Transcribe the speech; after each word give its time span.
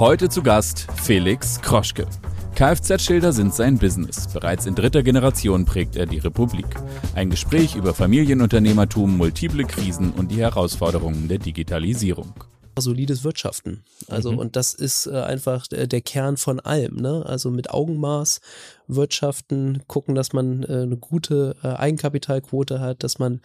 Heute 0.00 0.28
zu 0.28 0.42
Gast 0.42 0.88
Felix 1.04 1.60
Kroschke. 1.62 2.08
Kfz-Schilder 2.56 3.32
sind 3.32 3.54
sein 3.54 3.78
Business. 3.78 4.26
Bereits 4.26 4.66
in 4.66 4.74
dritter 4.74 5.04
Generation 5.04 5.64
prägt 5.64 5.94
er 5.94 6.06
die 6.06 6.18
Republik. 6.18 6.66
Ein 7.14 7.30
Gespräch 7.30 7.76
über 7.76 7.94
Familienunternehmertum, 7.94 9.16
multiple 9.16 9.64
Krisen 9.64 10.10
und 10.10 10.32
die 10.32 10.40
Herausforderungen 10.40 11.28
der 11.28 11.38
Digitalisierung 11.38 12.34
solides 12.76 13.22
Wirtschaften. 13.24 13.84
Also 14.08 14.32
mhm. 14.32 14.38
und 14.38 14.56
das 14.56 14.74
ist 14.74 15.06
äh, 15.06 15.12
einfach 15.12 15.66
der, 15.68 15.86
der, 15.86 16.00
Kern 16.00 16.36
von 16.36 16.60
allem. 16.60 16.96
Ne? 16.96 17.24
Also 17.24 17.50
mit 17.50 17.70
Augenmaß 17.70 18.40
wirtschaften, 18.88 19.84
gucken, 19.86 20.14
dass 20.14 20.32
man 20.32 20.64
äh, 20.64 20.82
eine 20.82 20.96
gute 20.96 21.56
äh, 21.62 21.68
Eigenkapitalquote 21.68 22.80
hat, 22.80 23.04
dass 23.04 23.18
man 23.18 23.40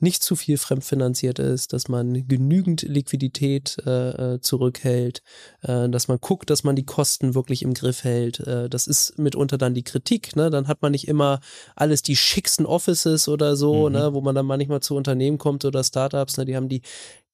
nicht 0.00 0.22
zu 0.22 0.36
viel 0.36 0.58
fremdfinanziert 0.58 1.38
ist, 1.38 1.72
dass 1.72 1.88
man 1.88 2.26
genügend 2.28 2.82
Liquidität 2.82 3.76
äh, 3.86 4.34
äh, 4.34 4.40
zurückhält, 4.40 5.22
äh, 5.62 5.88
dass 5.88 6.08
man 6.08 6.18
guckt, 6.20 6.50
dass 6.50 6.64
man 6.64 6.76
die 6.76 6.84
Kosten 6.84 7.34
wirklich 7.34 7.62
im 7.62 7.74
Griff 7.74 8.04
hält. 8.04 8.40
Äh, 8.40 8.68
das 8.68 8.86
ist 8.86 9.18
mitunter 9.18 9.58
dann 9.58 9.74
die 9.74 9.84
Kritik. 9.84 10.36
Ne? 10.36 10.50
Dann 10.50 10.68
hat 10.68 10.82
man 10.82 10.92
nicht 10.92 11.08
immer 11.08 11.40
alles 11.74 12.02
die 12.02 12.16
schicksten 12.16 12.66
Offices 12.66 13.28
oder 13.28 13.56
so, 13.56 13.88
mhm. 13.88 13.94
ne? 13.94 14.14
wo 14.14 14.20
man 14.20 14.34
dann 14.34 14.46
manchmal 14.46 14.80
zu 14.80 14.94
Unternehmen 14.94 15.38
kommt 15.38 15.64
oder 15.64 15.82
Startups, 15.82 16.36
ne? 16.36 16.44
die 16.44 16.56
haben 16.56 16.68
die 16.68 16.82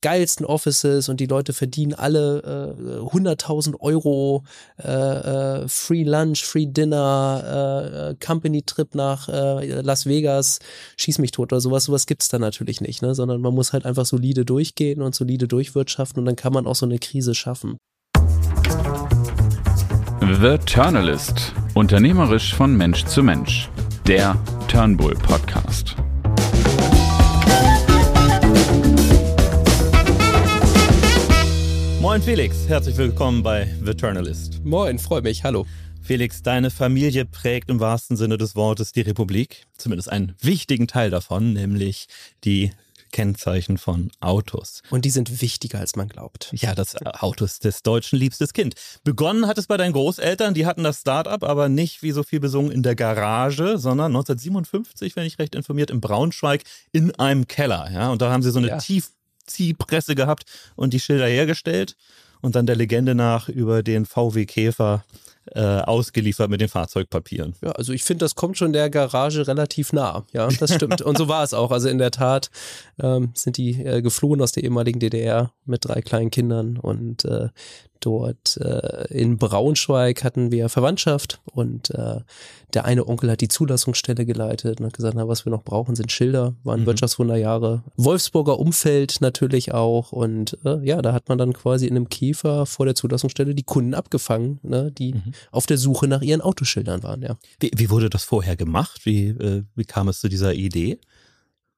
geilsten 0.02 0.44
Offices 0.44 1.08
und 1.08 1.20
die 1.20 1.26
Leute 1.26 1.52
verdienen 1.52 1.94
alle 1.94 2.76
äh, 2.76 3.16
100.000 3.16 3.80
Euro, 3.80 4.44
äh, 4.78 4.88
äh, 5.62 5.68
Free 5.68 6.02
Lunch, 6.02 6.44
Free 6.44 6.66
Dinner, 6.66 8.10
äh, 8.10 8.24
Company 8.24 8.62
Trip 8.62 8.94
nach 8.94 9.28
äh, 9.28 9.80
Las 9.80 10.06
Vegas, 10.06 10.58
schieß 10.98 11.18
mich 11.18 11.30
tot 11.30 11.52
oder 11.52 11.60
sowas, 11.60 11.84
sowas 11.84 12.06
gibt's 12.06 12.28
da 12.28 12.38
natürlich 12.38 12.80
nicht, 12.80 13.02
ne? 13.02 13.14
sondern 13.14 13.40
man 13.40 13.54
muss 13.54 13.72
halt 13.72 13.86
einfach 13.86 14.04
solide 14.04 14.44
durchgehen 14.44 15.00
und 15.00 15.14
solide 15.14 15.48
durchwirtschaften 15.48 16.20
und 16.20 16.26
dann 16.26 16.36
kann 16.36 16.52
man 16.52 16.66
auch 16.66 16.76
so 16.76 16.86
eine 16.86 16.98
Krise 16.98 17.34
schaffen. 17.34 17.78
The 20.20 20.58
Turnalist. 20.58 21.52
Unternehmerisch 21.74 22.54
von 22.54 22.76
Mensch 22.76 23.04
zu 23.04 23.22
Mensch. 23.22 23.68
Der 24.06 24.36
Turnbull 24.68 25.14
Podcast. 25.14 25.96
Moin 32.02 32.20
Felix, 32.20 32.66
herzlich 32.66 32.96
willkommen 32.96 33.44
bei 33.44 33.72
The 33.84 33.92
Journalist. 33.92 34.64
Moin, 34.64 34.98
freue 34.98 35.22
mich, 35.22 35.44
hallo. 35.44 35.66
Felix, 36.02 36.42
deine 36.42 36.72
Familie 36.72 37.24
prägt 37.24 37.70
im 37.70 37.78
wahrsten 37.78 38.16
Sinne 38.16 38.38
des 38.38 38.56
Wortes 38.56 38.90
die 38.90 39.02
Republik, 39.02 39.66
zumindest 39.78 40.10
einen 40.10 40.34
wichtigen 40.40 40.88
Teil 40.88 41.10
davon, 41.10 41.52
nämlich 41.52 42.08
die 42.42 42.72
Kennzeichen 43.12 43.78
von 43.78 44.10
Autos. 44.18 44.82
Und 44.90 45.04
die 45.04 45.10
sind 45.10 45.40
wichtiger, 45.40 45.78
als 45.78 45.94
man 45.94 46.08
glaubt. 46.08 46.50
Ja, 46.56 46.74
das 46.74 46.96
Auto 46.96 47.44
ist 47.44 47.64
des 47.64 47.84
Deutschen 47.84 48.18
liebstes 48.18 48.52
Kind. 48.52 48.74
Begonnen 49.04 49.46
hat 49.46 49.56
es 49.56 49.68
bei 49.68 49.76
deinen 49.76 49.92
Großeltern, 49.92 50.54
die 50.54 50.66
hatten 50.66 50.82
das 50.82 51.02
Start-up, 51.02 51.44
aber 51.44 51.68
nicht, 51.68 52.02
wie 52.02 52.10
so 52.10 52.24
viel 52.24 52.40
besungen, 52.40 52.72
in 52.72 52.82
der 52.82 52.96
Garage, 52.96 53.78
sondern 53.78 54.06
1957, 54.06 55.14
wenn 55.14 55.24
ich 55.24 55.38
recht 55.38 55.54
informiert, 55.54 55.92
in 55.92 56.00
Braunschweig 56.00 56.64
in 56.90 57.14
einem 57.20 57.46
Keller. 57.46 57.88
Ja, 57.92 58.10
und 58.10 58.20
da 58.20 58.32
haben 58.32 58.42
sie 58.42 58.50
so 58.50 58.58
eine 58.58 58.68
ja. 58.68 58.78
tief 58.78 59.12
Ziehpresse 59.46 60.14
gehabt 60.14 60.44
und 60.76 60.92
die 60.92 61.00
Schilder 61.00 61.26
hergestellt 61.26 61.96
und 62.40 62.56
dann 62.56 62.66
der 62.66 62.76
Legende 62.76 63.14
nach 63.14 63.48
über 63.48 63.82
den 63.82 64.04
VW 64.04 64.44
Käfer 64.46 65.04
äh, 65.46 65.60
ausgeliefert 65.60 66.50
mit 66.50 66.60
den 66.60 66.68
Fahrzeugpapieren. 66.68 67.54
Ja, 67.62 67.72
also 67.72 67.92
ich 67.92 68.04
finde, 68.04 68.24
das 68.24 68.34
kommt 68.34 68.58
schon 68.58 68.72
der 68.72 68.90
Garage 68.90 69.46
relativ 69.46 69.92
nah. 69.92 70.24
Ja, 70.32 70.48
das 70.48 70.74
stimmt. 70.74 71.02
und 71.02 71.18
so 71.18 71.28
war 71.28 71.42
es 71.42 71.54
auch. 71.54 71.70
Also 71.72 71.88
in 71.88 71.98
der 71.98 72.10
Tat 72.10 72.50
ähm, 73.00 73.30
sind 73.34 73.56
die 73.56 73.82
äh, 73.82 74.02
geflohen 74.02 74.40
aus 74.40 74.52
der 74.52 74.64
ehemaligen 74.64 75.00
DDR 75.00 75.52
mit 75.64 75.84
drei 75.84 76.00
kleinen 76.00 76.30
Kindern 76.30 76.76
und 76.76 77.24
äh, 77.24 77.48
dort 78.04 78.56
äh, 78.58 79.06
in 79.08 79.38
Braunschweig 79.38 80.24
hatten 80.24 80.50
wir 80.50 80.68
Verwandtschaft 80.68 81.40
und 81.44 81.90
äh, 81.90 82.20
der 82.74 82.84
eine 82.84 83.06
Onkel 83.06 83.30
hat 83.30 83.40
die 83.40 83.48
Zulassungsstelle 83.48 84.24
geleitet 84.24 84.80
und 84.80 84.86
hat 84.86 84.94
gesagt, 84.94 85.14
na, 85.14 85.28
was 85.28 85.44
wir 85.44 85.50
noch 85.50 85.62
brauchen, 85.62 85.94
sind 85.94 86.10
Schilder, 86.10 86.54
waren 86.64 86.82
mhm. 86.82 86.86
Wirtschaftswunderjahre. 86.86 87.82
Wolfsburger 87.96 88.58
Umfeld 88.58 89.20
natürlich 89.20 89.72
auch 89.72 90.12
und 90.12 90.58
äh, 90.64 90.78
ja, 90.86 91.02
da 91.02 91.12
hat 91.12 91.28
man 91.28 91.38
dann 91.38 91.52
quasi 91.52 91.86
in 91.86 91.96
einem 91.96 92.08
Käfer 92.08 92.66
vor 92.66 92.86
der 92.86 92.94
Zulassungsstelle 92.94 93.54
die 93.54 93.62
Kunden 93.62 93.94
abgefangen, 93.94 94.58
ne, 94.62 94.90
die 94.90 95.14
mhm. 95.14 95.32
auf 95.50 95.66
der 95.66 95.78
Suche 95.78 96.08
nach 96.08 96.22
ihren 96.22 96.40
Autoschildern 96.40 97.02
waren, 97.02 97.22
ja. 97.22 97.36
Wie, 97.60 97.70
wie 97.74 97.90
wurde 97.90 98.10
das 98.10 98.24
vorher 98.24 98.56
gemacht? 98.56 99.02
Wie, 99.04 99.28
äh, 99.28 99.64
wie 99.74 99.84
kam 99.84 100.08
es 100.08 100.20
zu 100.20 100.28
dieser 100.28 100.54
Idee? 100.54 100.98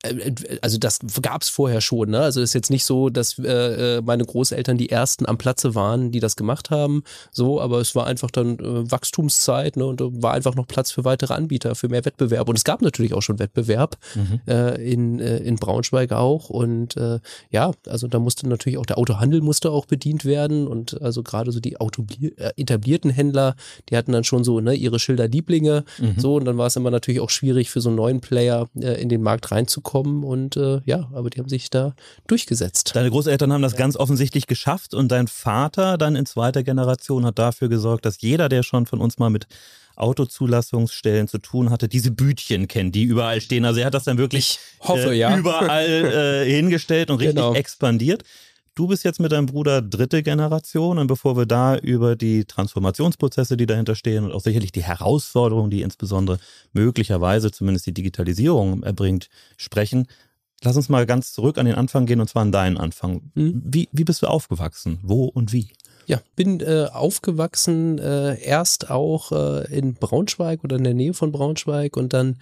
Äh, 0.04 0.58
also 0.60 0.78
das 0.78 1.00
gab 1.22 1.42
es 1.42 1.48
vorher 1.48 1.80
schon. 1.80 2.10
Ne? 2.10 2.20
Also 2.20 2.40
ist 2.40 2.54
jetzt 2.54 2.70
nicht 2.70 2.84
so, 2.84 3.08
dass 3.08 3.38
äh, 3.38 3.96
äh, 3.98 4.02
meine 4.02 4.24
Großeltern 4.24 4.78
die 4.78 4.90
ersten 4.90 5.26
am 5.26 5.38
Platze 5.38 5.74
waren, 5.74 6.10
die 6.10 6.20
das 6.20 6.36
gemacht 6.36 6.70
haben. 6.70 7.02
So, 7.32 7.60
aber 7.60 7.80
es 7.80 7.94
war 7.94 8.06
einfach 8.06 8.30
dann 8.30 8.58
äh, 8.58 8.90
Wachstumszeit 8.90 9.76
ne? 9.76 9.86
und 9.86 10.00
da 10.00 10.06
war 10.10 10.34
einfach 10.34 10.54
noch 10.54 10.66
Platz 10.66 10.90
für 10.90 11.04
weitere 11.04 11.34
Anbieter, 11.34 11.74
für 11.74 11.88
mehr 11.88 12.04
Wettbewerb. 12.04 12.48
Und 12.48 12.56
es 12.56 12.64
gab 12.64 12.82
natürlich 12.82 13.14
auch 13.14 13.22
schon 13.22 13.38
Wettbewerb 13.38 13.96
mhm. 14.14 14.40
äh, 14.46 14.92
in, 14.92 15.20
äh, 15.20 15.38
in 15.38 15.56
Braunschweig 15.56 16.12
auch. 16.12 16.50
Und 16.50 16.96
äh, 16.96 17.20
ja, 17.50 17.72
also 17.86 18.08
da 18.08 18.18
musste 18.18 18.48
natürlich 18.48 18.78
auch 18.78 18.86
der 18.86 18.98
Autohandel 18.98 19.40
musste 19.40 19.70
auch 19.70 19.86
bedient 19.86 20.24
werden. 20.24 20.66
Und 20.66 21.00
also 21.02 21.22
gerade 21.22 21.52
so 21.52 21.60
die 21.60 21.80
Auto 21.80 22.04
äh, 22.20 22.50
etablierten 22.56 23.10
Händler, 23.10 23.56
die 23.88 23.96
hatten 23.96 24.12
dann 24.12 24.24
schon 24.24 24.44
so 24.44 24.60
ne, 24.60 24.74
ihre 24.74 24.98
Schilder 24.98 25.28
Lieblinge. 25.28 25.84
Mhm. 25.98 26.14
So, 26.18 26.36
und 26.36 26.44
dann 26.44 26.58
war 26.58 26.66
es 26.66 26.76
immer 26.76 26.90
natürlich 26.90 27.20
auch 27.20 27.30
schwierig 27.30 27.70
für 27.70 27.80
so 27.80 27.88
einen 27.88 27.96
neuen 27.96 28.20
Player 28.20 28.68
äh, 28.78 29.00
in 29.00 29.08
den 29.08 29.22
Markt 29.22 29.50
reinzukommen 29.50 29.93
bekommen 29.94 30.24
und 30.24 30.56
äh, 30.56 30.80
ja, 30.84 31.08
aber 31.12 31.30
die 31.30 31.38
haben 31.38 31.48
sich 31.48 31.70
da 31.70 31.94
durchgesetzt. 32.26 32.92
Deine 32.94 33.10
Großeltern 33.10 33.52
haben 33.52 33.62
das 33.62 33.72
ja. 33.72 33.78
ganz 33.78 33.96
offensichtlich 33.96 34.46
geschafft 34.46 34.92
und 34.92 35.10
dein 35.12 35.28
Vater 35.28 35.98
dann 35.98 36.16
in 36.16 36.26
zweiter 36.26 36.62
Generation 36.62 37.24
hat 37.24 37.38
dafür 37.38 37.68
gesorgt, 37.68 38.04
dass 38.04 38.20
jeder, 38.20 38.48
der 38.48 38.62
schon 38.62 38.86
von 38.86 39.00
uns 39.00 39.18
mal 39.18 39.30
mit 39.30 39.46
Autozulassungsstellen 39.96 41.28
zu 41.28 41.38
tun 41.38 41.70
hatte, 41.70 41.88
diese 41.88 42.10
Bütchen 42.10 42.66
kennt, 42.66 42.96
die 42.96 43.04
überall 43.04 43.40
stehen. 43.40 43.64
Also 43.64 43.80
er 43.80 43.86
hat 43.86 43.94
das 43.94 44.04
dann 44.04 44.18
wirklich 44.18 44.58
hoffe, 44.80 45.12
äh, 45.12 45.18
ja. 45.18 45.36
überall 45.36 46.44
äh, 46.44 46.50
hingestellt 46.50 47.10
und 47.10 47.20
richtig 47.20 47.36
genau. 47.36 47.54
expandiert. 47.54 48.24
Du 48.76 48.88
bist 48.88 49.04
jetzt 49.04 49.20
mit 49.20 49.30
deinem 49.30 49.46
Bruder 49.46 49.82
dritte 49.82 50.24
Generation 50.24 50.98
und 50.98 51.06
bevor 51.06 51.36
wir 51.36 51.46
da 51.46 51.76
über 51.78 52.16
die 52.16 52.44
Transformationsprozesse, 52.44 53.56
die 53.56 53.66
dahinter 53.66 53.94
stehen 53.94 54.24
und 54.24 54.32
auch 54.32 54.40
sicherlich 54.40 54.72
die 54.72 54.82
Herausforderungen, 54.82 55.70
die 55.70 55.82
insbesondere 55.82 56.38
möglicherweise 56.72 57.52
zumindest 57.52 57.86
die 57.86 57.94
Digitalisierung 57.94 58.82
erbringt, 58.82 59.28
sprechen, 59.56 60.08
lass 60.64 60.76
uns 60.76 60.88
mal 60.88 61.06
ganz 61.06 61.32
zurück 61.32 61.56
an 61.58 61.66
den 61.66 61.76
Anfang 61.76 62.04
gehen 62.06 62.20
und 62.20 62.28
zwar 62.28 62.42
an 62.42 62.50
deinen 62.50 62.76
Anfang. 62.76 63.30
Mhm. 63.34 63.62
Wie, 63.64 63.88
wie 63.92 64.04
bist 64.04 64.22
du 64.22 64.26
aufgewachsen? 64.26 64.98
Wo 65.02 65.26
und 65.26 65.52
wie? 65.52 65.68
Ja, 66.06 66.20
bin 66.36 66.60
äh, 66.60 66.86
aufgewachsen 66.92 67.98
äh, 67.98 68.40
erst 68.40 68.90
auch 68.90 69.32
äh, 69.32 69.76
in 69.76 69.94
Braunschweig 69.94 70.62
oder 70.64 70.76
in 70.76 70.84
der 70.84 70.94
Nähe 70.94 71.14
von 71.14 71.32
Braunschweig 71.32 71.96
und 71.96 72.12
dann 72.12 72.36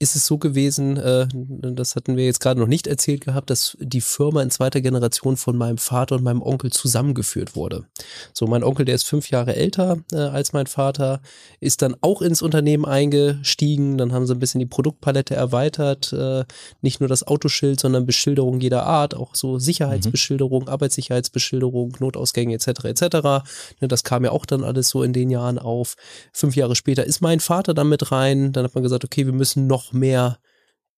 ist 0.00 0.16
es 0.16 0.26
so 0.26 0.38
gewesen, 0.38 0.96
äh, 0.96 1.26
das 1.32 1.96
hatten 1.96 2.16
wir 2.16 2.24
jetzt 2.24 2.40
gerade 2.40 2.60
noch 2.60 2.66
nicht 2.66 2.86
erzählt 2.86 3.22
gehabt, 3.22 3.48
dass 3.48 3.76
die 3.80 4.00
Firma 4.00 4.42
in 4.42 4.50
zweiter 4.50 4.80
Generation 4.80 5.36
von 5.36 5.56
meinem 5.56 5.78
Vater 5.78 6.16
und 6.16 6.24
meinem 6.24 6.42
Onkel 6.42 6.72
zusammengeführt 6.72 7.56
wurde. 7.56 7.84
So, 8.32 8.46
mein 8.46 8.64
Onkel, 8.64 8.84
der 8.84 8.96
ist 8.96 9.04
fünf 9.04 9.30
Jahre 9.30 9.54
älter 9.54 9.98
äh, 10.12 10.16
als 10.16 10.52
mein 10.52 10.66
Vater, 10.66 11.20
ist 11.60 11.80
dann 11.82 11.96
auch 12.00 12.22
ins 12.22 12.42
Unternehmen 12.42 12.84
eingestiegen, 12.84 13.96
dann 13.96 14.12
haben 14.12 14.26
sie 14.26 14.34
ein 14.34 14.40
bisschen 14.40 14.58
die 14.58 14.66
Produktpalette 14.66 15.34
erweitert, 15.34 16.12
äh, 16.12 16.44
nicht 16.82 17.00
nur 17.00 17.08
das 17.08 17.26
Autoschild, 17.26 17.80
sondern 17.80 18.04
Beschilderung 18.04 18.60
jeder 18.60 18.84
Art, 18.84 19.14
auch 19.14 19.34
so 19.34 19.58
Sicherheitsbeschilderung, 19.58 20.64
mhm. 20.64 20.68
Arbeitssicherheitsbeschilderung, 20.68 21.96
Notausgänge 22.00 22.54
etc. 22.54 22.84
etc. 22.84 23.03
Ne, 23.80 23.88
das 23.88 24.04
kam 24.04 24.24
ja 24.24 24.30
auch 24.30 24.46
dann 24.46 24.64
alles 24.64 24.88
so 24.88 25.02
in 25.02 25.12
den 25.12 25.30
Jahren 25.30 25.58
auf. 25.58 25.96
Fünf 26.32 26.56
Jahre 26.56 26.76
später 26.76 27.04
ist 27.04 27.20
mein 27.20 27.40
Vater 27.40 27.74
dann 27.74 27.88
mit 27.88 28.12
rein. 28.12 28.52
Dann 28.52 28.64
hat 28.64 28.74
man 28.74 28.82
gesagt, 28.82 29.04
okay, 29.04 29.26
wir 29.26 29.32
müssen 29.32 29.66
noch 29.66 29.92
mehr 29.92 30.38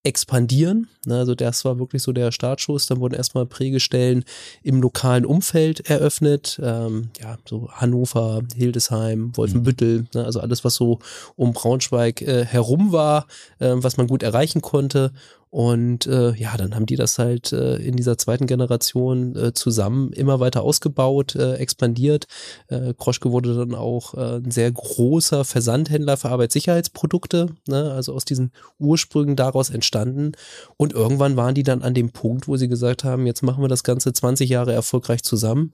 expandieren. 0.06 0.88
Ne, 1.04 1.18
also 1.18 1.34
das 1.34 1.64
war 1.64 1.80
wirklich 1.80 2.02
so 2.02 2.12
der 2.12 2.30
Startschuss. 2.30 2.86
Dann 2.86 3.00
wurden 3.00 3.14
erstmal 3.14 3.44
Prägestellen 3.44 4.24
im 4.62 4.80
lokalen 4.80 5.26
Umfeld 5.26 5.90
eröffnet. 5.90 6.60
Ähm, 6.62 7.10
ja, 7.20 7.38
so 7.44 7.68
Hannover, 7.72 8.42
Hildesheim, 8.54 9.36
Wolfenbüttel, 9.36 10.00
mhm. 10.00 10.08
ne, 10.14 10.24
also 10.24 10.40
alles, 10.40 10.64
was 10.64 10.76
so 10.76 11.00
um 11.34 11.52
Braunschweig 11.52 12.22
äh, 12.22 12.44
herum 12.44 12.92
war, 12.92 13.26
äh, 13.58 13.72
was 13.74 13.96
man 13.96 14.06
gut 14.06 14.22
erreichen 14.22 14.62
konnte. 14.62 15.12
Und 15.50 16.06
äh, 16.06 16.34
ja, 16.34 16.56
dann 16.56 16.74
haben 16.74 16.86
die 16.86 16.96
das 16.96 17.18
halt 17.18 17.52
äh, 17.52 17.76
in 17.76 17.96
dieser 17.96 18.18
zweiten 18.18 18.46
Generation 18.46 19.36
äh, 19.36 19.52
zusammen 19.54 20.12
immer 20.12 20.40
weiter 20.40 20.62
ausgebaut, 20.62 21.34
äh, 21.36 21.54
expandiert. 21.54 22.26
Äh, 22.68 22.94
Kroschke 22.98 23.32
wurde 23.32 23.54
dann 23.54 23.74
auch 23.74 24.14
äh, 24.14 24.36
ein 24.36 24.50
sehr 24.50 24.70
großer 24.70 25.44
Versandhändler 25.44 26.16
für 26.16 26.30
Arbeitssicherheitsprodukte, 26.30 27.48
ne? 27.68 27.92
also 27.92 28.12
aus 28.12 28.24
diesen 28.24 28.52
Ursprüngen 28.78 29.36
daraus 29.36 29.70
entstanden. 29.70 30.32
Und 30.76 30.92
irgendwann 30.92 31.36
waren 31.36 31.54
die 31.54 31.62
dann 31.62 31.82
an 31.82 31.94
dem 31.94 32.10
Punkt, 32.10 32.48
wo 32.48 32.56
sie 32.56 32.68
gesagt 32.68 33.04
haben, 33.04 33.26
jetzt 33.26 33.42
machen 33.42 33.62
wir 33.62 33.68
das 33.68 33.84
Ganze 33.84 34.12
20 34.12 34.50
Jahre 34.50 34.72
erfolgreich 34.72 35.22
zusammen 35.22 35.72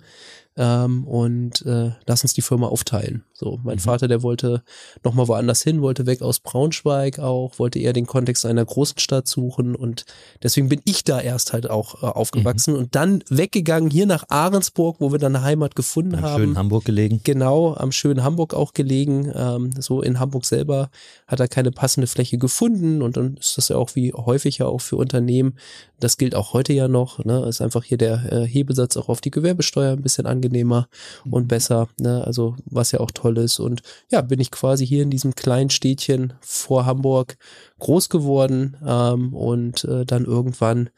ähm, 0.57 1.05
und 1.07 1.65
äh, 1.65 1.93
lass 2.07 2.23
uns 2.23 2.35
die 2.35 2.43
Firma 2.43 2.67
aufteilen. 2.69 3.25
So, 3.33 3.59
mein 3.65 3.77
Mhm. 3.77 3.81
Vater, 3.81 4.07
der 4.09 4.23
wollte 4.23 4.63
nochmal 5.03 5.27
woanders 5.29 5.63
hin, 5.63 5.83
wollte 5.83 6.07
weg 6.07 6.23
aus 6.23 6.39
Braunschweig 6.41 7.19
auch, 7.19 7.59
wollte 7.59 7.79
eher 7.79 7.93
den 7.93 8.07
Kontext 8.07 8.47
einer 8.47 8.65
großen 8.65 8.99
Stadt 8.99 9.27
suchen 9.27 9.75
und 9.75 10.05
deswegen 10.43 10.69
bin 10.69 10.81
ich 10.85 11.03
da 11.05 11.21
erst 11.21 11.53
halt 11.53 11.69
auch 11.69 12.03
äh, 12.03 12.07
aufgewachsen 12.07 12.77
und 12.77 12.95
dann 12.95 13.25
weggegangen 13.29 13.91
hier 13.91 14.07
nach 14.07 14.25
Ahrensburg, 14.29 14.97
wo 15.01 15.11
wir 15.11 15.19
dann 15.19 15.35
eine 15.35 15.45
Heimat 15.45 15.75
gefunden 15.75 16.15
Im 16.15 16.21
haben. 16.23 16.43
schönen 16.43 16.59
Hamburg 16.59 16.85
gelegen. 16.85 17.21
Genau, 17.25 17.75
am 17.75 17.91
schönen 17.91 18.23
Hamburg 18.23 18.55
auch 18.55 18.75
gelegen. 18.75 19.33
Ähm, 19.35 19.71
so 19.79 20.03
in 20.03 20.21
Hamburg 20.21 20.45
selber 20.45 20.91
hat 21.27 21.41
er 21.41 21.49
keine 21.49 21.73
passende 21.73 22.07
Fläche 22.07 22.39
gefunden 22.39 23.03
und 23.03 23.17
dann 23.17 23.37
ist 23.39 23.59
das 23.59 23.69
ja 23.71 23.77
auch 23.77 23.95
wie 23.95 24.13
häufig 24.13 24.59
ja 24.59 24.67
auch 24.67 24.81
für 24.83 24.97
Unternehmen. 24.97 25.55
Das 25.99 26.17
gilt 26.19 26.35
auch 26.35 26.53
heute 26.53 26.73
ja 26.73 26.89
noch. 26.89 27.25
Ne? 27.25 27.47
Ist 27.49 27.61
einfach 27.61 27.85
hier 27.85 27.97
der 27.99 28.33
äh, 28.33 28.47
Hebesatz 28.47 28.97
auch 28.97 29.09
auf 29.09 29.21
die 29.21 29.31
Gewerbesteuer 29.31 29.93
ein 29.93 30.03
bisschen 30.03 30.27
angenehmer 30.43 30.89
und 31.31 31.49
besser. 31.49 31.89
Ne? 32.01 32.25
Also 32.25 32.57
was 32.67 32.93
ja 32.93 33.01
auch 33.01 33.11
toll 33.11 33.39
ist. 33.39 33.61
Und 33.61 33.83
ja, 34.11 34.21
bin 34.21 34.41
ich 34.41 34.51
quasi 34.51 34.87
hier 34.87 35.03
in 35.03 35.11
diesem 35.11 35.35
kleinen 35.35 35.71
Städtchen 35.71 36.35
vor 36.41 36.85
Hamburg 36.87 37.37
groß 37.79 38.09
geworden 38.09 38.77
ähm, 38.87 39.35
und 39.35 39.85
äh, 39.85 40.05
dann 40.05 40.25
irgendwann 40.25 40.91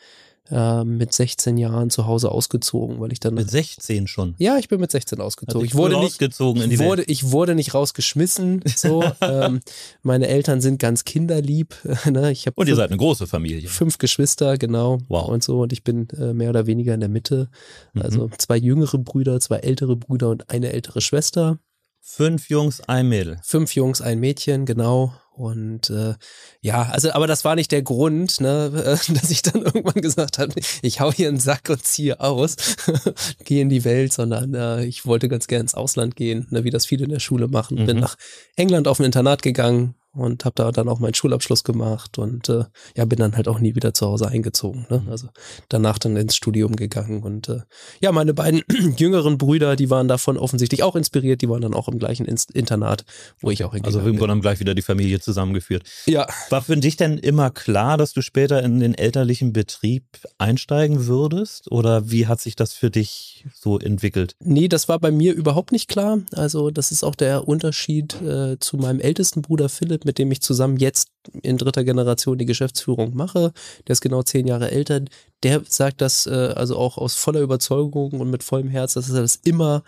ähm, 0.50 0.98
mit 0.98 1.12
16 1.14 1.56
Jahren 1.56 1.88
zu 1.90 2.06
Hause 2.06 2.30
ausgezogen, 2.30 3.00
weil 3.00 3.12
ich 3.12 3.20
dann 3.20 3.34
Mit 3.34 3.50
16 3.50 4.06
schon. 4.06 4.34
ja, 4.38 4.58
ich 4.58 4.68
bin 4.68 4.78
mit 4.80 4.90
16 4.90 5.20
ausgezogen. 5.20 5.62
Hat 5.62 5.66
Ich 5.66 5.74
wurde 5.74 5.94
nicht, 5.96 6.04
rausgezogen 6.04 6.62
in 6.62 6.70
die 6.70 6.78
wurde, 6.78 6.98
Welt. 6.98 7.10
ich 7.10 7.30
wurde 7.30 7.54
nicht 7.54 7.72
rausgeschmissen. 7.74 8.62
So, 8.76 9.02
ähm, 9.22 9.60
meine 10.02 10.28
Eltern 10.28 10.60
sind 10.60 10.78
ganz 10.78 11.04
kinderlieb. 11.04 11.74
ne? 12.10 12.30
Ich 12.30 12.46
Und 12.54 12.68
ihr 12.68 12.76
seid 12.76 12.90
eine 12.90 12.98
große 12.98 13.26
Familie. 13.26 13.68
fünf 13.68 13.98
Geschwister, 13.98 14.58
genau. 14.58 14.98
Wow. 15.08 15.28
Und 15.28 15.42
so. 15.42 15.60
Und 15.62 15.72
ich 15.72 15.82
bin 15.82 16.08
äh, 16.10 16.34
mehr 16.34 16.50
oder 16.50 16.66
weniger 16.66 16.92
in 16.94 17.00
der 17.00 17.08
Mitte. 17.08 17.48
Mhm. 17.94 18.02
Also 18.02 18.30
zwei 18.38 18.56
jüngere 18.58 18.98
Brüder, 18.98 19.40
zwei 19.40 19.56
ältere 19.56 19.96
Brüder 19.96 20.28
und 20.28 20.50
eine 20.50 20.72
ältere 20.72 21.00
Schwester. 21.00 21.58
Fünf 22.06 22.50
Jungs, 22.50 22.82
ein 22.86 23.08
Mädel. 23.08 23.38
Fünf 23.42 23.74
Jungs, 23.74 24.02
ein 24.02 24.20
Mädchen, 24.20 24.66
genau. 24.66 25.14
Und 25.36 25.90
äh, 25.90 26.14
ja, 26.60 26.90
also, 26.92 27.10
aber 27.10 27.26
das 27.26 27.44
war 27.44 27.56
nicht 27.56 27.72
der 27.72 27.82
Grund, 27.82 28.40
ne, 28.40 28.70
äh, 29.08 29.12
dass 29.12 29.30
ich 29.30 29.42
dann 29.42 29.62
irgendwann 29.62 30.00
gesagt 30.00 30.38
habe, 30.38 30.54
ich 30.80 31.00
hau 31.00 31.12
hier 31.12 31.28
einen 31.28 31.40
Sack 31.40 31.68
und 31.70 31.84
ziehe 31.84 32.20
aus, 32.20 32.56
gehe 33.44 33.62
in 33.62 33.68
die 33.68 33.84
Welt, 33.84 34.12
sondern 34.12 34.54
äh, 34.54 34.84
ich 34.84 35.06
wollte 35.06 35.28
ganz 35.28 35.48
gern 35.48 35.62
ins 35.62 35.74
Ausland 35.74 36.14
gehen, 36.14 36.46
ne, 36.50 36.62
wie 36.62 36.70
das 36.70 36.86
viele 36.86 37.04
in 37.04 37.10
der 37.10 37.20
Schule 37.20 37.48
machen. 37.48 37.84
Bin 37.84 37.96
Mhm. 37.96 38.02
nach 38.02 38.16
England 38.56 38.86
auf 38.86 39.00
ein 39.00 39.04
Internat 39.04 39.42
gegangen 39.42 39.94
und 40.14 40.44
habe 40.44 40.54
da 40.56 40.72
dann 40.72 40.88
auch 40.88 40.98
meinen 41.00 41.14
Schulabschluss 41.14 41.64
gemacht 41.64 42.18
und 42.18 42.48
äh, 42.48 42.64
ja, 42.96 43.04
bin 43.04 43.18
dann 43.18 43.36
halt 43.36 43.48
auch 43.48 43.58
nie 43.58 43.74
wieder 43.74 43.94
zu 43.94 44.06
Hause 44.06 44.28
eingezogen. 44.28 44.86
Ne? 44.90 45.02
Also 45.10 45.28
danach 45.68 45.98
dann 45.98 46.16
ins 46.16 46.36
Studium 46.36 46.76
gegangen 46.76 47.22
und 47.22 47.48
äh, 47.48 47.60
ja, 48.00 48.12
meine 48.12 48.34
beiden 48.34 48.62
jüngeren 48.96 49.38
Brüder, 49.38 49.76
die 49.76 49.90
waren 49.90 50.08
davon 50.08 50.36
offensichtlich 50.38 50.82
auch 50.82 50.96
inspiriert, 50.96 51.42
die 51.42 51.48
waren 51.48 51.60
dann 51.62 51.74
auch 51.74 51.88
im 51.88 51.98
gleichen 51.98 52.26
Inst 52.26 52.50
Internat, 52.52 53.04
wo 53.40 53.50
ich 53.50 53.64
auch 53.64 53.72
Also 53.72 53.74
hingegangen 53.74 53.98
im 54.00 54.04
bin. 54.04 54.18
Grunde 54.18 54.20
genommen 54.26 54.40
gleich 54.42 54.60
wieder 54.60 54.74
die 54.74 54.82
Familie 54.82 55.20
zusammengeführt. 55.20 55.84
Ja, 56.06 56.26
War 56.50 56.62
für 56.62 56.76
dich 56.76 56.96
denn 56.96 57.18
immer 57.18 57.50
klar, 57.50 57.96
dass 57.96 58.12
du 58.12 58.20
später 58.22 58.62
in 58.62 58.80
den 58.80 58.94
elterlichen 58.94 59.52
Betrieb 59.52 60.04
einsteigen 60.38 61.06
würdest? 61.06 61.70
Oder 61.70 62.10
wie 62.10 62.26
hat 62.26 62.40
sich 62.40 62.56
das 62.56 62.72
für 62.72 62.90
dich 62.90 63.46
so 63.54 63.78
entwickelt? 63.78 64.36
Nee, 64.40 64.68
das 64.68 64.88
war 64.88 64.98
bei 64.98 65.10
mir 65.10 65.34
überhaupt 65.34 65.72
nicht 65.72 65.88
klar. 65.88 66.18
Also 66.32 66.70
das 66.70 66.92
ist 66.92 67.02
auch 67.04 67.14
der 67.14 67.48
Unterschied 67.48 68.20
äh, 68.22 68.58
zu 68.58 68.76
meinem 68.76 69.00
ältesten 69.00 69.42
Bruder 69.42 69.68
Philipp, 69.68 70.03
mit 70.04 70.18
dem 70.18 70.30
ich 70.30 70.40
zusammen 70.40 70.76
jetzt 70.76 71.08
in 71.42 71.58
dritter 71.58 71.84
Generation 71.84 72.38
die 72.38 72.46
Geschäftsführung 72.46 73.14
mache. 73.14 73.52
Der 73.86 73.92
ist 73.92 74.00
genau 74.00 74.22
zehn 74.22 74.46
Jahre 74.46 74.70
älter. 74.70 75.02
Der 75.42 75.62
sagt 75.68 76.00
das 76.00 76.26
äh, 76.26 76.30
also 76.54 76.76
auch 76.76 76.98
aus 76.98 77.14
voller 77.14 77.40
Überzeugung 77.40 78.20
und 78.20 78.30
mit 78.30 78.42
vollem 78.42 78.68
Herz, 78.68 78.94
dass 78.94 79.10
er 79.10 79.22
das 79.22 79.36
immer 79.36 79.82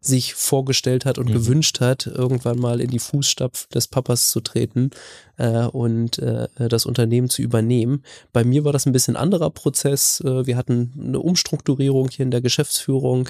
sich 0.00 0.34
vorgestellt 0.34 1.04
hat 1.04 1.18
und 1.18 1.28
Mhm. 1.28 1.34
gewünscht 1.34 1.80
hat, 1.80 2.06
irgendwann 2.06 2.58
mal 2.58 2.80
in 2.80 2.90
die 2.90 2.98
Fußstapfen 2.98 3.68
des 3.74 3.86
Papas 3.88 4.30
zu 4.30 4.40
treten 4.40 4.90
äh, 5.36 5.64
und 5.66 6.18
äh, 6.18 6.48
das 6.68 6.86
Unternehmen 6.86 7.28
zu 7.28 7.42
übernehmen. 7.42 8.02
Bei 8.32 8.42
mir 8.44 8.64
war 8.64 8.72
das 8.72 8.86
ein 8.86 8.92
bisschen 8.92 9.16
anderer 9.16 9.50
Prozess. 9.50 10.20
Äh, 10.24 10.46
wir 10.46 10.56
hatten 10.56 10.92
eine 10.98 11.18
Umstrukturierung 11.20 12.08
hier 12.08 12.24
in 12.24 12.30
der 12.30 12.40
Geschäftsführung. 12.40 13.28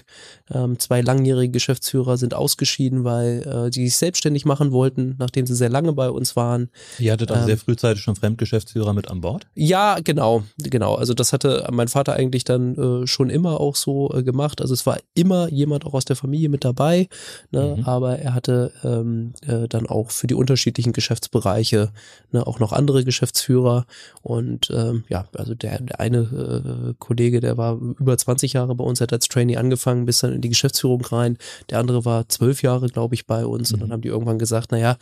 Ähm, 0.52 0.78
zwei 0.78 1.00
langjährige 1.00 1.50
Geschäftsführer 1.52 2.16
sind 2.16 2.34
ausgeschieden, 2.34 3.02
weil 3.04 3.42
äh, 3.66 3.70
die 3.70 3.86
sich 3.88 3.96
selbstständig 3.96 4.44
machen 4.44 4.70
wollten, 4.70 5.16
nachdem 5.18 5.46
sie 5.46 5.54
sehr 5.56 5.68
lange 5.70 5.92
bei 5.92 6.10
uns 6.10 6.36
waren. 6.36 6.70
Ihr 6.98 7.12
hattet 7.12 7.30
also 7.30 7.42
Ähm. 7.42 7.46
sehr 7.46 7.58
frühzeitig 7.58 8.02
schon 8.02 8.14
Fremdgeschäftsführer 8.16 8.92
mit 8.92 9.08
an 9.10 9.20
Bord? 9.20 9.46
Ja, 9.54 9.98
genau, 10.02 10.44
genau. 10.58 10.94
Also 10.94 11.14
das 11.14 11.32
hatte 11.32 11.66
mein 11.72 11.88
Vater 11.88 12.12
eigentlich 12.14 12.44
dann 12.44 13.02
äh, 13.02 13.06
schon 13.08 13.28
immer 13.30 13.60
auch 13.60 13.74
so 13.76 14.12
äh, 14.14 14.22
gemacht. 14.22 14.60
Also 14.60 14.72
es 14.74 14.86
war 14.86 14.98
immer 15.14 15.48
jemand 15.48 15.84
auch 15.84 15.94
aus 15.94 16.04
der 16.04 16.16
Familie 16.16 16.48
mit 16.48 16.59
dabei, 16.64 17.08
ne? 17.50 17.76
Mhm. 17.78 17.84
aber 17.84 18.18
er 18.18 18.34
hatte 18.34 18.72
ähm, 18.84 19.32
äh, 19.46 19.68
dann 19.68 19.86
auch 19.86 20.10
für 20.10 20.26
die 20.26 20.34
unterschiedlichen 20.34 20.92
Geschäftsbereiche 20.92 21.90
ne, 22.32 22.46
auch 22.46 22.58
noch 22.58 22.72
andere 22.72 23.04
Geschäftsführer. 23.04 23.86
Und 24.22 24.70
ähm, 24.70 25.04
ja, 25.08 25.26
also 25.36 25.54
der, 25.54 25.80
der 25.80 26.00
eine 26.00 26.18
äh, 26.18 26.94
Kollege, 26.98 27.40
der 27.40 27.56
war 27.56 27.76
über 27.76 28.16
20 28.16 28.52
Jahre 28.52 28.74
bei 28.74 28.84
uns, 28.84 29.00
hat 29.00 29.12
als 29.12 29.28
Trainee 29.28 29.56
angefangen, 29.56 30.06
bis 30.06 30.20
dann 30.20 30.32
in 30.32 30.40
die 30.40 30.48
Geschäftsführung 30.48 31.02
rein. 31.02 31.38
Der 31.70 31.78
andere 31.78 32.04
war 32.04 32.28
zwölf 32.28 32.62
Jahre, 32.62 32.88
glaube 32.88 33.14
ich, 33.14 33.26
bei 33.26 33.44
uns. 33.44 33.72
Und 33.72 33.78
Mhm. 33.78 33.80
dann 33.82 33.92
haben 33.92 34.02
die 34.02 34.08
irgendwann 34.08 34.38
gesagt, 34.38 34.72
naja, 34.72 34.96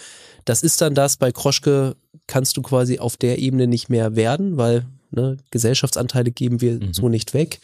das 0.44 0.62
ist 0.62 0.80
dann 0.80 0.94
das, 0.94 1.16
bei 1.16 1.32
Kroschke 1.32 1.96
kannst 2.26 2.56
du 2.56 2.62
quasi 2.62 2.98
auf 2.98 3.16
der 3.16 3.38
Ebene 3.38 3.66
nicht 3.66 3.88
mehr 3.88 4.16
werden, 4.16 4.56
weil 4.56 4.86
ne, 5.10 5.36
Gesellschaftsanteile 5.50 6.30
geben 6.30 6.60
wir 6.60 6.74
Mhm. 6.74 6.92
so 6.92 7.08
nicht 7.08 7.34
weg. 7.34 7.60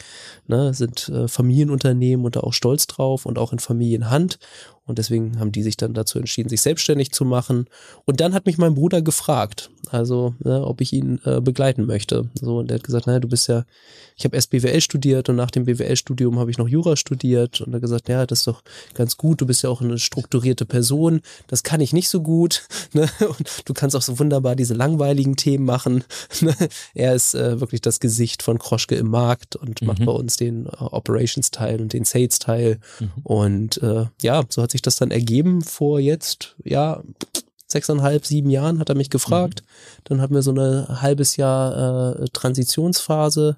Ne, 0.46 0.75
sind 0.75 1.08
äh, 1.08 1.29
Familienunternehmen 1.29 2.25
und 2.25 2.37
da 2.37 2.41
auch 2.41 2.52
stolz 2.52 2.87
drauf 2.87 3.26
und 3.26 3.38
auch 3.38 3.52
in 3.52 3.58
Familienhand. 3.58 4.38
Und 4.86 4.98
deswegen 4.98 5.38
haben 5.40 5.52
die 5.52 5.62
sich 5.62 5.76
dann 5.76 5.94
dazu 5.94 6.19
entschieden, 6.19 6.48
sich 6.48 6.60
selbstständig 6.60 7.12
zu 7.12 7.25
machen. 7.25 7.66
Und 8.04 8.20
dann 8.20 8.34
hat 8.34 8.46
mich 8.46 8.58
mein 8.58 8.75
Bruder 8.75 9.00
gefragt, 9.02 9.70
also 9.90 10.34
ne, 10.40 10.64
ob 10.66 10.81
ich 10.81 10.92
ihn 10.92 11.20
äh, 11.25 11.40
begleiten 11.40 11.86
möchte. 11.86 12.28
So, 12.34 12.58
und 12.58 12.69
der 12.70 12.76
hat 12.76 12.84
gesagt, 12.84 13.06
naja, 13.06 13.20
du 13.20 13.28
bist 13.28 13.48
ja, 13.48 13.64
ich 14.16 14.25
habe 14.25 14.36
erst 14.36 14.50
BWL 14.50 14.81
studiert 14.81 15.28
und 15.28 15.36
nach 15.36 15.50
dem 15.50 15.64
BWL-Studium 15.64 16.38
habe 16.38 16.50
ich 16.50 16.58
noch 16.58 16.69
Jura 16.69 16.96
studiert. 16.96 17.60
Und 17.62 17.72
er 17.72 17.76
hat 17.76 17.82
gesagt, 17.82 18.08
ja, 18.08 18.26
das 18.26 18.40
ist 18.40 18.46
doch 18.46 18.62
ganz 18.94 19.16
gut, 19.16 19.40
du 19.40 19.46
bist 19.46 19.62
ja 19.62 19.70
auch 19.70 19.81
eine 19.81 19.98
strukturierte 19.98 20.66
Person. 20.66 21.20
Das 21.46 21.62
kann 21.62 21.81
ich 21.81 21.92
nicht 21.92 22.08
so 22.08 22.20
gut. 22.22 22.62
Ne? 22.92 23.08
Und 23.20 23.62
du 23.64 23.75
kannst 23.75 23.96
auch 23.96 24.02
so 24.02 24.20
wunderbar 24.20 24.54
diese 24.54 24.75
langweiligen 24.75 25.34
Themen 25.36 25.64
machen. 25.64 26.04
Ne? 26.40 26.54
Er 26.94 27.14
ist 27.14 27.34
äh, 27.34 27.60
wirklich 27.60 27.81
das 27.81 27.98
Gesicht 28.00 28.42
von 28.42 28.58
Kroschke 28.58 28.94
im 28.96 29.08
Markt 29.08 29.56
und 29.56 29.82
macht 29.82 30.00
Mhm. 30.00 30.04
bei 30.04 30.12
uns 30.12 30.36
den 30.36 30.66
äh, 30.66 30.70
Operations-Teil 30.78 31.81
und 31.81 31.92
den 31.92 32.04
Sales-Teil. 32.04 32.78
Mhm. 33.00 33.10
Und 33.25 33.82
äh, 33.82 34.06
ja, 34.22 34.44
so 34.48 34.62
hat 34.62 34.74
sich 34.75 34.82
das 34.82 34.97
dann 34.97 35.11
ergeben 35.11 35.62
vor 35.62 36.00
jetzt, 36.00 36.56
ja, 36.65 37.03
sechseinhalb, 37.67 38.26
sieben 38.26 38.50
Jahren 38.50 38.79
hat 38.79 38.88
er 38.88 38.94
mich 38.94 39.09
gefragt. 39.11 39.62
Dann 40.05 40.21
hatten 40.21 40.35
wir 40.35 40.43
so 40.43 40.50
eine 40.50 41.00
halbes 41.00 41.37
Jahr 41.37 42.21
äh, 42.21 42.25
Transitionsphase. 42.32 43.56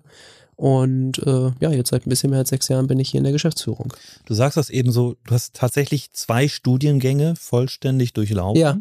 Und 0.54 1.18
äh, 1.18 1.50
ja, 1.60 1.70
jetzt 1.70 1.90
seit 1.90 2.06
ein 2.06 2.10
bisschen 2.10 2.30
mehr 2.30 2.38
als 2.38 2.48
sechs 2.48 2.68
Jahren 2.68 2.86
bin 2.86 2.98
ich 2.98 3.10
hier 3.10 3.18
in 3.18 3.24
der 3.24 3.32
Geschäftsführung. 3.32 3.92
Du 4.24 4.32
sagst 4.32 4.56
das 4.56 4.70
eben 4.70 4.90
so, 4.90 5.16
du 5.26 5.34
hast 5.34 5.54
tatsächlich 5.54 6.12
zwei 6.12 6.48
Studiengänge 6.48 7.34
vollständig 7.36 8.14
durchlaufen. 8.14 8.60
Ja. 8.60 8.78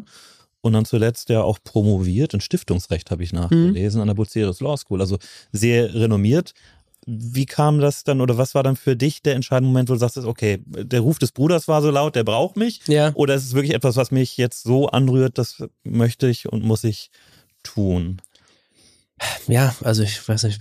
Und 0.62 0.72
dann 0.72 0.84
zuletzt 0.84 1.28
ja 1.28 1.42
auch 1.42 1.58
promoviert 1.62 2.34
in 2.34 2.40
Stiftungsrecht, 2.40 3.10
habe 3.10 3.22
ich 3.22 3.32
Mhm. 3.32 3.40
nachgelesen, 3.40 4.00
an 4.00 4.08
der 4.08 4.14
Bucerius 4.14 4.60
Law 4.60 4.76
School. 4.76 5.00
Also 5.00 5.18
sehr 5.52 5.94
renommiert. 5.94 6.54
Wie 7.06 7.46
kam 7.46 7.78
das 7.78 8.02
dann 8.02 8.20
oder 8.20 8.36
was 8.36 8.54
war 8.54 8.64
dann 8.64 8.74
für 8.74 8.96
dich 8.96 9.22
der 9.22 9.36
entscheidende 9.36 9.68
Moment, 9.68 9.88
wo 9.88 9.92
du 9.92 10.00
sagst, 10.00 10.16
okay, 10.18 10.58
der 10.66 11.00
Ruf 11.00 11.18
des 11.18 11.30
Bruders 11.30 11.68
war 11.68 11.80
so 11.80 11.90
laut, 11.90 12.16
der 12.16 12.24
braucht 12.24 12.56
mich? 12.56 12.80
Ja. 12.88 13.12
Oder 13.14 13.36
ist 13.36 13.44
es 13.44 13.54
wirklich 13.54 13.74
etwas, 13.74 13.96
was 13.96 14.10
mich 14.10 14.36
jetzt 14.36 14.64
so 14.64 14.88
anrührt, 14.88 15.38
das 15.38 15.64
möchte 15.84 16.28
ich 16.28 16.50
und 16.52 16.64
muss 16.64 16.82
ich 16.82 17.10
tun? 17.62 18.20
Ja, 19.48 19.74
also 19.82 20.02
ich 20.02 20.28
weiß 20.28 20.42
nicht, 20.44 20.60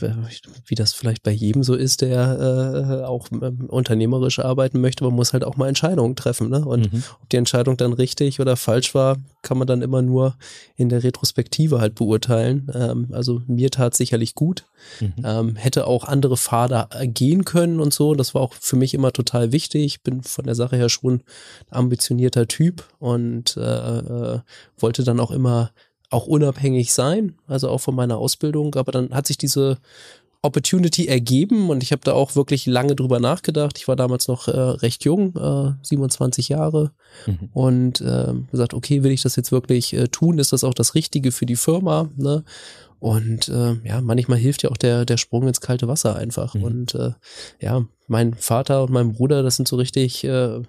wie 0.68 0.76
das 0.76 0.94
vielleicht 0.94 1.24
bei 1.24 1.32
jedem 1.32 1.62
so 1.64 1.76
ist, 1.76 2.02
der 2.02 3.02
äh, 3.02 3.06
auch 3.06 3.28
ähm, 3.32 3.66
unternehmerisch 3.68 4.40
arbeiten 4.40 4.80
möchte. 4.80 5.04
Man 5.04 5.14
muss 5.14 5.34
halt 5.34 5.44
auch 5.44 5.58
mal 5.58 5.68
Entscheidungen 5.68 6.16
treffen. 6.16 6.50
Ne? 6.50 6.64
Und 6.64 6.94
Mhm. 6.94 7.04
ob 7.22 7.30
die 7.30 7.36
Entscheidung 7.38 7.76
dann 7.76 7.92
richtig 7.92 8.40
oder 8.40 8.56
falsch 8.56 8.96
war, 8.96 9.18
kann 9.42 9.58
man 9.58 9.68
dann 9.68 9.82
immer 9.82 10.02
nur 10.02 10.38
in 10.78 10.88
der 10.88 11.04
Retrospektive 11.04 11.82
halt 11.82 11.96
beurteilen. 11.96 12.72
Ähm, 12.74 13.10
also 13.12 13.42
mir 13.48 13.72
tat 13.72 13.94
sicherlich 13.96 14.36
gut. 14.36 14.66
Mhm. 15.02 15.14
Ähm, 15.26 15.56
hätte 15.58 15.86
auch 15.88 16.06
andere 16.06 16.38
Pfade 16.38 16.88
äh, 16.92 17.08
gehen 17.08 17.44
können 17.44 17.82
und 17.82 17.94
so. 17.94 18.16
Das 18.16 18.34
war 18.36 18.42
auch 18.42 18.54
für 18.54 18.78
mich 18.78 18.94
immer 18.94 19.12
total 19.12 19.52
wichtig. 19.52 19.84
Ich 19.86 20.04
bin 20.04 20.24
von 20.24 20.46
der 20.46 20.56
Sache 20.56 20.78
her 20.78 20.88
schon 20.88 21.16
ein 21.72 21.78
ambitionierter 21.78 22.48
Typ 22.48 22.86
und 23.00 23.58
äh, 23.58 23.62
äh, 23.98 24.40
wollte 24.78 25.04
dann 25.04 25.20
auch 25.20 25.32
immer 25.32 25.72
auch 26.16 26.28
unabhängig 26.28 26.94
sein, 26.94 27.36
also 27.48 27.70
auch 27.70 27.80
von 27.80 27.96
meiner 27.96 28.18
Ausbildung. 28.18 28.76
Aber 28.76 28.92
dann 28.92 29.14
hat 29.14 29.28
sich 29.28 29.38
diese 29.38 29.78
Opportunity 30.42 31.08
ergeben 31.08 31.70
und 31.70 31.82
ich 31.82 31.92
habe 31.92 32.04
da 32.04 32.14
auch 32.14 32.36
wirklich 32.36 32.68
lange 32.68 32.96
drüber 32.96 33.20
nachgedacht. 33.20 33.78
Ich 33.80 33.88
war 33.88 33.96
damals 33.96 34.28
noch 34.28 34.48
äh, 34.48 34.52
recht 34.52 35.04
jung, 35.04 35.36
äh, 35.36 35.74
27 35.82 36.50
Jahre 36.50 36.92
Mhm. 37.26 37.50
und 37.54 38.02
äh, 38.02 38.34
gesagt, 38.52 38.74
okay, 38.74 39.02
will 39.04 39.12
ich 39.12 39.24
das 39.24 39.36
jetzt 39.36 39.52
wirklich 39.52 39.94
äh, 39.94 40.08
tun? 40.08 40.38
Ist 40.38 40.54
das 40.54 40.64
auch 40.64 40.74
das 40.74 40.94
Richtige 40.96 41.32
für 41.32 41.46
die 41.46 41.56
Firma? 41.56 42.10
Ne? 42.16 42.44
Und 43.00 43.50
äh, 43.50 43.76
ja, 43.84 44.02
manchmal 44.02 44.38
hilft 44.38 44.64
ja 44.64 44.70
auch 44.70 44.78
der, 44.78 45.06
der 45.06 45.18
Sprung 45.18 45.48
ins 45.48 45.62
kalte 45.62 45.88
Wasser 45.88 46.16
einfach. 46.16 46.54
Mhm. 46.54 46.64
Und 46.64 46.96
äh, 46.96 47.12
ja, 47.60 47.86
mein 48.08 48.34
Vater 48.34 48.84
und 48.84 48.92
mein 48.92 49.14
Bruder, 49.14 49.44
das 49.44 49.56
sind 49.56 49.68
so 49.68 49.76
richtig, 49.76 50.24
äh, 50.24 50.62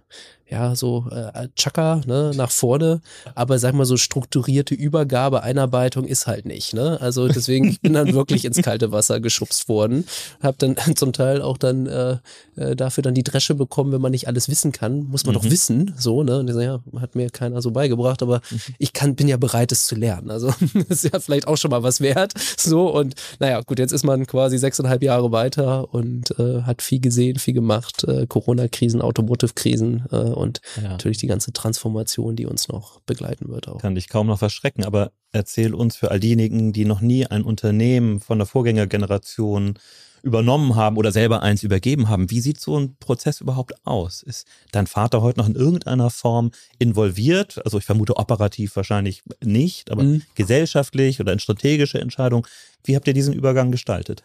ja, 0.49 0.77
so 0.77 1.07
äh, 1.11 1.49
Chaka, 1.57 2.03
ne, 2.07 2.31
nach 2.37 2.53
vorne. 2.53 3.01
Aber 3.35 3.59
sag 3.59 3.75
mal, 3.75 3.85
so 3.85 3.97
strukturierte 3.97 4.77
Übergabe, 4.77 5.43
Einarbeitung 5.43 6.05
ist 6.05 6.29
halt 6.29 6.47
nicht, 6.47 6.73
ne? 6.73 7.01
Also 7.01 7.27
deswegen, 7.27 7.69
ich 7.69 7.81
bin 7.81 7.95
dann 7.95 8.13
wirklich 8.15 8.45
ins 8.45 8.63
kalte 8.63 8.93
Wasser 8.93 9.19
geschubst 9.19 9.69
worden. 9.69 10.05
Hab 10.41 10.57
dann 10.59 10.77
zum 10.97 11.13
Teil 11.13 11.43
auch 11.43 11.59
dann 11.59 11.87
äh, 11.87 12.19
äh, 12.55 12.77
dafür 12.77 13.03
dann 13.03 13.15
die 13.15 13.25
Dresche 13.25 13.57
bekommen, 13.57 13.91
wenn 13.91 14.01
man 14.01 14.13
nicht 14.13 14.29
alles 14.29 14.49
wissen 14.49 14.71
kann, 14.71 15.09
muss 15.09 15.27
man 15.27 15.35
mhm. 15.35 15.41
doch 15.41 15.51
wissen, 15.51 15.95
so, 15.99 16.23
ne? 16.23 16.39
Und 16.39 16.49
ich 16.49 16.55
so, 16.55 16.61
ja, 16.61 16.81
hat 17.01 17.17
mir 17.17 17.29
keiner 17.31 17.61
so 17.61 17.73
beigebracht, 17.73 18.23
aber 18.23 18.41
mhm. 18.49 18.61
ich 18.79 18.93
kann, 18.93 19.17
bin 19.17 19.27
ja 19.27 19.39
bereit, 19.39 19.73
es 19.73 19.87
zu 19.87 19.97
lernen. 19.97 20.31
Also 20.31 20.55
ist 20.89 21.03
ja 21.03 21.19
vielleicht 21.19 21.49
auch 21.49 21.57
schon 21.57 21.73
mal 21.73 21.83
was 21.83 22.01
wert. 22.01 22.35
So, 22.57 22.95
und 22.95 23.17
naja, 23.41 23.63
gut, 23.63 23.81
jetzt 23.81 23.93
ist 23.93 24.05
man 24.05 24.29
quasi 24.29 24.59
sechseinhalb 24.59 25.03
Jahre 25.03 25.33
weiter 25.33 25.93
und 25.93 26.39
äh, 26.39 26.63
hat 26.63 26.83
viel 26.83 27.01
gesehen, 27.01 27.26
viel 27.35 27.55
gemacht, 27.55 28.05
äh, 28.05 28.27
Corona-Krisen, 28.27 29.03
Automotive-Krisen 29.03 30.05
äh, 30.11 30.17
und 30.17 30.61
ja. 30.77 30.89
natürlich 30.91 31.19
die 31.19 31.27
ganze 31.27 31.53
Transformation, 31.53 32.37
die 32.37 32.47
uns 32.47 32.69
noch 32.69 33.01
begleiten 33.01 33.49
wird 33.49 33.69
auch. 33.69 33.81
Kann 33.81 33.95
dich 33.95 34.09
kaum 34.09 34.27
noch 34.27 34.39
verschrecken, 34.39 34.85
aber 34.85 35.13
erzähl 35.33 35.75
uns 35.75 35.97
für 35.97 36.11
all 36.11 36.21
diejenigen, 36.21 36.73
die 36.73 36.85
noch 36.85 37.01
nie 37.01 37.27
ein 37.27 37.43
Unternehmen 37.43 38.21
von 38.21 38.39
der 38.39 38.47
Vorgängergeneration 38.47 39.79
übernommen 40.27 40.75
haben 40.75 40.97
oder 40.97 41.13
selber 41.13 41.43
eins 41.43 41.63
übergeben 41.63 42.09
haben. 42.09 42.31
Wie 42.31 42.41
sieht 42.41 42.61
so 42.61 42.77
ein 42.77 42.97
Prozess 42.97 43.41
überhaupt 43.41 43.75
aus? 43.87 44.25
Ist 44.25 44.47
dein 44.73 44.89
Vater 44.89 45.23
heute 45.23 45.39
noch 45.39 45.47
in 45.47 45.55
irgendeiner 45.55 46.11
Form 46.11 46.51
involviert? 46.81 47.65
Also 47.65 47.79
ich 47.79 47.85
vermute 47.85 48.17
operativ 48.17 48.75
wahrscheinlich 48.75 49.23
nicht, 49.43 49.91
aber 49.93 50.03
mhm. 50.03 50.23
gesellschaftlich 50.35 51.21
oder 51.21 51.33
in 51.33 51.39
strategische 51.39 52.01
Entscheidungen. 52.01 52.45
Wie 52.83 52.97
habt 52.97 53.07
ihr 53.07 53.15
diesen 53.15 53.35
Übergang 53.35 53.71
gestaltet? 53.71 54.25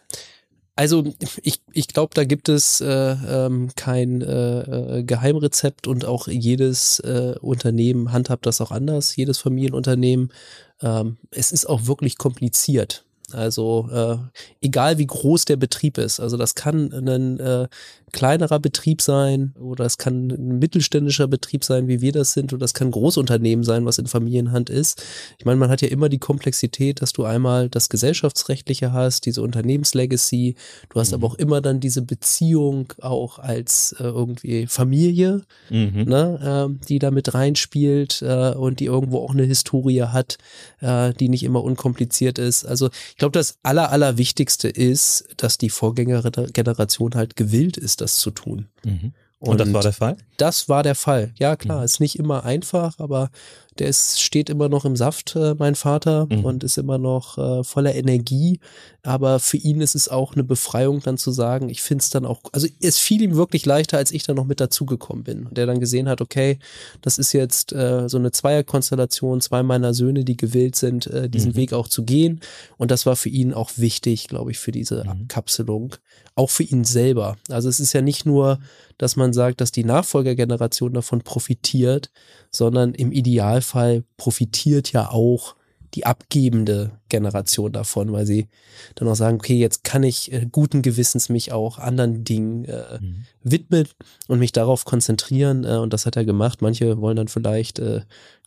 Also 0.74 1.04
ich, 1.42 1.60
ich 1.72 1.88
glaube, 1.88 2.14
da 2.14 2.24
gibt 2.24 2.48
es 2.48 2.80
äh, 2.80 2.86
ähm, 2.86 3.70
kein 3.76 4.22
äh, 4.22 4.60
äh, 4.98 5.02
Geheimrezept 5.04 5.86
und 5.86 6.06
auch 6.06 6.28
jedes 6.28 6.98
äh, 7.00 7.34
Unternehmen 7.40 8.12
handhabt 8.12 8.46
das 8.46 8.60
auch 8.62 8.70
anders, 8.70 9.14
jedes 9.16 9.38
Familienunternehmen. 9.38 10.32
Ähm, 10.80 11.18
es 11.30 11.52
ist 11.52 11.66
auch 11.66 11.86
wirklich 11.86 12.16
kompliziert. 12.16 13.04
Also 13.34 13.88
äh, 13.92 14.16
egal 14.60 14.98
wie 14.98 15.06
groß 15.06 15.44
der 15.44 15.56
Betrieb 15.56 15.98
ist, 15.98 16.20
also 16.20 16.36
das 16.36 16.54
kann 16.54 16.92
ein 16.92 17.40
äh, 17.40 17.68
kleinerer 18.12 18.60
Betrieb 18.60 19.02
sein 19.02 19.54
oder 19.58 19.86
es 19.86 19.98
kann 19.98 20.30
ein 20.30 20.58
mittelständischer 20.58 21.26
Betrieb 21.26 21.64
sein, 21.64 21.88
wie 21.88 22.00
wir 22.00 22.12
das 22.12 22.34
sind, 22.34 22.52
oder 22.52 22.60
das 22.60 22.74
kann 22.74 22.88
ein 22.88 22.92
Großunternehmen 22.92 23.64
sein, 23.64 23.86
was 23.86 23.98
in 23.98 24.06
Familienhand 24.06 24.70
ist. 24.70 25.02
Ich 25.38 25.46
meine, 25.46 25.58
man 25.58 25.70
hat 25.70 25.80
ja 25.80 25.88
immer 25.88 26.08
die 26.08 26.18
Komplexität, 26.18 27.00
dass 27.00 27.12
du 27.12 27.24
einmal 27.24 27.68
das 27.70 27.88
Gesellschaftsrechtliche 27.88 28.92
hast, 28.92 29.24
diese 29.26 29.42
Unternehmenslegacy, 29.42 30.56
du 30.90 31.00
hast 31.00 31.10
mhm. 31.10 31.14
aber 31.14 31.26
auch 31.26 31.34
immer 31.36 31.60
dann 31.60 31.80
diese 31.80 32.02
Beziehung 32.02 32.92
auch 33.00 33.38
als 33.38 33.96
äh, 33.98 34.04
irgendwie 34.04 34.66
Familie, 34.66 35.42
mhm. 35.70 36.04
ne, 36.06 36.68
äh, 36.70 36.86
die 36.88 36.98
da 36.98 37.10
mit 37.10 37.32
reinspielt 37.34 38.22
äh, 38.22 38.52
und 38.52 38.80
die 38.80 38.86
irgendwo 38.86 39.18
auch 39.18 39.32
eine 39.32 39.44
Historie 39.44 40.02
hat, 40.02 40.36
äh, 40.80 41.14
die 41.14 41.30
nicht 41.30 41.44
immer 41.44 41.64
unkompliziert 41.64 42.38
ist. 42.38 42.64
Also 42.64 42.90
ich 43.10 43.16
glaube, 43.22 43.38
das 43.38 43.58
Aller, 43.62 43.92
Allerwichtigste 43.92 44.68
ist, 44.68 45.28
dass 45.36 45.56
die 45.56 45.70
Vorgängergeneration 45.70 47.14
halt 47.14 47.36
gewillt 47.36 47.76
ist, 47.76 48.00
das 48.00 48.16
zu 48.16 48.32
tun. 48.32 48.66
Mhm. 48.84 49.12
Und, 49.38 49.48
Und, 49.48 49.60
das 49.60 49.72
war 49.72 49.82
der 49.82 49.92
Fall? 49.92 50.16
Das 50.38 50.68
war 50.68 50.82
der 50.82 50.96
Fall. 50.96 51.32
Ja, 51.38 51.54
klar, 51.54 51.78
mhm. 51.78 51.84
ist 51.84 52.00
nicht 52.00 52.18
immer 52.18 52.44
einfach, 52.44 52.98
aber 52.98 53.30
der 53.78 53.88
ist, 53.88 54.20
steht 54.20 54.50
immer 54.50 54.68
noch 54.68 54.84
im 54.84 54.96
Saft, 54.96 55.34
äh, 55.36 55.54
mein 55.58 55.74
Vater, 55.74 56.26
mhm. 56.30 56.44
und 56.44 56.64
ist 56.64 56.78
immer 56.78 56.98
noch 56.98 57.38
äh, 57.38 57.64
voller 57.64 57.94
Energie. 57.94 58.60
Aber 59.02 59.40
für 59.40 59.56
ihn 59.56 59.80
ist 59.80 59.94
es 59.94 60.08
auch 60.08 60.34
eine 60.34 60.44
Befreiung, 60.44 61.00
dann 61.00 61.18
zu 61.18 61.32
sagen, 61.32 61.68
ich 61.68 61.82
finde 61.82 62.02
es 62.02 62.10
dann 62.10 62.24
auch, 62.24 62.40
also 62.52 62.68
es 62.80 62.98
fiel 62.98 63.22
ihm 63.22 63.34
wirklich 63.34 63.66
leichter, 63.66 63.98
als 63.98 64.12
ich 64.12 64.22
dann 64.22 64.36
noch 64.36 64.46
mit 64.46 64.60
dazugekommen 64.60 65.24
bin. 65.24 65.48
Der 65.50 65.66
dann 65.66 65.80
gesehen 65.80 66.08
hat, 66.08 66.20
okay, 66.20 66.58
das 67.00 67.18
ist 67.18 67.32
jetzt 67.32 67.72
äh, 67.72 68.08
so 68.08 68.18
eine 68.18 68.30
Zweierkonstellation, 68.30 69.40
zwei 69.40 69.62
meiner 69.62 69.94
Söhne, 69.94 70.24
die 70.24 70.36
gewillt 70.36 70.76
sind, 70.76 71.06
äh, 71.08 71.28
diesen 71.28 71.52
mhm. 71.52 71.56
Weg 71.56 71.72
auch 71.72 71.88
zu 71.88 72.04
gehen. 72.04 72.40
Und 72.76 72.90
das 72.90 73.06
war 73.06 73.16
für 73.16 73.30
ihn 73.30 73.54
auch 73.54 73.70
wichtig, 73.76 74.28
glaube 74.28 74.52
ich, 74.52 74.58
für 74.58 74.72
diese 74.72 75.02
mhm. 75.02 75.10
Abkapselung. 75.10 75.96
Auch 76.34 76.50
für 76.50 76.62
ihn 76.62 76.84
selber. 76.84 77.36
Also 77.50 77.68
es 77.68 77.80
ist 77.80 77.92
ja 77.92 78.02
nicht 78.02 78.24
nur, 78.24 78.58
dass 78.98 79.16
man 79.16 79.32
sagt, 79.32 79.60
dass 79.60 79.72
die 79.72 79.84
Nachfolgergeneration 79.84 80.92
davon 80.94 81.22
profitiert, 81.22 82.10
sondern 82.54 82.94
im 82.94 83.12
Idealfall 83.12 84.04
profitiert 84.16 84.92
ja 84.92 85.10
auch 85.10 85.56
die 85.94 86.06
abgebende 86.06 86.98
Generation 87.12 87.72
davon, 87.72 88.10
weil 88.10 88.26
sie 88.26 88.48
dann 88.94 89.06
auch 89.06 89.14
sagen, 89.14 89.36
okay, 89.36 89.58
jetzt 89.58 89.84
kann 89.84 90.02
ich 90.02 90.32
äh, 90.32 90.46
guten 90.50 90.80
Gewissens 90.82 91.28
mich 91.28 91.52
auch 91.52 91.78
anderen 91.78 92.24
Dingen 92.24 92.64
äh, 92.64 92.98
mhm. 93.00 93.26
widmen 93.44 93.86
und 94.28 94.38
mich 94.38 94.52
darauf 94.52 94.84
konzentrieren. 94.84 95.64
Äh, 95.64 95.76
und 95.76 95.92
das 95.92 96.06
hat 96.06 96.16
er 96.16 96.24
gemacht. 96.24 96.62
Manche 96.62 97.00
wollen 97.00 97.16
dann 97.16 97.28
vielleicht 97.28 97.78
äh, 97.78 98.00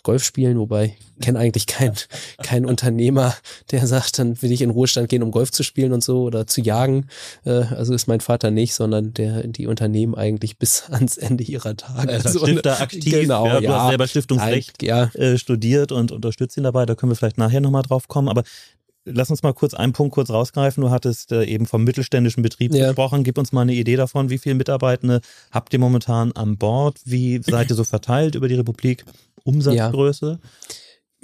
Golf 0.06 0.24
spielen, 0.24 0.60
wobei 0.60 0.96
ich 1.18 1.26
kenne 1.26 1.40
eigentlich 1.40 1.68
keinen 1.68 1.96
kein 2.44 2.66
Unternehmer, 2.66 3.36
der 3.72 3.86
sagt, 3.88 4.20
dann 4.20 4.42
will 4.42 4.52
ich 4.52 4.62
in 4.62 4.70
Ruhestand 4.70 5.10
gehen, 5.10 5.24
um 5.24 5.32
Golf 5.32 5.52
zu 5.52 5.64
spielen 5.64 5.92
und 5.92 6.04
so 6.04 6.22
oder 6.22 6.48
zu 6.48 6.62
jagen. 6.62 7.08
Äh, 7.44 7.50
also 7.50 7.94
ist 7.94 8.08
mein 8.08 8.22
Vater 8.22 8.52
nicht, 8.52 8.76
sondern 8.76 9.14
der 9.14 9.46
die 9.48 9.68
Unternehmen 9.68 10.16
eigentlich 10.16 10.58
bis 10.58 10.84
ans 10.90 11.18
Ende 11.18 11.44
ihrer 11.44 11.76
Tage. 11.76 12.14
Also 12.14 12.40
so 12.40 12.46
Stifter 12.46 12.80
aktiv, 12.80 13.12
genau, 13.12 13.48
ja, 13.48 13.60
ja, 13.60 13.88
selber 13.90 14.08
Stiftungsrecht 14.08 14.84
ja. 14.84 15.06
äh, 15.16 15.38
studiert 15.38 15.92
und 15.92 16.12
unterstützt 16.12 16.56
ihn 16.56 16.64
dabei, 16.64 16.86
da 16.86 16.96
können 16.96 17.12
wir 17.12 17.16
vielleicht 17.16 17.40
nachher 17.40 17.60
nochmal 17.60 17.84
drauf 17.84 18.08
kommen, 18.08 18.30
aber 18.30 18.44
Lass 19.08 19.30
uns 19.30 19.44
mal 19.44 19.54
kurz 19.54 19.76
einen 19.76 19.94
Punkt 19.94 20.16
kurz 20.16 20.32
rausgreifen. 20.32 20.82
Du 20.82 20.90
hattest 20.90 21.32
äh, 21.32 21.44
eben 21.44 21.68
vom 21.68 21.84
mittelständischen 21.84 22.42
Betrieb 22.42 22.74
ja. 22.74 22.88
gesprochen. 22.88 23.24
Gib 23.24 23.38
uns 23.38 23.52
mal 23.52 23.62
eine 23.62 23.76
Idee 23.76 23.98
davon, 23.98 24.32
wie 24.32 24.40
viele 24.40 24.56
Mitarbeitende 24.56 25.22
habt 25.52 25.72
ihr 25.74 25.80
momentan 25.80 26.32
an 26.32 26.58
Bord? 26.58 27.00
Wie 27.06 27.40
seid 27.44 27.70
ihr 27.70 27.76
so 27.76 27.84
verteilt 27.84 28.34
über 28.34 28.48
die 28.48 28.56
Republik? 28.56 29.06
Umsatzgröße? 29.44 30.40
Ja. 30.42 30.50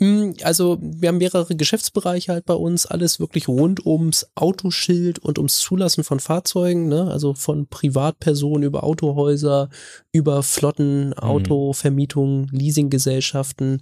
Mm, 0.01 0.33
also 0.43 0.79
wir 0.81 1.09
haben 1.09 1.19
mehrere 1.19 1.55
Geschäftsbereiche 1.55 2.31
halt 2.31 2.45
bei 2.45 2.55
uns, 2.55 2.88
alles 2.88 3.19
wirklich 3.19 3.47
rund 3.47 3.85
ums 3.85 4.27
Autoschild 4.33 5.19
und 5.19 5.38
ums 5.38 5.59
Zulassen 5.59 6.03
von 6.03 6.19
Fahrzeugen, 6.19 6.88
ne? 6.88 7.11
also 7.11 7.35
von 7.35 7.67
Privatpersonen 7.67 8.63
über 8.63 8.83
Autohäuser, 8.83 9.69
über 10.11 10.41
Flotten, 10.41 11.09
mhm. 11.09 11.13
Autovermietung, 11.13 12.47
Leasinggesellschaften, 12.51 13.81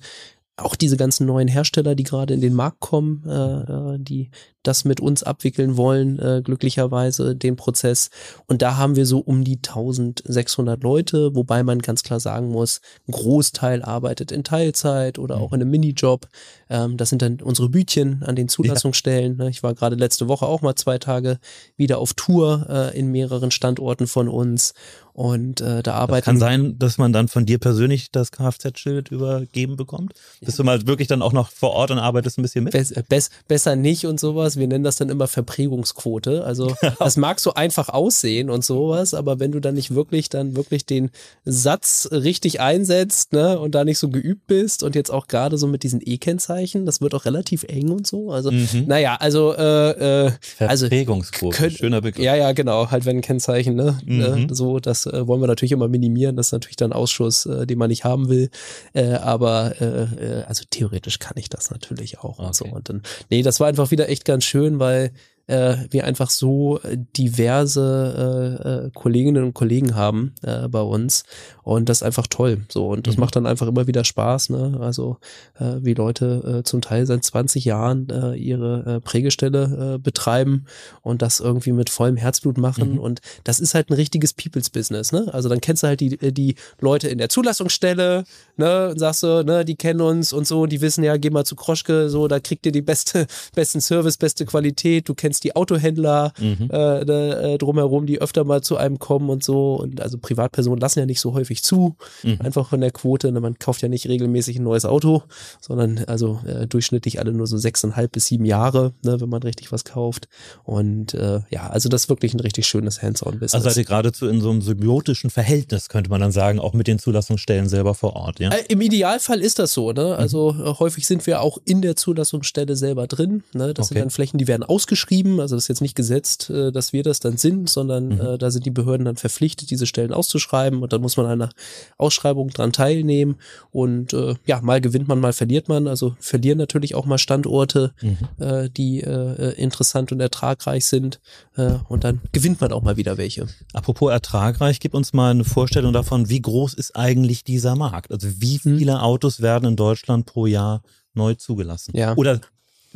auch 0.64 0.76
diese 0.76 0.98
ganzen 0.98 1.26
neuen 1.26 1.48
Hersteller, 1.48 1.96
die 1.96 2.04
gerade 2.04 2.34
in 2.34 2.42
den 2.42 2.54
Markt 2.54 2.80
kommen, 2.80 3.24
äh, 3.28 3.94
äh 3.94 3.98
die 4.00 4.32
das 4.64 4.84
mit 4.84 5.00
uns 5.00 5.24
abwickeln 5.24 5.78
wollen, 5.78 6.20
äh, 6.20 6.42
glücklicherweise 6.44 7.36
den 7.36 7.56
Prozess. 7.56 8.10
Und 8.46 8.62
da 8.62 8.76
haben 8.76 8.96
wir 8.96 9.06
so 9.06 9.20
um 9.20 9.44
die 9.44 9.58
1600 9.58 10.84
Leute, 10.84 11.34
wobei 11.34 11.64
man 11.64 11.80
ganz 11.80 12.04
klar 12.04 12.20
sagen 12.20 12.50
muss, 12.50 12.82
ein 13.08 13.14
Großteil 13.14 13.82
arbeitet 13.84 14.32
in 14.32 14.44
Teilzeit 14.44 15.18
oder 15.18 15.38
mhm. 15.38 15.42
auch 15.42 15.54
in 15.54 15.62
einem 15.62 15.72
Minijob. 15.72 16.28
Ähm, 16.70 16.98
das 16.98 17.10
sind 17.10 17.22
dann 17.22 17.42
unsere 17.42 17.70
Bütchen 17.70 18.22
an 18.24 18.36
den 18.36 18.50
Zulassungsstellen. 18.50 19.38
Ja. 19.38 19.46
Ne? 19.46 19.50
Ich 19.50 19.64
war 19.64 19.74
gerade 19.74 19.96
letzte 19.96 20.28
Woche 20.28 20.46
auch 20.46 20.62
mal 20.62 20.76
zwei 20.76 20.98
Tage 20.98 21.40
wieder 21.78 22.00
auf 22.00 22.14
Tour 22.14 22.66
äh, 22.70 23.00
in 23.00 23.12
mehreren 23.12 23.52
Standorten 23.52 24.08
von 24.08 24.28
uns. 24.28 24.74
Und 25.20 25.60
äh, 25.60 25.84
da 25.84 25.96
arbeiten. 25.96 26.22
Das 26.22 26.26
kann 26.26 26.40
sein, 26.40 26.80
dass 26.80 26.98
man 26.98 27.12
dann 27.12 27.28
von 27.28 27.46
dir 27.46 27.58
persönlich 27.58 28.10
das 28.10 28.32
Kfz-Schild 28.32 29.12
übergeben 29.12 29.76
bekommt. 29.76 30.14
Bist 30.40 30.58
du 30.58 30.64
mal 30.64 30.88
wirklich 30.88 31.10
dann 31.10 31.22
auch 31.22 31.34
noch 31.34 31.52
vor 31.52 31.72
Ort 31.72 31.92
und 31.92 32.00
arbeitest 32.00 32.40
ein 32.40 32.42
bisschen 32.42 32.64
mit? 32.64 32.72
Bess, 32.72 32.94
bess, 33.10 33.30
besser 33.50 33.76
nicht 33.76 34.06
und 34.06 34.18
sowas. 34.18 34.56
Wir 34.56 34.66
nennen 34.70 34.86
das 34.86 34.96
dann 34.96 35.10
immer 35.10 35.28
Verprägungsquote. 35.28 36.46
Also 36.46 36.74
das 37.00 37.18
mag 37.18 37.42
so 37.42 37.54
einfach 37.54 37.90
aussehen 37.90 38.50
und 38.50 38.64
sowas, 38.64 39.14
aber 39.14 39.42
wenn 39.42 39.52
du 39.52 39.60
dann 39.60 39.76
nicht 39.76 39.94
wirklich 39.94 40.30
dann 40.30 40.56
wirklich 40.56 40.86
den 40.86 41.10
Satz 41.44 42.08
richtig 42.14 42.62
einsetzt, 42.62 43.34
ne, 43.34 43.60
und 43.60 43.76
da 43.76 43.84
nicht 43.84 44.00
so 44.00 44.08
geübt 44.08 44.48
bist 44.48 44.84
und 44.84 44.96
jetzt 44.96 45.12
auch 45.12 45.28
gerade 45.28 45.58
so 45.58 45.68
mit 45.68 45.84
diesen 45.84 46.00
E-Kennzeichen, 46.02 46.86
das 46.86 47.02
wird 47.02 47.14
auch 47.14 47.26
relativ 47.26 47.66
eng 47.66 47.90
und 47.90 48.08
so. 48.08 48.32
Also, 48.32 48.52
mhm. 48.52 48.86
naja, 48.88 49.18
also 49.20 49.54
äh, 49.54 50.28
äh, 50.28 50.32
also 50.60 50.88
Verprägungsquote, 50.88 51.64
also, 51.64 51.76
schöner 51.76 52.00
Begriff. 52.00 52.24
Ja, 52.24 52.36
ja, 52.36 52.54
genau, 52.54 52.90
halt 52.90 53.06
wenn 53.06 53.18
ein 53.18 53.22
Kennzeichen, 53.22 53.76
ne, 53.76 54.00
ne 54.06 54.48
mhm. 54.48 54.56
so, 54.56 54.80
das 54.80 55.09
äh, 55.14 55.28
wollen 55.28 55.42
wir 55.42 55.48
natürlich 55.48 55.72
immer 55.72 55.88
minimieren. 55.88 56.36
Das 56.36 56.48
ist 56.48 56.52
natürlich 56.52 56.76
dann 56.78 56.94
Ausschuss, 56.94 57.46
äh, 57.46 57.66
den 57.66 57.78
man 57.78 57.90
nicht 57.90 58.04
haben 58.04 58.30
will. 58.30 58.50
Äh, 58.94 59.14
aber 59.14 59.80
äh, 59.82 59.86
äh, 59.86 60.44
also 60.44 60.64
theoretisch 60.70 61.20
kann 61.20 61.38
ich 61.38 61.50
das 61.50 61.72
natürlich 61.72 62.20
auch 62.20 62.40
okay. 62.40 62.48
und 62.48 62.56
so. 62.56 62.66
Und 62.66 62.90
dann, 62.90 63.04
nee, 63.30 63.42
das 63.42 63.60
war 63.60 63.68
einfach 63.68 63.92
wieder 63.92 64.10
echt 64.10 64.26
ganz 64.26 64.44
schön, 64.44 64.80
weil 64.80 65.12
äh, 65.50 65.78
wir 65.90 66.06
einfach 66.06 66.30
so 66.30 66.80
diverse 67.18 68.60
äh, 68.64 68.88
äh, 68.88 68.92
Kolleginnen 68.94 69.44
und 69.44 69.54
Kollegen 69.54 69.96
haben 69.96 70.36
äh, 70.44 70.68
bei 70.68 70.82
uns 70.82 71.24
und 71.70 71.90
das 71.90 72.00
ist 72.00 72.04
einfach 72.04 72.28
toll 72.28 72.62
so 72.70 72.88
und 72.88 73.08
das 73.08 73.16
mhm. 73.16 73.22
macht 73.22 73.36
dann 73.36 73.46
einfach 73.46 73.68
immer 73.68 73.88
wieder 73.88 74.04
Spaß 74.04 74.50
ne 74.50 74.80
also 74.82 75.18
äh, 75.60 75.76
wie 75.82 75.94
Leute 75.94 76.60
äh, 76.60 76.64
zum 76.64 76.82
Teil 76.82 77.06
seit 77.06 77.24
20 77.24 77.66
Jahren 77.66 78.10
äh, 78.10 78.36
ihre 78.36 78.96
äh, 78.96 79.00
Prägestelle 79.00 79.96
äh, 79.96 79.98
betreiben 80.00 80.66
und 81.02 81.22
das 81.22 81.40
irgendwie 81.40 81.72
mit 81.72 81.90
vollem 81.90 82.18
Herzblut 82.18 82.58
machen 82.58 82.94
mhm. 82.94 83.00
und 83.00 83.22
das 83.44 83.60
ist 83.60 83.76
halt 83.76 83.90
ein 83.90 83.94
richtiges 83.94 84.34
People's 84.34 84.70
Business 84.70 85.12
ne 85.12 85.30
also 85.32 85.50
dann 85.50 85.62
kennst 85.62 85.84
du 85.84 85.88
halt 85.88 86.00
die 86.00 86.18
die 86.18 86.56
Leute 86.80 87.08
in 87.08 87.18
der 87.18 87.30
Zulassungsstelle 87.30 88.24
ne 88.58 88.90
und 88.90 89.00
sagst 89.00 89.24
du 89.24 89.44
ne 89.44 89.64
die 89.64 89.76
kennen 89.76 90.02
uns 90.02 90.34
und 90.34 90.48
so 90.48 90.66
die 90.66 90.82
wissen 90.82 91.04
ja 91.04 91.18
geh 91.18 91.30
mal 91.30 91.46
zu 91.46 91.56
Kroschke 91.56 92.10
so 92.10 92.28
da 92.28 92.40
kriegt 92.40 92.66
ihr 92.66 92.72
die 92.72 92.82
beste 92.82 93.28
besten 93.56 93.80
Service 93.80 94.18
beste 94.18 94.46
Qualität 94.46 95.08
du 95.08 95.14
kennst 95.14 95.44
die 95.44 95.56
Autohändler 95.56 96.34
Mhm. 96.40 96.70
äh, 96.70 97.06
da, 97.06 97.42
äh, 97.42 97.58
drumherum, 97.58 98.06
die 98.06 98.22
öfter 98.22 98.44
mal 98.44 98.62
zu 98.62 98.78
einem 98.78 99.00
kommen 99.00 99.30
und 99.30 99.44
so. 99.44 99.76
Und 99.76 100.02
also 100.02 100.18
Privatpersonen 100.18 100.80
lassen 100.80 101.00
ja 101.00 101.06
nicht 101.06 101.22
so 101.22 101.34
häufig 101.34 101.59
zu, 101.64 101.96
Mhm. 102.24 102.38
einfach 102.42 102.70
von 102.70 102.82
der 102.82 102.92
Quote. 102.92 103.32
Ne? 103.32 103.40
Man 103.40 103.58
kauft 103.60 103.82
ja 103.82 103.88
nicht 103.88 104.08
regelmäßig 104.08 104.58
ein 104.60 104.64
neues 104.64 104.86
Auto, 104.86 105.24
sondern 105.62 106.00
also 106.08 106.40
äh, 106.46 106.68
durchschnittlich 106.68 107.20
alle 107.20 107.32
nur 107.34 107.48
so 107.48 107.58
sechseinhalb 107.58 108.12
bis 108.12 108.28
sieben 108.28 108.46
Jahre, 108.46 108.94
ne, 109.04 109.20
wenn 109.22 109.30
man 109.30 109.44
richtig 109.44 109.72
was 109.72 109.84
kauft. 109.86 110.28
Und 110.64 111.14
äh, 111.14 111.42
ja, 111.50 111.68
also 111.70 111.90
das 111.90 112.04
ist 112.04 112.10
wirklich 112.10 112.34
ein 112.34 112.40
richtig 112.40 112.68
schönes 112.68 113.02
Hands-on-Business. 113.02 113.54
Also 113.54 113.70
seid 113.70 113.78
ihr 113.78 113.86
geradezu 113.86 114.28
in 114.28 114.42
so 114.42 114.50
einem 114.50 114.62
symbiotischen 114.62 115.30
Verhältnis, 115.30 115.90
könnte 115.90 116.10
man 116.10 116.22
dann 116.22 116.32
sagen, 116.32 116.60
auch 116.60 116.74
mit 116.74 116.88
den 116.88 117.00
Zulassungsstellen 117.00 117.68
selber 117.70 117.94
vor 117.96 118.16
Ort, 118.16 118.40
ja? 118.40 118.50
Äh, 118.52 118.64
Im 118.70 118.82
Idealfall 118.82 119.42
ist 119.42 119.60
das 119.60 119.74
so, 119.74 119.92
ne? 119.92 120.16
Also 120.16 120.54
Mhm. 120.54 120.80
häufig 120.80 121.08
sind 121.08 121.26
wir 121.28 121.42
auch 121.42 121.58
in 121.66 121.82
der 121.82 121.96
Zulassungsstelle 121.96 122.76
selber 122.76 123.08
drin. 123.08 123.44
Ne? 123.54 123.74
Das 123.74 123.88
Okay. 123.88 123.96
sind 123.96 124.00
dann 124.04 124.10
Flächen, 124.10 124.38
die 124.38 124.48
werden 124.48 124.64
ausgeschrieben. 124.64 125.40
Also 125.40 125.56
das 125.56 125.66
ist 125.66 125.68
jetzt 125.70 125.82
nicht 125.82 125.96
gesetzt, 125.96 126.50
äh, 126.50 126.72
dass 126.72 126.94
wir 126.94 127.04
das 127.04 127.20
dann 127.20 127.38
sind, 127.38 127.70
sondern 127.70 128.08
Mhm. 128.10 128.22
äh, 128.22 128.38
da 128.38 128.52
sind 128.52 128.66
die 128.66 128.72
Behörden 128.72 129.06
dann 129.06 129.16
verpflichtet, 129.16 129.70
diese 129.72 129.86
Stellen 129.86 130.14
auszuschreiben 130.14 130.82
und 130.82 130.94
dann 130.94 131.02
muss 131.02 131.18
man 131.18 131.26
an 131.26 131.49
einer 131.50 131.96
Ausschreibung 131.98 132.50
dran 132.50 132.72
teilnehmen. 132.72 133.36
Und 133.72 134.14
äh, 134.14 134.36
ja, 134.46 134.62
mal 134.62 134.82
gewinnt 134.82 135.08
man, 135.08 135.20
mal 135.20 135.34
verliert 135.34 135.68
man. 135.70 135.88
Also 135.88 136.16
verlieren 136.20 136.58
natürlich 136.58 136.96
auch 136.96 137.06
mal 137.06 137.18
Standorte, 137.18 137.94
Mhm. 138.02 138.18
äh, 138.40 138.70
die 138.70 139.02
äh, 139.02 139.50
äh, 139.50 139.62
interessant 139.62 140.12
und 140.12 140.20
ertragreich 140.20 140.86
sind. 140.86 141.20
Äh, 141.56 141.76
und 141.88 142.04
dann 142.04 142.22
gewinnt 142.32 142.62
man 142.62 142.72
auch 142.72 142.82
mal 142.82 142.98
wieder 142.98 143.18
welche. 143.18 143.48
Apropos 143.74 144.12
ertragreich, 144.12 144.80
gib 144.80 144.94
uns 144.94 145.14
mal 145.14 145.32
eine 145.32 145.44
Vorstellung 145.44 145.94
davon, 145.94 146.30
wie 146.30 146.42
groß 146.42 146.74
ist 146.74 146.96
eigentlich 146.96 147.44
dieser 147.44 147.76
Markt? 147.76 148.12
Also 148.12 148.28
wie 148.42 148.60
viele 148.60 149.02
Autos 149.02 149.42
werden 149.42 149.70
in 149.70 149.76
Deutschland 149.76 150.26
pro 150.26 150.46
Jahr 150.46 150.82
neu 151.14 151.34
zugelassen? 151.36 151.92
Ja. 151.96 152.16
Oder 152.16 152.42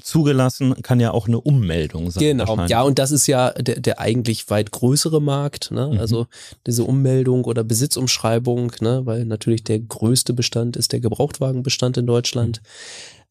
zugelassen 0.04 0.76
kann 0.82 1.00
ja 1.00 1.12
auch 1.12 1.28
eine 1.28 1.40
Ummeldung 1.40 2.12
sein. 2.12 2.38
Genau, 2.38 2.66
ja, 2.66 2.82
und 2.82 3.00
das 3.00 3.12
ist 3.12 3.26
ja 3.28 3.52
der, 3.52 3.80
der 3.80 4.00
eigentlich 4.00 4.50
weit 4.50 4.72
größere 4.72 5.22
Markt, 5.22 5.72
ne? 5.72 5.92
Mhm. 5.94 6.00
Also 6.00 6.28
diese 6.68 6.84
Ummeldung 6.84 7.46
oder 7.46 7.64
Besitzumschreibung, 7.64 8.74
ne? 8.82 9.02
Weil 9.06 9.26
natürlich 9.26 9.64
der 9.64 9.80
größte 9.80 10.34
Bestand 10.34 10.76
ist 10.76 10.92
der 10.92 11.00
Gebrauchtwagenbestand 11.00 11.98
in 11.98 12.06
Deutschland. 12.06 12.62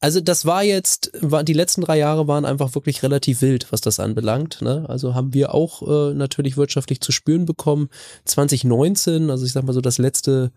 Also 0.03 0.21
das 0.21 0.47
war 0.47 0.65
jetzt, 0.65 1.13
war, 1.21 1.45
die 1.45 1.53
letzten 1.53 1.83
drei 1.83 1.97
Jahre 1.97 2.27
waren 2.27 2.45
einfach 2.45 2.75
wirklich 2.75 3.05
relativ 3.05 3.41
wild, 3.41 3.71
was 3.71 3.81
das 3.83 4.01
anbelangt. 4.01 4.61
Ne? 4.61 4.85
Also 4.89 5.15
haben 5.15 5.33
wir 5.33 5.55
auch 5.55 5.83
äh, 5.83 6.13
natürlich 6.15 6.57
wirtschaftlich 6.57 7.01
zu 7.01 7.13
spüren 7.13 7.47
bekommen. 7.47 7.89
2019, 8.25 9.31
also 9.31 9.47
ich 9.47 9.53
sag 9.53 9.63
mal 9.63 9.73
so 9.73 9.81
das 9.81 9.99
letzte 9.99 10.51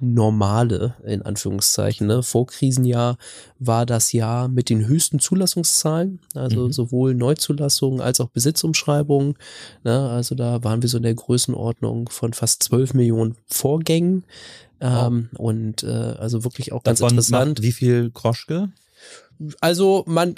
normale, 0.00 0.94
in 1.04 1.22
Anführungszeichen, 1.22 2.06
ne, 2.06 2.22
Vorkrisenjahr 2.22 3.16
war 3.58 3.86
das 3.86 4.12
Jahr 4.12 4.48
mit 4.48 4.70
den 4.70 4.86
höchsten 4.86 5.18
Zulassungszahlen, 5.18 6.20
also 6.34 6.66
Mhm. 6.66 6.72
sowohl 6.72 7.14
Neuzulassungen 7.14 8.00
als 8.00 8.20
auch 8.20 8.28
Besitzumschreibungen. 8.30 9.34
Ne, 9.84 10.08
also 10.08 10.34
da 10.34 10.64
waren 10.64 10.82
wir 10.82 10.88
so 10.88 10.96
in 10.96 11.02
der 11.04 11.14
Größenordnung 11.14 12.08
von 12.08 12.32
fast 12.32 12.62
12 12.62 12.94
Millionen 12.94 13.36
Vorgängen. 13.46 14.24
Ähm, 14.82 15.28
und 15.36 15.82
äh, 15.82 15.86
also 15.88 16.42
wirklich 16.44 16.72
auch 16.72 16.82
ganz 16.82 17.00
Davon 17.00 17.16
interessant. 17.18 17.60
wie 17.62 17.72
viel 17.72 18.10
Kroschke? 18.10 18.70
Also 19.60 20.04
man, 20.06 20.34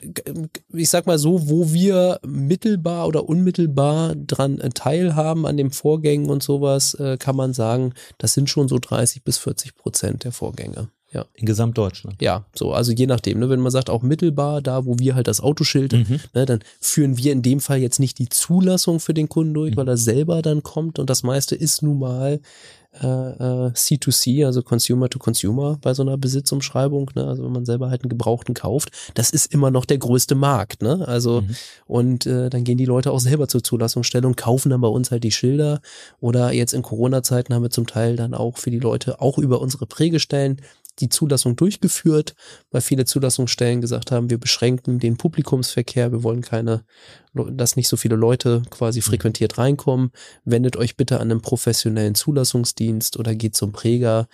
ich 0.73 0.89
sag 0.89 1.07
mal 1.07 1.19
so, 1.19 1.49
wo 1.49 1.73
wir 1.73 2.21
mittelbar 2.25 3.09
oder 3.09 3.29
unmittelbar 3.29 4.15
dran 4.15 4.59
äh, 4.61 4.71
teilhaben 4.71 5.45
an 5.47 5.57
den 5.57 5.71
Vorgängen 5.71 6.31
und 6.31 6.43
sowas, 6.43 6.95
äh, 6.95 7.17
kann 7.17 7.37
man 7.37 7.53
sagen, 7.53 7.95
das 8.19 8.35
sind 8.35 8.49
schon 8.49 8.69
so 8.69 8.79
30 8.79 9.25
bis 9.25 9.39
40 9.39 9.75
Prozent 9.75 10.25
der 10.25 10.33
Vorgänge. 10.33 10.89
Ja, 11.13 11.27
In 11.35 11.45
Gesamtdeutschland. 11.47 12.23
ja, 12.23 12.47
so, 12.55 12.73
also 12.73 12.91
je 12.93 13.07
nachdem, 13.07 13.39
ne, 13.41 13.51
wenn 13.51 13.61
man 13.61 13.71
sagt, 13.71 13.91
auch 13.91 14.03
mittelbar, 14.03 14.63
da 14.63 14.87
wo 14.87 14.99
wir 14.99 15.15
halt 15.15 15.27
das 15.29 15.41
Autoschild, 15.41 15.93
Mhm. 15.93 16.21
ne, 16.35 16.47
dann 16.47 16.61
führen 16.81 17.19
wir 17.19 17.33
in 17.33 17.43
dem 17.43 17.61
Fall 17.61 17.79
jetzt 17.79 18.01
nicht 18.01 18.19
die 18.19 18.29
Zulassung 18.31 18.99
für 18.99 19.13
den 19.13 19.29
Kunden 19.29 19.53
durch, 19.53 19.73
Mhm. 19.73 19.77
weil 19.77 19.89
er 19.89 19.97
selber 19.99 20.41
dann 20.41 20.63
kommt 20.63 20.99
und 20.99 21.11
das 21.11 21.23
meiste 21.23 21.55
ist 21.55 21.83
nun 21.83 21.99
mal 21.99 22.41
äh, 23.01 23.07
äh, 23.07 23.71
C2C, 23.73 24.45
also 24.45 24.63
Consumer 24.63 25.09
to 25.09 25.19
Consumer 25.19 25.79
bei 25.81 25.95
so 25.95 26.03
einer 26.03 26.19
Besitzumschreibung, 26.19 27.11
ne? 27.15 27.27
also 27.27 27.43
wenn 27.43 27.53
man 27.53 27.65
selber 27.65 27.89
halt 27.89 28.03
einen 28.03 28.11
Gebrauchten 28.11 28.53
kauft, 28.53 28.91
das 29.15 29.31
ist 29.31 29.51
immer 29.55 29.71
noch 29.71 29.87
der 29.87 29.97
größte 29.97 30.35
Markt, 30.35 30.83
ne? 30.83 31.03
Also 31.09 31.41
Mhm. 31.41 31.57
und 31.87 32.27
äh, 32.27 32.51
dann 32.51 32.65
gehen 32.65 32.77
die 32.77 32.85
Leute 32.85 33.11
auch 33.11 33.19
selber 33.21 33.49
zur 33.49 33.65
Zulassungsstellung, 33.65 34.37
kaufen 34.37 34.69
dann 34.69 34.83
bei 34.83 34.89
uns 34.89 35.11
halt 35.11 35.25
die 35.25 35.31
Schilder 35.33 35.81
oder 36.21 36.53
jetzt 36.53 36.75
in 36.75 36.83
Corona-Zeiten 36.83 37.55
haben 37.55 37.63
wir 37.63 37.71
zum 37.71 37.87
Teil 37.87 38.17
dann 38.17 38.35
auch 38.35 38.59
für 38.59 38.71
die 38.71 38.79
Leute 38.81 39.23
auch 39.23 39.39
über 39.39 39.63
unsere 39.63 39.87
Prägestellen 39.87 40.59
die 40.99 41.09
Zulassung 41.09 41.57
durchgeführt, 41.57 42.35
weil 42.71 42.81
viele 42.83 43.05
Zulassungsstellen 43.05 43.81
gesagt 43.81 44.11
haben, 44.11 44.31
wir 44.31 44.39
beschränken 44.39 44.99
den 44.99 45.17
Publikumsverkehr, 45.17 46.13
wir 46.13 46.23
wollen 46.23 46.43
keine, 46.43 46.85
dass 47.35 47.77
nicht 47.77 47.89
so 47.89 47.97
viele 47.97 48.17
Leute 48.17 48.63
quasi 48.71 49.01
frequentiert 49.01 49.59
reinkommen. 49.59 50.11
Wendet 50.45 50.77
euch 50.77 50.97
bitte 50.97 51.21
an 51.21 51.31
einen 51.31 51.41
professionellen 51.41 52.15
Zulassungsdienst 52.15 53.19
oder 53.19 53.35
geht 53.35 53.57
zum 53.57 53.73
Präger. 53.73 54.29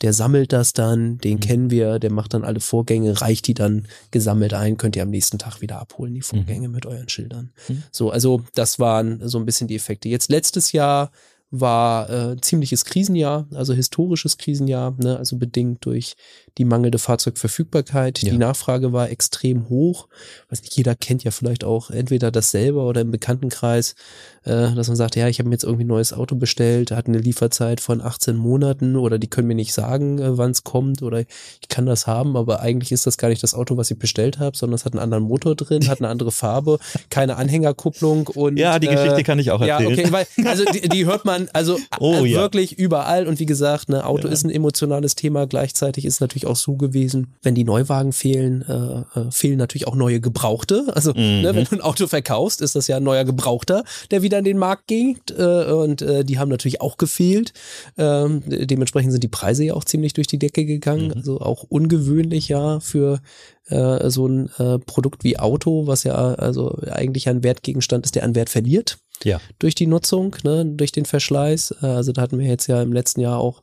Der 0.00 0.12
sammelt 0.12 0.52
das 0.52 0.72
dann, 0.72 1.18
den 1.18 1.36
Mhm. 1.36 1.40
kennen 1.40 1.70
wir, 1.70 2.00
der 2.00 2.10
macht 2.10 2.34
dann 2.34 2.42
alle 2.42 2.58
Vorgänge, 2.58 3.20
reicht 3.20 3.46
die 3.46 3.54
dann 3.54 3.86
gesammelt 4.10 4.52
ein, 4.52 4.76
könnt 4.76 4.96
ihr 4.96 5.04
am 5.04 5.10
nächsten 5.10 5.38
Tag 5.38 5.60
wieder 5.60 5.78
abholen, 5.78 6.14
die 6.14 6.22
Vorgänge 6.22 6.68
mit 6.68 6.86
euren 6.86 7.08
Schildern. 7.08 7.52
Mhm. 7.68 7.84
So, 7.92 8.10
also 8.10 8.42
das 8.54 8.80
waren 8.80 9.20
so 9.28 9.38
ein 9.38 9.46
bisschen 9.46 9.68
die 9.68 9.76
Effekte. 9.76 10.08
Jetzt 10.08 10.28
letztes 10.28 10.72
Jahr 10.72 11.12
war 11.52 12.08
äh, 12.08 12.40
ziemliches 12.40 12.86
Krisenjahr, 12.86 13.46
also 13.52 13.74
historisches 13.74 14.38
Krisenjahr, 14.38 14.96
ne, 14.98 15.18
also 15.18 15.36
bedingt 15.36 15.84
durch 15.84 16.16
die 16.56 16.64
mangelnde 16.64 16.98
Fahrzeugverfügbarkeit. 16.98 18.22
Ja. 18.22 18.30
Die 18.30 18.38
Nachfrage 18.38 18.94
war 18.94 19.10
extrem 19.10 19.68
hoch. 19.68 20.08
Weiß 20.48 20.62
nicht, 20.62 20.74
jeder 20.74 20.94
kennt 20.94 21.24
ja 21.24 21.30
vielleicht 21.30 21.62
auch 21.62 21.90
entweder 21.90 22.30
das 22.30 22.50
selber 22.50 22.88
oder 22.88 23.02
im 23.02 23.10
Bekanntenkreis, 23.10 23.94
äh, 24.44 24.74
dass 24.74 24.88
man 24.88 24.96
sagt, 24.96 25.16
ja, 25.16 25.28
ich 25.28 25.38
habe 25.38 25.48
mir 25.48 25.54
jetzt 25.54 25.64
irgendwie 25.64 25.84
ein 25.84 25.88
neues 25.88 26.12
Auto 26.12 26.34
bestellt, 26.36 26.90
hat 26.90 27.06
eine 27.06 27.18
Lieferzeit 27.18 27.80
von 27.80 28.00
18 28.00 28.36
Monaten 28.36 28.96
oder 28.96 29.18
die 29.18 29.28
können 29.28 29.48
mir 29.48 29.54
nicht 29.54 29.72
sagen, 29.72 30.18
äh, 30.18 30.36
wann 30.38 30.50
es 30.50 30.64
kommt 30.64 31.02
oder 31.02 31.20
ich 31.20 31.68
kann 31.68 31.86
das 31.86 32.06
haben, 32.06 32.36
aber 32.36 32.60
eigentlich 32.60 32.92
ist 32.92 33.06
das 33.06 33.18
gar 33.18 33.28
nicht 33.28 33.42
das 33.42 33.54
Auto, 33.54 33.76
was 33.76 33.90
ich 33.90 33.98
bestellt 33.98 34.38
habe, 34.38 34.56
sondern 34.56 34.74
es 34.76 34.84
hat 34.84 34.92
einen 34.92 35.00
anderen 35.02 35.24
Motor 35.24 35.54
drin, 35.54 35.88
hat 35.88 36.00
eine 36.00 36.08
andere 36.08 36.32
Farbe, 36.32 36.78
keine 37.10 37.36
Anhängerkupplung 37.36 38.26
und 38.28 38.56
Ja, 38.58 38.78
die 38.78 38.86
äh, 38.88 38.94
Geschichte 38.94 39.22
kann 39.22 39.38
ich 39.38 39.50
auch 39.50 39.60
ja, 39.60 39.78
erzählen. 39.78 39.92
okay, 39.98 40.12
weil, 40.12 40.26
also 40.46 40.64
die, 40.64 40.88
die 40.88 41.06
hört 41.06 41.24
man 41.24 41.48
also 41.52 41.78
Oh, 42.00 42.24
äh, 42.24 42.26
ja. 42.26 42.40
wirklich 42.40 42.78
überall 42.78 43.26
und 43.26 43.38
wie 43.38 43.46
gesagt, 43.46 43.88
ne, 43.88 44.04
Auto 44.06 44.26
Ja. 44.26 44.32
ist 44.32 44.44
ein 44.44 44.50
emotionales 44.50 45.14
Thema. 45.14 45.46
Gleichzeitig 45.46 46.04
ist 46.04 46.20
natürlich 46.20 46.46
auch 46.46 46.56
so 46.56 46.74
gewesen, 46.76 47.34
wenn 47.42 47.54
die 47.54 47.64
Neuwagen 47.64 48.12
fehlen, 48.12 48.62
äh, 48.62 49.18
äh, 49.20 49.30
fehlen 49.30 49.58
natürlich 49.58 49.86
auch 49.86 49.94
neue 49.94 50.20
Gebrauchte. 50.20 50.86
Also 50.94 51.12
Mhm. 51.12 51.42
ne, 51.42 51.54
wenn 51.54 51.64
du 51.64 51.72
ein 51.76 51.80
Auto 51.80 52.06
verkaufst, 52.06 52.60
ist 52.62 52.74
das 52.74 52.86
ja 52.88 52.96
ein 52.96 53.02
neuer 53.02 53.24
Gebrauchter, 53.24 53.84
der 54.10 54.22
wieder 54.22 54.31
in 54.38 54.44
den 54.44 54.58
Markt 54.58 54.86
geht 54.86 55.30
äh, 55.30 55.64
und 55.72 56.02
äh, 56.02 56.24
die 56.24 56.38
haben 56.38 56.48
natürlich 56.48 56.80
auch 56.80 56.96
gefehlt. 56.96 57.52
Ähm, 57.96 58.42
dementsprechend 58.46 59.12
sind 59.12 59.22
die 59.24 59.28
Preise 59.28 59.64
ja 59.64 59.74
auch 59.74 59.84
ziemlich 59.84 60.12
durch 60.12 60.26
die 60.26 60.38
Decke 60.38 60.64
gegangen. 60.64 61.08
Mhm. 61.08 61.12
Also 61.16 61.40
auch 61.40 61.64
ungewöhnlich 61.64 62.48
ja 62.48 62.80
für 62.80 63.20
äh, 63.66 64.10
so 64.10 64.26
ein 64.26 64.50
äh, 64.58 64.78
Produkt 64.78 65.24
wie 65.24 65.38
Auto, 65.38 65.86
was 65.86 66.04
ja 66.04 66.14
also 66.14 66.78
eigentlich 66.90 67.28
ein 67.28 67.42
Wertgegenstand 67.42 68.04
ist, 68.04 68.14
der 68.14 68.24
an 68.24 68.34
Wert 68.34 68.50
verliert 68.50 68.98
Ja. 69.22 69.40
durch 69.60 69.74
die 69.76 69.86
Nutzung, 69.86 70.34
ne, 70.42 70.64
durch 70.66 70.90
den 70.92 71.04
Verschleiß. 71.04 71.76
Äh, 71.82 71.86
Also 71.86 72.12
da 72.12 72.22
hatten 72.22 72.38
wir 72.38 72.46
jetzt 72.46 72.66
ja 72.66 72.82
im 72.82 72.92
letzten 72.92 73.20
Jahr 73.20 73.38
auch, 73.38 73.62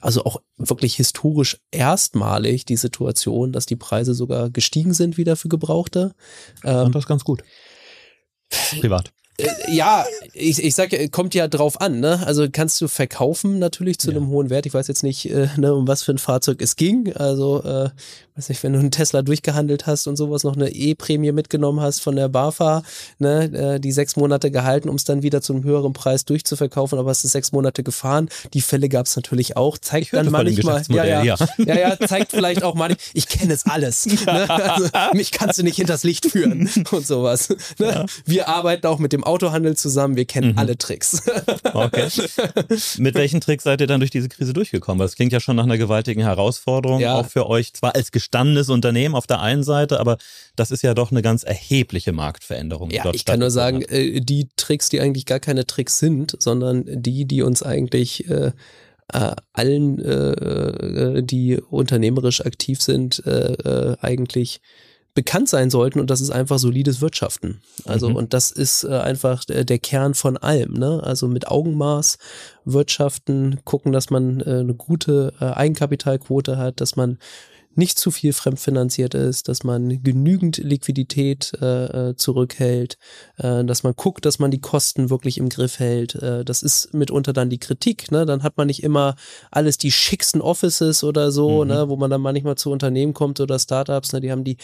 also 0.00 0.24
auch 0.24 0.42
wirklich 0.58 0.96
historisch 0.96 1.58
erstmalig 1.70 2.66
die 2.66 2.76
Situation, 2.76 3.52
dass 3.52 3.64
die 3.66 3.76
Preise 3.76 4.12
sogar 4.12 4.50
gestiegen 4.50 4.92
sind 4.92 5.16
wieder 5.16 5.36
für 5.36 5.48
Gebrauchte. 5.48 6.12
Und 6.62 6.86
Ähm, 6.86 6.92
das 6.92 7.06
ganz 7.06 7.24
gut. 7.24 7.42
Privat. 8.80 9.12
Äh, 9.38 9.46
ja, 9.74 10.04
ich, 10.32 10.62
ich 10.62 10.74
sag 10.74 10.92
ja, 10.92 11.08
kommt 11.08 11.34
ja 11.34 11.48
drauf 11.48 11.80
an, 11.80 12.00
ne? 12.00 12.22
Also 12.26 12.46
kannst 12.50 12.80
du 12.80 12.88
verkaufen 12.88 13.58
natürlich 13.58 13.98
zu 13.98 14.10
Ja. 14.10 14.16
einem 14.16 14.28
hohen 14.28 14.50
Wert. 14.50 14.66
Ich 14.66 14.74
weiß 14.74 14.88
jetzt 14.88 15.02
nicht, 15.02 15.30
äh, 15.30 15.48
ne, 15.56 15.74
um 15.74 15.86
was 15.88 16.02
für 16.02 16.12
ein 16.12 16.18
Fahrzeug 16.18 16.60
es 16.62 16.76
ging. 16.76 17.14
Also, 17.16 17.62
äh, 17.62 17.90
weiß 18.36 18.48
nicht, 18.50 18.62
wenn 18.62 18.72
du 18.72 18.78
einen 18.78 18.90
Tesla 18.92 19.22
durchgehandelt 19.22 19.86
hast 19.86 20.06
und 20.06 20.16
sowas 20.16 20.44
noch 20.44 20.54
eine 20.56 20.70
E-Prämie 20.70 21.32
mitgenommen 21.32 21.80
hast 21.80 22.00
von 22.00 22.14
der 22.16 22.28
BAFA, 22.28 22.82
ne, 23.18 23.44
äh, 23.76 23.80
die 23.80 23.90
sechs 23.92 24.16
Monate 24.16 24.50
gehalten, 24.50 24.88
um 24.88 24.94
es 24.96 25.04
dann 25.04 25.22
wieder 25.22 25.40
zu 25.42 25.52
einem 25.54 25.64
höheren 25.64 25.92
Preis 25.92 26.24
durchzuverkaufen, 26.24 26.98
aber 26.98 27.10
hast 27.10 27.24
du 27.24 27.28
sechs 27.28 27.50
Monate 27.52 27.82
gefahren. 27.82 28.28
Die 28.54 28.60
Fälle 28.60 28.88
gab 28.88 29.06
es 29.06 29.16
natürlich 29.16 29.56
auch. 29.56 29.76
Zeigt 29.78 30.06
Ich 30.06 30.10
dann 30.10 30.30
manchmal, 30.30 30.82
ja, 30.88 31.04
ja, 31.04 31.22
ja. 31.22 31.36
ja, 31.58 31.78
ja, 31.78 31.98
zeigt 32.06 32.30
vielleicht 32.32 32.62
auch 32.62 32.74
mal, 32.74 32.96
ich 33.12 33.28
kenne 33.28 33.52
es 33.54 33.66
alles. 33.66 34.06
Ne? 34.28 34.50
Also, 34.50 34.88
mich 35.14 35.30
kannst 35.30 35.58
du 35.58 35.62
nicht 35.62 35.76
hinters 35.76 36.02
Licht 36.04 36.26
führen 36.26 36.68
und 36.90 37.06
sowas. 37.06 37.48
Ne? 37.78 38.04
Wir 38.24 38.48
arbeiten 38.48 38.86
auch 38.86 38.98
mit 38.98 39.12
dem 39.12 39.24
Autohandel 39.28 39.76
zusammen, 39.76 40.16
wir 40.16 40.24
kennen 40.24 40.52
Mhm. 40.52 40.58
alle 40.58 40.76
Tricks. 40.78 41.22
Okay. 41.74 42.08
Mit 42.98 43.14
welchen 43.14 43.40
Tricks 43.40 43.64
seid 43.64 43.80
ihr 43.80 43.86
dann 43.86 44.00
durch 44.00 44.10
diese 44.10 44.28
Krise 44.28 44.52
durchgekommen? 44.52 44.98
Das 45.00 45.14
klingt 45.16 45.32
ja 45.32 45.38
schon 45.40 45.54
nach 45.56 45.64
einer 45.64 45.78
gewaltigen 45.78 46.22
Herausforderung, 46.22 47.00
Ja. 47.00 47.14
auch 47.14 47.26
für 47.26 47.46
euch, 47.46 47.74
zwar 47.74 47.94
als 47.94 48.10
gestandenes 48.10 48.68
Unternehmen 48.70 49.14
auf 49.14 49.26
der 49.26 49.40
einen 49.40 49.62
Seite, 49.62 50.00
aber 50.00 50.16
das 50.56 50.70
ist 50.70 50.82
ja 50.82 50.94
doch 50.94 51.10
eine 51.10 51.22
ganz 51.22 51.42
erhebliche 51.44 52.12
Marktveränderung. 52.12 52.90
Ja, 52.90 53.04
ich 53.12 53.24
kann 53.24 53.40
nur 53.40 53.50
sagen, 53.50 53.82
stattgefunden 53.82 54.16
äh, 54.16 54.20
die 54.20 54.48
Tricks, 54.56 54.88
die 54.88 55.00
eigentlich 55.00 55.26
gar 55.26 55.40
keine 55.40 55.66
Tricks 55.66 55.98
sind, 55.98 56.36
sondern 56.40 56.84
die, 56.88 57.26
die 57.26 57.42
uns 57.42 57.62
eigentlich 57.62 58.28
äh, 58.28 58.52
äh, 59.12 59.32
allen, 59.52 59.98
äh, 60.04 60.32
äh, 60.32 61.22
die 61.22 61.58
unternehmerisch 61.70 62.40
aktiv 62.44 62.80
sind, 62.82 63.22
äh, 63.26 63.52
äh, 63.52 63.96
eigentlich 64.00 64.60
bekannt 65.18 65.48
sein 65.48 65.68
sollten 65.68 65.98
und 65.98 66.10
das 66.10 66.20
ist 66.20 66.30
einfach 66.30 66.60
solides 66.60 67.00
Wirtschaften. 67.00 67.60
Also 67.84 68.08
mhm. 68.08 68.14
und 68.14 68.34
das 68.34 68.52
ist 68.52 68.84
äh, 68.84 68.98
einfach 68.98 69.44
der 69.44 69.78
Kern 69.80 70.14
von 70.14 70.36
allem. 70.36 70.74
Ne? 70.74 71.02
Also 71.02 71.26
mit 71.26 71.48
Augenmaß 71.48 72.18
wirtschaften, 72.64 73.58
gucken, 73.64 73.90
dass 73.90 74.10
man 74.10 74.38
äh, 74.38 74.60
eine 74.60 74.74
gute 74.74 75.32
äh, 75.40 75.46
Eigenkapitalquote 75.46 76.56
hat, 76.56 76.80
dass 76.80 76.94
man 76.94 77.18
nicht 77.74 77.98
zu 77.98 78.10
viel 78.10 78.32
fremdfinanziert 78.32 79.14
ist, 79.14 79.48
dass 79.48 79.62
man 79.62 80.02
genügend 80.02 80.58
Liquidität 80.58 81.52
äh, 81.60 82.10
äh, 82.10 82.16
zurückhält, 82.16 82.98
äh, 83.36 83.64
dass 83.64 83.84
man 83.84 83.94
guckt, 83.94 84.24
dass 84.24 84.40
man 84.40 84.50
die 84.50 84.60
Kosten 84.60 85.10
wirklich 85.10 85.38
im 85.38 85.48
Griff 85.48 85.78
hält. 85.78 86.16
Äh, 86.16 86.44
das 86.44 86.62
ist 86.62 86.92
mitunter 86.92 87.32
dann 87.32 87.50
die 87.50 87.58
Kritik. 87.60 88.10
Ne? 88.10 88.26
Dann 88.26 88.42
hat 88.42 88.56
man 88.56 88.66
nicht 88.66 88.82
immer 88.82 89.14
alles 89.52 89.78
die 89.78 89.92
schicksten 89.92 90.40
Offices 90.40 91.04
oder 91.04 91.30
so, 91.30 91.62
mhm. 91.62 91.70
ne? 91.70 91.88
wo 91.88 91.96
man 91.96 92.10
dann 92.10 92.20
manchmal 92.20 92.56
zu 92.56 92.70
Unternehmen 92.70 93.14
kommt 93.14 93.40
oder 93.40 93.58
Startups, 93.58 94.12
ne? 94.12 94.20
die 94.20 94.32
haben 94.32 94.44
die 94.44 94.56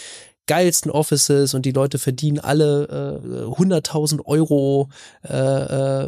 geilsten 0.47 0.91
Offices 0.91 1.55
und 1.55 1.65
die 1.65 1.73
Leute 1.73 1.99
verdienen 1.99 2.39
alle 2.39 3.21
äh, 3.25 3.45
100.000 3.47 4.25
Euro, 4.27 4.89
äh, 5.27 5.35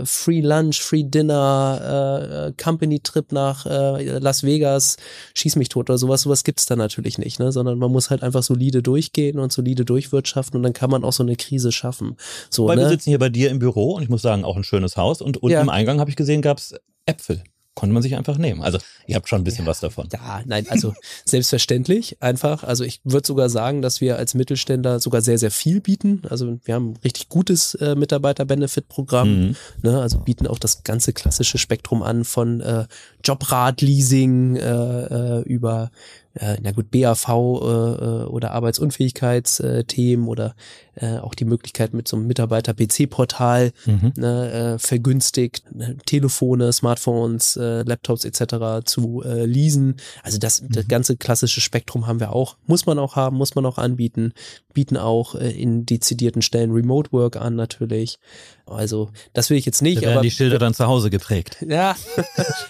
äh, 0.00 0.04
Free 0.04 0.40
Lunch, 0.40 0.80
Free 0.80 1.04
Dinner, 1.04 1.80
äh, 1.82 2.48
äh, 2.48 2.52
Company 2.62 3.00
Trip 3.00 3.32
nach 3.32 3.66
äh, 3.66 4.18
Las 4.18 4.42
Vegas, 4.42 4.96
schieß 5.34 5.56
mich 5.56 5.68
tot 5.68 5.88
oder 5.88 5.98
sowas, 5.98 6.22
sowas 6.22 6.44
gibt's 6.44 6.66
da 6.66 6.76
natürlich 6.76 7.18
nicht, 7.18 7.40
ne? 7.40 7.50
sondern 7.52 7.78
man 7.78 7.90
muss 7.90 8.10
halt 8.10 8.22
einfach 8.22 8.42
solide 8.42 8.82
durchgehen 8.82 9.38
und 9.38 9.52
solide 9.52 9.84
durchwirtschaften 9.84 10.58
und 10.58 10.62
dann 10.62 10.74
kann 10.74 10.90
man 10.90 11.04
auch 11.04 11.12
so 11.12 11.22
eine 11.22 11.36
Krise 11.36 11.72
schaffen. 11.72 12.16
So, 12.50 12.66
Weil 12.66 12.76
ne? 12.76 12.82
wir 12.82 12.88
sitzen 12.90 13.10
hier 13.10 13.18
bei 13.18 13.30
dir 13.30 13.50
im 13.50 13.58
Büro 13.58 13.94
und 13.94 14.02
ich 14.02 14.08
muss 14.08 14.22
sagen, 14.22 14.44
auch 14.44 14.56
ein 14.56 14.64
schönes 14.64 14.96
Haus 14.96 15.22
und 15.22 15.38
unten 15.38 15.54
ja. 15.54 15.62
im 15.62 15.70
Eingang 15.70 15.98
habe 16.00 16.10
ich 16.10 16.16
gesehen, 16.16 16.42
gab's 16.42 16.74
Äpfel 17.06 17.42
konnte 17.76 17.92
man 17.92 18.02
sich 18.02 18.16
einfach 18.16 18.38
nehmen. 18.38 18.62
Also 18.62 18.78
ihr 19.06 19.14
habt 19.14 19.28
schon 19.28 19.42
ein 19.42 19.44
bisschen 19.44 19.66
ja, 19.66 19.70
was 19.70 19.80
davon. 19.80 20.08
Ja, 20.12 20.40
nein, 20.46 20.66
also 20.70 20.94
selbstverständlich 21.24 22.16
einfach. 22.20 22.64
Also 22.64 22.82
ich 22.84 23.00
würde 23.04 23.26
sogar 23.26 23.50
sagen, 23.50 23.82
dass 23.82 24.00
wir 24.00 24.16
als 24.16 24.34
Mittelständler 24.34 24.98
sogar 24.98 25.20
sehr, 25.20 25.38
sehr 25.38 25.50
viel 25.50 25.80
bieten. 25.80 26.22
Also 26.28 26.58
wir 26.64 26.74
haben 26.74 26.92
ein 26.92 26.98
richtig 27.04 27.28
gutes 27.28 27.74
äh, 27.74 27.94
Mitarbeiter-Benefit-Programm. 27.94 29.48
Mhm. 29.48 29.56
Ne? 29.82 30.00
Also 30.00 30.18
bieten 30.18 30.46
auch 30.46 30.58
das 30.58 30.82
ganze 30.84 31.12
klassische 31.12 31.58
Spektrum 31.58 32.02
an 32.02 32.24
von 32.24 32.60
äh, 32.62 32.86
Jobrad-Leasing 33.22 34.56
äh, 34.56 35.40
äh, 35.40 35.42
über 35.42 35.90
äh, 36.36 36.58
na 36.62 36.72
gut, 36.72 36.90
BAV 36.90 37.28
äh, 37.28 37.32
äh, 37.32 38.24
oder 38.24 38.52
Arbeitsunfähigkeitsthemen 38.52 40.28
oder 40.28 40.54
äh, 40.94 41.18
auch 41.18 41.34
die 41.34 41.44
Möglichkeit 41.44 41.94
mit 41.94 42.08
so 42.08 42.16
einem 42.16 42.26
Mitarbeiter-PC-Portal 42.26 43.72
mhm. 43.86 44.12
ne, 44.16 44.50
äh, 44.74 44.78
vergünstigt, 44.78 45.64
ne, 45.74 45.96
Telefone, 46.04 46.72
Smartphones, 46.72 47.56
äh, 47.56 47.82
Laptops 47.82 48.24
etc. 48.24 48.84
zu 48.84 49.22
äh, 49.22 49.44
leasen. 49.46 49.96
Also 50.22 50.38
das, 50.38 50.62
mhm. 50.62 50.72
das 50.72 50.88
ganze 50.88 51.16
klassische 51.16 51.60
Spektrum 51.60 52.06
haben 52.06 52.20
wir 52.20 52.32
auch. 52.32 52.56
Muss 52.66 52.86
man 52.86 52.98
auch 52.98 53.16
haben, 53.16 53.36
muss 53.36 53.54
man 53.54 53.66
auch 53.66 53.78
anbieten. 53.78 54.32
Bieten 54.74 54.96
auch 54.96 55.34
äh, 55.34 55.50
in 55.50 55.86
dezidierten 55.86 56.42
Stellen 56.42 56.72
Remote 56.72 57.12
Work 57.12 57.36
an 57.36 57.56
natürlich. 57.56 58.18
Also 58.66 59.10
das 59.32 59.48
will 59.48 59.56
ich 59.56 59.64
jetzt 59.64 59.80
nicht. 59.80 59.98
Da 59.98 60.02
werden 60.02 60.14
aber, 60.14 60.22
die 60.22 60.30
Schilder 60.30 60.58
dann 60.58 60.74
zu 60.74 60.86
Hause 60.86 61.10
geprägt. 61.10 61.58
Ja, 61.76 61.94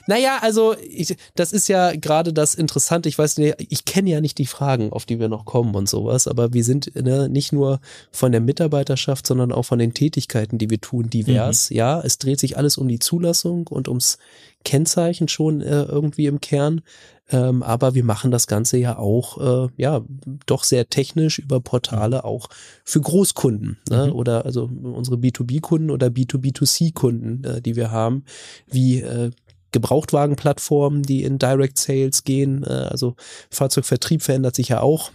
naja, 0.07 0.39
also 0.41 0.75
ich, 0.79 1.17
das 1.37 1.53
ist 1.53 1.69
ja 1.69 1.95
gerade 1.95 2.33
das 2.33 2.55
Interessante. 2.55 3.09
Ich 3.09 3.19
weiß 3.19 3.39
nicht, 3.39 3.55
ich 3.59 3.85
kenne 3.85 4.11
ja 4.11 4.21
nicht 4.21 4.39
die 4.39 4.47
Fragen, 4.47 4.93
auf 4.93 5.05
die 5.05 5.21
wir 5.21 5.29
noch 5.29 5.45
kommen 5.45 5.75
und 5.75 5.89
sowas, 5.89 6.27
aber 6.27 6.53
wir 6.53 6.65
sind 6.65 6.95
ne, 6.97 7.29
nicht 7.29 7.53
nur 7.53 7.79
von 8.11 8.33
der 8.33 8.41
Mitarbeiterschaft, 8.41 9.27
sondern 9.27 9.53
auch 9.53 9.63
von 9.63 9.79
den 9.79 9.95
Tätigkeiten, 9.95 10.59
die 10.59 10.71
wir 10.71 10.81
tun, 10.81 11.09
divers. 11.09 11.71
Mhm. 11.71 11.77
Ja, 11.77 12.01
es 12.01 12.19
dreht 12.19 12.41
sich 12.41 12.57
alles 12.57 12.79
um 12.79 12.89
die 12.89 12.99
Zulassung 12.99 13.67
und 13.69 13.87
ums 13.87 14.19
Kennzeichen 14.67 15.29
schon 15.29 15.61
äh, 15.61 15.85
irgendwie 15.85 16.27
im 16.27 16.41
Kern. 16.41 16.83
Ähm, 17.31 17.63
aber 17.63 17.95
wir 17.95 18.05
machen 18.05 18.31
das 18.31 18.47
Ganze 18.49 18.79
ja 18.79 18.99
auch, 18.99 19.67
äh, 19.67 19.69
ja, 19.77 20.03
doch 20.47 20.65
sehr 20.65 20.89
technisch 20.89 21.39
über 21.39 21.61
Portale 21.61 22.25
auch 22.25 22.49
für 22.85 23.01
Großkunden, 23.01 23.79
ne? 23.89 24.07
Mhm. 24.07 24.13
oder 24.13 24.45
also 24.45 24.65
unsere 24.65 25.17
B2B-Kunden 25.17 25.91
oder 25.91 26.09
B2B2C-Kunden, 26.09 27.45
äh, 27.45 27.63
die 27.63 27.77
wir 27.77 27.91
haben, 27.91 28.25
wie 28.69 29.01
äh, 29.01 29.31
Gebrauchtwagenplattformen, 29.73 31.03
die 31.03 31.23
in 31.23 31.39
Direct 31.39 31.79
Sales 31.79 32.25
gehen. 32.25 32.65
Äh, 32.65 32.89
also 32.91 33.15
Fahrzeugvertrieb 33.51 34.23
verändert 34.23 34.57
sich 34.57 34.69
ja 34.69 34.81
auch. 34.81 35.11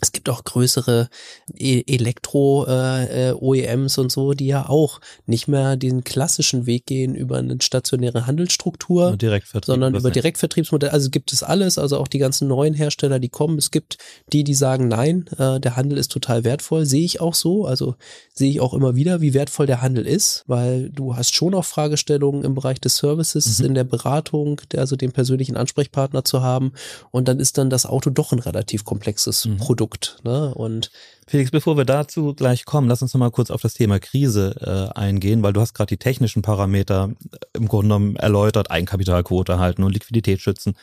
Es 0.00 0.12
gibt 0.12 0.28
auch 0.28 0.44
größere 0.44 1.08
e 1.56 1.82
Elektro-OEMs 1.86 3.96
äh, 3.96 4.00
und 4.00 4.12
so, 4.12 4.34
die 4.34 4.46
ja 4.46 4.68
auch 4.68 5.00
nicht 5.26 5.48
mehr 5.48 5.76
den 5.76 6.04
klassischen 6.04 6.66
Weg 6.66 6.84
gehen 6.86 7.14
über 7.14 7.38
eine 7.38 7.56
stationäre 7.62 8.26
Handelsstruktur, 8.26 9.16
sondern 9.64 9.94
über 9.94 10.10
Direktvertriebsmodell. 10.10 10.90
Also 10.90 11.08
gibt 11.08 11.32
es 11.32 11.42
alles, 11.42 11.78
also 11.78 11.96
auch 11.98 12.08
die 12.08 12.18
ganzen 12.18 12.46
neuen 12.48 12.74
Hersteller, 12.74 13.18
die 13.18 13.30
kommen. 13.30 13.56
Es 13.56 13.70
gibt 13.70 13.96
die, 14.32 14.44
die 14.44 14.54
sagen, 14.54 14.88
nein, 14.88 15.24
äh, 15.38 15.60
der 15.60 15.76
Handel 15.76 15.96
ist 15.96 16.12
total 16.12 16.44
wertvoll. 16.44 16.84
Sehe 16.84 17.04
ich 17.04 17.22
auch 17.22 17.34
so. 17.34 17.64
Also 17.64 17.94
sehe 18.34 18.50
ich 18.50 18.60
auch 18.60 18.74
immer 18.74 18.96
wieder, 18.96 19.22
wie 19.22 19.32
wertvoll 19.32 19.64
der 19.66 19.80
Handel 19.80 20.06
ist, 20.06 20.44
weil 20.46 20.90
du 20.90 21.16
hast 21.16 21.34
schon 21.34 21.54
auch 21.54 21.64
Fragestellungen 21.64 22.44
im 22.44 22.54
Bereich 22.54 22.80
des 22.80 22.98
Services, 22.98 23.60
mhm. 23.60 23.66
in 23.66 23.74
der 23.74 23.84
Beratung, 23.84 24.60
also 24.76 24.96
den 24.96 25.12
persönlichen 25.12 25.56
Ansprechpartner 25.56 26.24
zu 26.24 26.42
haben. 26.42 26.72
Und 27.10 27.28
dann 27.28 27.40
ist 27.40 27.56
dann 27.56 27.70
das 27.70 27.86
Auto 27.86 28.10
doch 28.10 28.32
ein 28.32 28.40
relativ 28.40 28.84
komplexes 28.84 29.46
mhm. 29.46 29.56
Produkt. 29.56 29.85
Produkt. 29.86 30.18
Ne? 30.24 30.52
Und 30.54 30.90
Felix, 31.26 31.50
bevor 31.50 31.76
wir 31.76 31.84
dazu 31.84 32.34
gleich 32.34 32.64
kommen, 32.64 32.88
lass 32.88 33.02
uns 33.02 33.14
noch 33.14 33.18
mal 33.18 33.30
kurz 33.30 33.50
auf 33.50 33.62
das 33.62 33.74
Thema 33.74 33.98
Krise 33.98 34.90
äh, 34.94 34.98
eingehen, 34.98 35.42
weil 35.42 35.52
du 35.52 35.60
hast 35.60 35.74
gerade 35.74 35.88
die 35.88 35.96
technischen 35.96 36.42
Parameter 36.42 37.10
äh, 37.32 37.36
im 37.54 37.68
Grunde 37.68 37.86
genommen 37.86 38.16
erläutert, 38.16 38.70
Eigenkapitalquote 38.70 39.58
halten 39.58 39.82
und 39.82 39.92
Liquidität 39.92 40.40
schützen. 40.40 40.74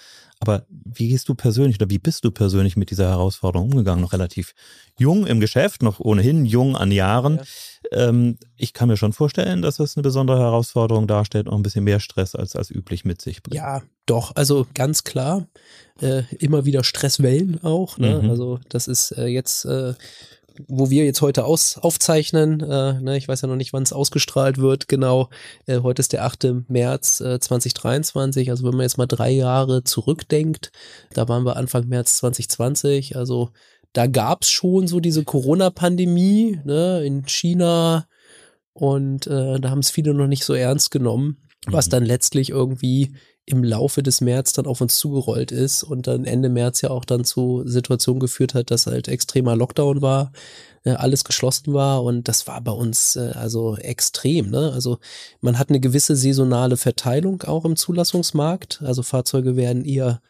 Aber 0.47 0.65
wie 0.69 1.09
gehst 1.09 1.29
du 1.29 1.35
persönlich 1.35 1.77
oder 1.77 1.89
wie 1.89 1.99
bist 1.99 2.25
du 2.25 2.31
persönlich 2.31 2.75
mit 2.75 2.91
dieser 2.91 3.09
Herausforderung 3.09 3.71
umgegangen? 3.71 4.01
Noch 4.01 4.13
relativ 4.13 4.53
jung 4.97 5.25
im 5.25 5.39
Geschäft, 5.39 5.81
noch 5.81 5.99
ohnehin 5.99 6.45
jung 6.45 6.75
an 6.75 6.91
Jahren. 6.91 7.37
Ja. 7.91 8.09
Ähm, 8.09 8.37
ich 8.55 8.73
kann 8.73 8.89
mir 8.89 8.97
schon 8.97 9.13
vorstellen, 9.13 9.61
dass 9.61 9.77
das 9.77 9.97
eine 9.97 10.03
besondere 10.03 10.39
Herausforderung 10.39 11.07
darstellt 11.07 11.47
und 11.47 11.55
ein 11.55 11.63
bisschen 11.63 11.83
mehr 11.83 11.99
Stress 11.99 12.35
als, 12.35 12.55
als 12.55 12.69
üblich 12.69 13.05
mit 13.05 13.21
sich 13.21 13.41
bringt. 13.41 13.55
Ja, 13.55 13.81
doch, 14.05 14.35
also 14.35 14.67
ganz 14.73 15.03
klar. 15.03 15.47
Äh, 16.01 16.23
immer 16.39 16.65
wieder 16.65 16.83
Stresswellen 16.83 17.63
auch. 17.63 17.97
Ne? 17.97 18.21
Mhm. 18.21 18.29
Also 18.29 18.59
das 18.69 18.87
ist 18.87 19.11
äh, 19.11 19.27
jetzt 19.27 19.65
äh, 19.65 19.93
wo 20.67 20.89
wir 20.89 21.05
jetzt 21.05 21.21
heute 21.21 21.45
aus, 21.45 21.77
aufzeichnen, 21.77 22.59
äh, 22.61 23.01
ne, 23.01 23.17
ich 23.17 23.27
weiß 23.27 23.41
ja 23.41 23.47
noch 23.47 23.55
nicht, 23.55 23.73
wann 23.73 23.83
es 23.83 23.93
ausgestrahlt 23.93 24.57
wird, 24.57 24.87
genau, 24.87 25.29
äh, 25.65 25.79
heute 25.79 26.01
ist 26.01 26.13
der 26.13 26.25
8. 26.25 26.67
März 26.67 27.21
äh, 27.21 27.39
2023, 27.39 28.49
also 28.49 28.63
wenn 28.63 28.75
man 28.75 28.81
jetzt 28.81 28.97
mal 28.97 29.07
drei 29.07 29.31
Jahre 29.31 29.83
zurückdenkt, 29.83 30.71
da 31.13 31.27
waren 31.27 31.43
wir 31.43 31.57
Anfang 31.57 31.87
März 31.87 32.17
2020, 32.17 33.15
also 33.15 33.49
da 33.93 34.07
gab's 34.07 34.49
schon 34.49 34.87
so 34.87 34.99
diese 34.99 35.23
Corona-Pandemie 35.23 36.59
ne, 36.63 37.03
in 37.03 37.25
China 37.27 38.07
und 38.73 39.27
äh, 39.27 39.59
da 39.59 39.69
haben 39.69 39.79
es 39.79 39.91
viele 39.91 40.13
noch 40.13 40.27
nicht 40.27 40.43
so 40.43 40.53
ernst 40.53 40.91
genommen, 40.91 41.37
was 41.67 41.87
mhm. 41.87 41.91
dann 41.91 42.05
letztlich 42.05 42.49
irgendwie 42.49 43.13
im 43.45 43.63
Laufe 43.63 44.03
des 44.03 44.21
März 44.21 44.53
dann 44.53 44.65
auf 44.65 44.79
uns 44.79 44.97
zugerollt 44.97 45.51
ist 45.51 45.83
und 45.83 46.07
dann 46.07 46.25
Ende 46.25 46.49
März 46.49 46.81
ja 46.81 46.91
auch 46.91 47.03
dann 47.03 47.25
zu 47.25 47.63
Situationen 47.65 48.19
geführt 48.19 48.53
hat, 48.53 48.71
dass 48.71 48.87
halt 48.87 49.07
extremer 49.07 49.55
Lockdown 49.55 50.01
war, 50.01 50.31
äh, 50.85 50.91
alles 50.91 51.23
geschlossen 51.23 51.73
war 51.73 52.03
und 52.03 52.27
das 52.27 52.47
war 52.47 52.61
bei 52.61 52.71
uns 52.71 53.15
äh, 53.17 53.31
also 53.35 53.75
extrem. 53.75 54.49
Ne? 54.49 54.71
Also 54.73 54.99
man 55.41 55.59
hat 55.59 55.69
eine 55.69 55.81
gewisse 55.81 56.15
saisonale 56.15 56.77
Verteilung 56.77 57.43
auch 57.43 57.65
im 57.65 57.75
Zulassungsmarkt. 57.75 58.81
Also 58.83 59.03
Fahrzeuge 59.03 59.57
werden 59.57 59.83
eher 59.83 60.21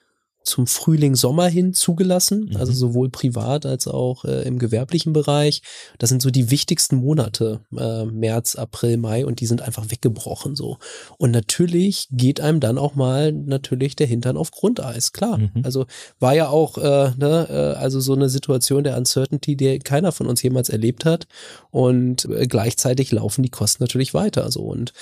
zum 0.43 0.67
Frühling, 0.67 1.15
Sommer 1.15 1.47
hin 1.47 1.73
zugelassen, 1.73 2.49
mhm. 2.51 2.57
also 2.57 2.73
sowohl 2.73 3.09
privat 3.09 3.65
als 3.65 3.87
auch 3.87 4.25
äh, 4.25 4.43
im 4.43 4.59
gewerblichen 4.59 5.13
Bereich. 5.13 5.61
Das 5.99 6.09
sind 6.09 6.21
so 6.21 6.29
die 6.29 6.51
wichtigsten 6.51 6.97
Monate, 6.97 7.61
äh, 7.77 8.05
März, 8.05 8.55
April, 8.55 8.97
Mai 8.97 9.25
und 9.25 9.39
die 9.39 9.45
sind 9.45 9.61
einfach 9.61 9.89
weggebrochen 9.89 10.55
so. 10.55 10.77
Und 11.17 11.31
natürlich 11.31 12.07
geht 12.11 12.41
einem 12.41 12.59
dann 12.59 12.77
auch 12.77 12.95
mal 12.95 13.31
natürlich 13.31 13.95
der 13.95 14.07
Hintern 14.07 14.37
auf 14.37 14.51
Grundeis, 14.51 15.13
klar. 15.13 15.37
Mhm. 15.37 15.51
Also 15.63 15.85
war 16.19 16.35
ja 16.35 16.49
auch 16.49 16.77
äh, 16.77 17.11
ne, 17.17 17.47
äh, 17.49 17.79
also 17.79 17.99
so 17.99 18.13
eine 18.13 18.29
Situation 18.29 18.83
der 18.83 18.97
Uncertainty, 18.97 19.55
die 19.55 19.79
keiner 19.79 20.11
von 20.11 20.27
uns 20.27 20.41
jemals 20.43 20.69
erlebt 20.69 21.05
hat 21.05 21.27
und 21.71 22.25
äh, 22.25 22.47
gleichzeitig 22.47 23.11
laufen 23.11 23.43
die 23.43 23.49
Kosten 23.49 23.83
natürlich 23.83 24.13
weiter 24.13 24.51
so 24.51 24.61
und 24.61 24.93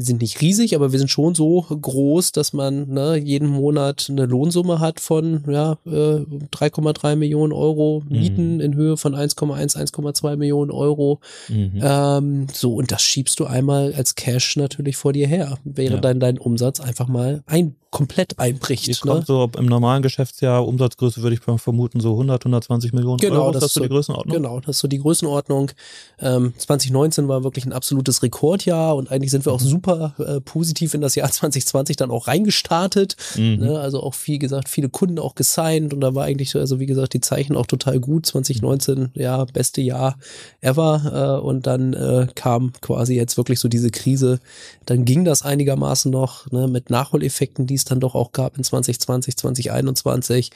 wir 0.00 0.06
sind 0.06 0.22
nicht 0.22 0.40
riesig, 0.40 0.74
aber 0.74 0.92
wir 0.92 0.98
sind 0.98 1.10
schon 1.10 1.34
so 1.34 1.60
groß, 1.60 2.32
dass 2.32 2.54
man 2.54 2.88
ne, 2.88 3.16
jeden 3.16 3.48
Monat 3.48 4.06
eine 4.08 4.24
Lohnsumme 4.24 4.80
hat 4.80 4.98
von 4.98 5.44
ja, 5.46 5.72
äh, 5.84 6.24
3,3 6.54 7.16
Millionen 7.16 7.52
Euro, 7.52 8.02
Mieten 8.08 8.54
mhm. 8.54 8.60
in 8.60 8.74
Höhe 8.74 8.96
von 8.96 9.14
1,1, 9.14 9.76
1,2 9.76 10.36
Millionen 10.36 10.70
Euro. 10.70 11.20
Mhm. 11.48 11.80
Ähm, 11.82 12.46
so, 12.50 12.76
und 12.76 12.90
das 12.90 13.02
schiebst 13.02 13.38
du 13.40 13.44
einmal 13.44 13.92
als 13.92 14.14
Cash 14.14 14.56
natürlich 14.56 14.96
vor 14.96 15.12
dir 15.12 15.28
her, 15.28 15.58
während 15.64 15.96
ja. 15.96 16.00
dann 16.00 16.18
dein 16.18 16.38
Umsatz 16.38 16.80
einfach 16.80 17.06
mal 17.06 17.42
ein 17.44 17.74
komplett 17.90 18.38
einbricht. 18.38 18.86
Die 18.86 18.92
ne? 18.92 18.96
kommt 19.00 19.26
so 19.26 19.50
im 19.58 19.66
normalen 19.66 20.02
Geschäftsjahr 20.02 20.66
Umsatzgröße 20.66 21.22
würde 21.22 21.34
ich 21.34 21.60
vermuten 21.60 22.00
so 22.00 22.12
100, 22.12 22.42
120 22.42 22.92
Millionen 22.92 23.18
genau, 23.18 23.42
Euro. 23.42 23.52
Das 23.52 23.64
ist 23.64 23.74
so 23.74 23.80
die 23.80 23.88
Größenordnung. 23.88 24.36
Genau, 24.36 24.60
das 24.60 24.76
ist 24.76 24.78
so 24.80 24.88
die 24.88 24.98
Größenordnung. 24.98 25.72
Ähm, 26.20 26.54
2019 26.56 27.28
war 27.28 27.42
wirklich 27.42 27.66
ein 27.66 27.72
absolutes 27.72 28.22
Rekordjahr 28.22 28.94
und 28.94 29.10
eigentlich 29.10 29.30
sind 29.30 29.44
wir 29.44 29.52
auch 29.52 29.60
mhm. 29.60 29.66
super 29.66 29.89
super 29.90 30.14
äh, 30.18 30.40
positiv 30.40 30.94
in 30.94 31.00
das 31.00 31.14
Jahr 31.14 31.30
2020 31.30 31.96
dann 31.96 32.10
auch 32.10 32.28
reingestartet. 32.28 33.16
Mhm. 33.36 33.56
Ne? 33.56 33.80
Also 33.80 34.02
auch, 34.02 34.14
wie 34.24 34.38
gesagt, 34.38 34.68
viele 34.68 34.88
Kunden 34.88 35.18
auch 35.18 35.34
gesigned 35.34 35.92
und 35.94 36.00
da 36.00 36.14
war 36.14 36.24
eigentlich, 36.24 36.54
also 36.56 36.80
wie 36.80 36.86
gesagt, 36.86 37.14
die 37.14 37.20
Zeichen 37.20 37.56
auch 37.56 37.66
total 37.66 38.00
gut. 38.00 38.26
2019, 38.26 39.10
ja, 39.14 39.44
beste 39.44 39.80
Jahr 39.80 40.16
ever. 40.60 41.40
Äh, 41.40 41.44
und 41.44 41.66
dann 41.66 41.92
äh, 41.92 42.26
kam 42.34 42.72
quasi 42.80 43.14
jetzt 43.14 43.36
wirklich 43.36 43.60
so 43.60 43.68
diese 43.68 43.90
Krise. 43.90 44.40
Dann 44.86 45.04
ging 45.04 45.24
das 45.24 45.42
einigermaßen 45.42 46.10
noch 46.10 46.50
ne, 46.50 46.68
mit 46.68 46.90
Nachholeffekten, 46.90 47.66
die 47.66 47.74
es 47.74 47.84
dann 47.84 48.00
doch 48.00 48.14
auch 48.14 48.32
gab 48.32 48.56
in 48.56 48.64
2020, 48.64 49.36
2021 49.36 50.50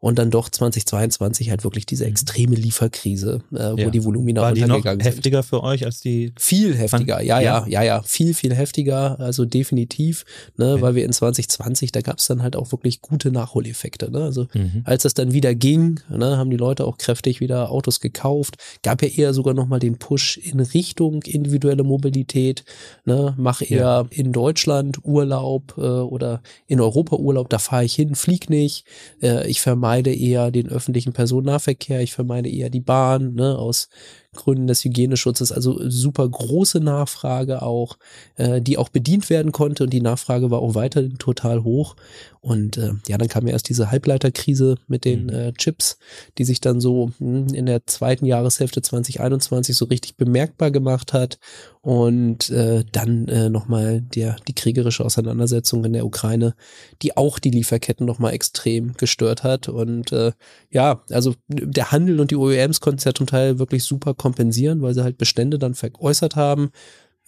und 0.00 0.18
dann 0.18 0.30
doch 0.30 0.48
2022 0.48 1.50
halt 1.50 1.62
wirklich 1.62 1.86
diese 1.86 2.04
mhm. 2.04 2.10
extreme 2.10 2.56
Lieferkrise, 2.56 3.42
äh, 3.52 3.72
wo 3.72 3.76
ja. 3.76 3.90
die 3.90 4.04
Volumina 4.04 4.40
War 4.40 4.52
die 4.54 4.64
noch 4.64 4.84
heftiger 4.84 5.42
für 5.42 5.62
euch 5.62 5.84
als 5.84 6.00
die? 6.00 6.32
Viel 6.38 6.74
heftiger, 6.74 7.20
ja, 7.20 7.40
ja, 7.40 7.66
ja, 7.68 7.82
ja, 7.82 8.02
viel, 8.02 8.32
viel 8.34 8.54
heftiger, 8.54 8.69
also 9.18 9.44
definitiv, 9.44 10.24
ne, 10.56 10.72
okay. 10.72 10.82
weil 10.82 10.94
wir 10.96 11.04
in 11.04 11.12
2020, 11.12 11.92
da 11.92 12.00
gab 12.00 12.18
es 12.18 12.26
dann 12.26 12.42
halt 12.42 12.56
auch 12.56 12.72
wirklich 12.72 13.00
gute 13.00 13.30
Nachholeffekte, 13.30 14.10
ne, 14.10 14.24
also 14.24 14.46
mhm. 14.54 14.82
als 14.84 15.04
das 15.04 15.14
dann 15.14 15.32
wieder 15.32 15.54
ging, 15.54 16.00
ne, 16.08 16.36
haben 16.36 16.50
die 16.50 16.56
Leute 16.56 16.86
auch 16.86 16.98
kräftig 16.98 17.40
wieder 17.40 17.70
Autos 17.70 18.00
gekauft, 18.00 18.56
gab 18.82 19.02
ja 19.02 19.08
eher 19.08 19.34
sogar 19.34 19.54
nochmal 19.54 19.80
den 19.80 19.98
Push 19.98 20.38
in 20.38 20.60
Richtung 20.60 21.22
individuelle 21.22 21.84
Mobilität, 21.84 22.64
ne, 23.04 23.34
mach 23.36 23.62
eher 23.62 23.78
ja. 23.78 24.06
in 24.10 24.32
Deutschland 24.32 25.04
Urlaub 25.04 25.74
äh, 25.76 25.80
oder 25.80 26.42
in 26.66 26.80
Europa 26.80 27.16
Urlaub, 27.16 27.48
da 27.48 27.58
fahre 27.58 27.84
ich 27.84 27.94
hin, 27.94 28.14
flieg 28.14 28.50
nicht, 28.50 28.84
äh, 29.22 29.48
ich 29.48 29.60
vermeide 29.60 30.00
vermeide 30.00 30.14
eher 30.14 30.50
den 30.50 30.68
öffentlichen 30.68 31.12
Personennahverkehr, 31.12 32.00
ich 32.00 32.12
vermeide 32.12 32.48
eher 32.48 32.70
die 32.70 32.80
Bahn, 32.80 33.34
ne, 33.34 33.58
aus 33.58 33.88
Gründen 34.36 34.68
des 34.68 34.84
Hygieneschutzes. 34.84 35.50
Also 35.50 35.80
super 35.88 36.28
große 36.28 36.80
Nachfrage 36.80 37.62
auch, 37.62 37.98
äh, 38.36 38.60
die 38.62 38.78
auch 38.78 38.88
bedient 38.88 39.28
werden 39.28 39.50
konnte 39.50 39.84
und 39.84 39.90
die 39.90 40.00
Nachfrage 40.00 40.50
war 40.50 40.60
auch 40.60 40.74
weiterhin 40.74 41.18
total 41.18 41.64
hoch. 41.64 41.96
Und 42.42 42.78
äh, 42.78 42.92
ja, 43.06 43.18
dann 43.18 43.28
kam 43.28 43.46
ja 43.46 43.52
erst 43.52 43.68
diese 43.68 43.90
Halbleiterkrise 43.90 44.76
mit 44.86 45.04
den 45.04 45.24
mhm. 45.24 45.30
äh, 45.30 45.52
Chips, 45.52 45.98
die 46.38 46.44
sich 46.44 46.60
dann 46.60 46.80
so 46.80 47.12
mh, 47.18 47.48
hm, 47.48 47.54
in 47.54 47.66
der 47.66 47.86
zweiten 47.86 48.24
Jahreshälfte 48.24 48.80
2021 48.80 49.76
so 49.76 49.84
richtig 49.84 50.16
bemerkbar 50.16 50.70
gemacht 50.70 51.12
hat. 51.12 51.38
Und 51.82 52.50
äh, 52.50 52.84
dann 52.92 53.28
äh, 53.28 53.50
nochmal 53.50 54.00
der, 54.00 54.36
die 54.48 54.54
kriegerische 54.54 55.04
Auseinandersetzung 55.04 55.84
in 55.84 55.92
der 55.92 56.06
Ukraine, 56.06 56.54
die 57.02 57.16
auch 57.16 57.38
die 57.38 57.50
Lieferketten 57.50 58.06
nochmal 58.06 58.32
extrem 58.32 58.94
gestört 58.94 59.42
hat. 59.42 59.68
Und 59.68 60.12
äh, 60.12 60.32
ja, 60.70 61.02
also 61.10 61.34
der 61.48 61.92
Handel 61.92 62.20
und 62.20 62.30
die 62.30 62.36
OEMs 62.36 62.80
konnten 62.80 62.98
es 62.98 63.04
ja 63.04 63.14
zum 63.14 63.26
Teil 63.26 63.58
wirklich 63.58 63.84
super 63.84 64.14
kompensieren, 64.14 64.80
weil 64.80 64.94
sie 64.94 65.02
halt 65.02 65.18
Bestände 65.18 65.58
dann 65.58 65.74
veräußert 65.74 66.36
haben, 66.36 66.70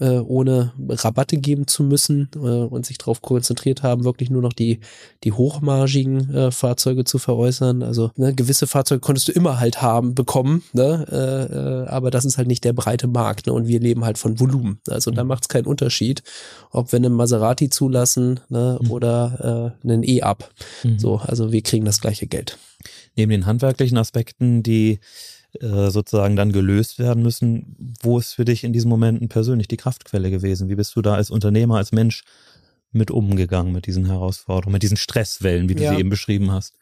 äh, 0.03 0.19
ohne 0.19 0.73
Rabatte 0.89 1.37
geben 1.37 1.69
zu 1.69 1.85
müssen 1.85 2.29
äh, 2.35 2.39
und 2.39 2.85
sich 2.85 2.99
darauf 2.99 3.23
konzentriert 3.23 3.85
haben, 3.85 4.03
wirklich 4.03 4.31
nur 4.31 4.43
noch 4.43 4.53
die, 4.53 4.81
die 5.23 5.31
hochmargigen 5.31 6.35
äh, 6.35 6.51
Fahrzeuge 6.51 7.05
zu 7.05 7.19
veräußern. 7.19 7.85
Also 7.85 8.11
ne, 8.17 8.35
gewisse 8.35 8.67
Fahrzeuge 8.67 9.01
konntest 9.01 9.29
du 9.29 9.33
immer 9.33 9.61
halt 9.61 9.81
haben, 9.81 10.17
bekommen, 10.17 10.65
ne? 10.73 11.07
Äh, 11.09 11.55
äh, 11.55 11.87
aber 11.87 12.11
das 12.11 12.25
ist 12.25 12.37
halt 12.37 12.49
nicht 12.49 12.65
der 12.65 12.73
breite 12.73 13.07
Markt 13.07 13.47
ne? 13.47 13.53
und 13.53 13.69
wir 13.69 13.79
leben 13.79 14.05
halt 14.05 14.19
von 14.19 14.41
Volumen. 14.41 14.81
Also 14.89 15.13
mhm. 15.13 15.15
da 15.15 15.25
macht 15.25 15.45
es 15.45 15.49
keinen 15.49 15.67
Unterschied, 15.67 16.25
ob 16.73 16.91
wir 16.91 16.97
einen 16.97 17.13
Maserati 17.13 17.71
zulassen 17.71 18.41
ne? 18.49 18.81
Mhm. 18.83 18.91
oder 18.91 19.77
äh, 19.85 19.89
einen 19.89 20.03
E-Up. 20.03 20.51
Mhm. 20.83 20.99
So, 20.99 21.19
also 21.19 21.53
wir 21.53 21.63
kriegen 21.63 21.85
das 21.85 22.01
gleiche 22.01 22.27
Geld. 22.27 22.59
Neben 23.15 23.31
den 23.31 23.47
handwerklichen 23.47 23.99
Aspekten, 23.99 24.65
die 24.65 24.99
äh, 25.61 25.91
sozusagen 25.91 26.37
dann 26.37 26.53
gelöst 26.53 26.99
werden 26.99 27.23
müssen. 27.23 27.95
Wo 28.03 28.19
ist 28.19 28.33
für 28.33 28.45
dich 28.45 28.65
in 28.65 28.73
diesen 28.73 28.89
Momenten 28.89 29.29
persönlich 29.29 29.69
die 29.69 29.77
Kraftquelle 29.77 30.31
gewesen? 30.31 30.69
Wie 30.69 30.75
bist 30.75 30.97
du 30.97 31.03
da 31.03 31.15
als 31.15 31.31
Unternehmer, 31.31 31.77
als 31.77 31.93
Mensch 31.93 32.25
mit 32.93 33.11
umgegangen 33.11 33.73
mit 33.73 33.87
diesen 33.87 34.07
Herausforderungen, 34.07 34.75
mit 34.75 34.83
diesen 34.83 34.97
Stresswellen, 34.97 35.69
wie 35.69 35.75
du 35.75 35.83
ja. 35.83 35.93
sie 35.93 36.01
eben 36.01 36.11
beschrieben 36.11 36.51
hast? 36.53 36.75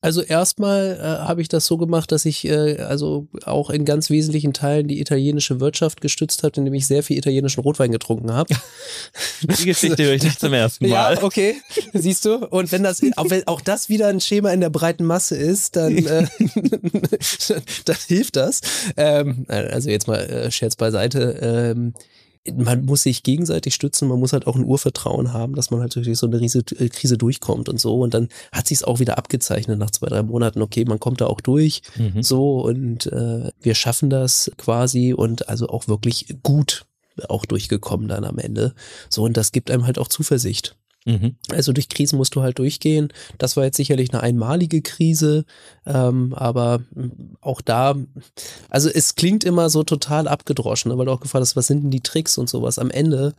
Also 0.00 0.22
erstmal 0.22 0.96
äh, 1.00 1.26
habe 1.26 1.42
ich 1.42 1.48
das 1.48 1.66
so 1.66 1.76
gemacht, 1.76 2.12
dass 2.12 2.24
ich 2.24 2.46
äh, 2.46 2.76
also 2.82 3.26
auch 3.44 3.68
in 3.68 3.84
ganz 3.84 4.10
wesentlichen 4.10 4.52
Teilen 4.52 4.86
die 4.86 5.00
italienische 5.00 5.58
Wirtschaft 5.58 6.00
gestützt 6.00 6.44
habe, 6.44 6.54
indem 6.56 6.74
ich 6.74 6.86
sehr 6.86 7.02
viel 7.02 7.18
italienischen 7.18 7.62
Rotwein 7.62 7.90
getrunken 7.90 8.32
habe. 8.32 8.54
Die 9.42 9.64
Geschichte 9.64 10.04
höre 10.04 10.14
ich 10.14 10.22
nicht 10.22 10.38
zum 10.38 10.52
ersten 10.52 10.88
Mal. 10.88 11.14
Ja, 11.14 11.22
okay, 11.24 11.56
siehst 11.94 12.24
du. 12.24 12.36
Und 12.46 12.70
wenn 12.70 12.84
das 12.84 13.02
auch, 13.16 13.28
wenn 13.28 13.44
auch 13.48 13.60
das 13.60 13.88
wieder 13.88 14.06
ein 14.06 14.20
Schema 14.20 14.52
in 14.52 14.60
der 14.60 14.70
breiten 14.70 15.04
Masse 15.04 15.36
ist, 15.36 15.74
dann, 15.74 15.96
äh, 15.98 16.26
dann 17.84 17.96
hilft 18.06 18.36
das. 18.36 18.60
Ähm, 18.96 19.46
also 19.48 19.90
jetzt 19.90 20.06
mal 20.06 20.20
äh, 20.20 20.50
Scherz 20.52 20.76
beiseite. 20.76 21.38
Ähm, 21.42 21.94
man 22.56 22.84
muss 22.84 23.02
sich 23.02 23.22
gegenseitig 23.22 23.74
stützen, 23.74 24.08
man 24.08 24.18
muss 24.18 24.32
halt 24.32 24.46
auch 24.46 24.56
ein 24.56 24.64
Urvertrauen 24.64 25.32
haben, 25.32 25.54
dass 25.54 25.70
man 25.70 25.80
halt 25.80 25.94
durch 25.94 26.18
so 26.18 26.26
eine 26.26 26.40
Riese, 26.40 26.60
äh, 26.78 26.88
Krise 26.88 27.18
durchkommt 27.18 27.68
und 27.68 27.80
so. 27.80 28.00
Und 28.00 28.14
dann 28.14 28.28
hat 28.52 28.68
sich 28.68 28.78
es 28.78 28.84
auch 28.84 29.00
wieder 29.00 29.18
abgezeichnet 29.18 29.78
nach 29.78 29.90
zwei, 29.90 30.08
drei 30.08 30.22
Monaten, 30.22 30.62
okay, 30.62 30.84
man 30.84 31.00
kommt 31.00 31.20
da 31.20 31.26
auch 31.26 31.40
durch, 31.40 31.82
mhm. 31.96 32.22
so 32.22 32.60
und 32.60 33.06
äh, 33.06 33.50
wir 33.60 33.74
schaffen 33.74 34.10
das 34.10 34.50
quasi 34.56 35.12
und 35.12 35.48
also 35.48 35.68
auch 35.68 35.88
wirklich 35.88 36.36
gut 36.42 36.84
auch 37.28 37.46
durchgekommen 37.46 38.08
dann 38.08 38.24
am 38.24 38.38
Ende. 38.38 38.74
So, 39.08 39.24
und 39.24 39.36
das 39.36 39.52
gibt 39.52 39.70
einem 39.70 39.86
halt 39.86 39.98
auch 39.98 40.08
Zuversicht. 40.08 40.76
Mhm. 41.08 41.36
Also 41.50 41.72
durch 41.72 41.88
Krisen 41.88 42.18
musst 42.18 42.34
du 42.34 42.42
halt 42.42 42.58
durchgehen. 42.58 43.08
Das 43.38 43.56
war 43.56 43.64
jetzt 43.64 43.78
sicherlich 43.78 44.12
eine 44.12 44.22
einmalige 44.22 44.82
Krise, 44.82 45.46
ähm, 45.86 46.34
aber 46.34 46.82
auch 47.40 47.62
da, 47.62 47.96
also 48.68 48.90
es 48.90 49.14
klingt 49.14 49.42
immer 49.42 49.70
so 49.70 49.84
total 49.84 50.28
abgedroschen, 50.28 50.96
weil 50.98 51.06
du 51.06 51.12
auch 51.12 51.20
gefragt 51.20 51.40
hast, 51.40 51.56
was 51.56 51.66
sind 51.66 51.84
denn 51.84 51.90
die 51.90 52.02
Tricks 52.02 52.36
und 52.36 52.50
sowas. 52.50 52.78
Am 52.78 52.90
Ende 52.90 53.34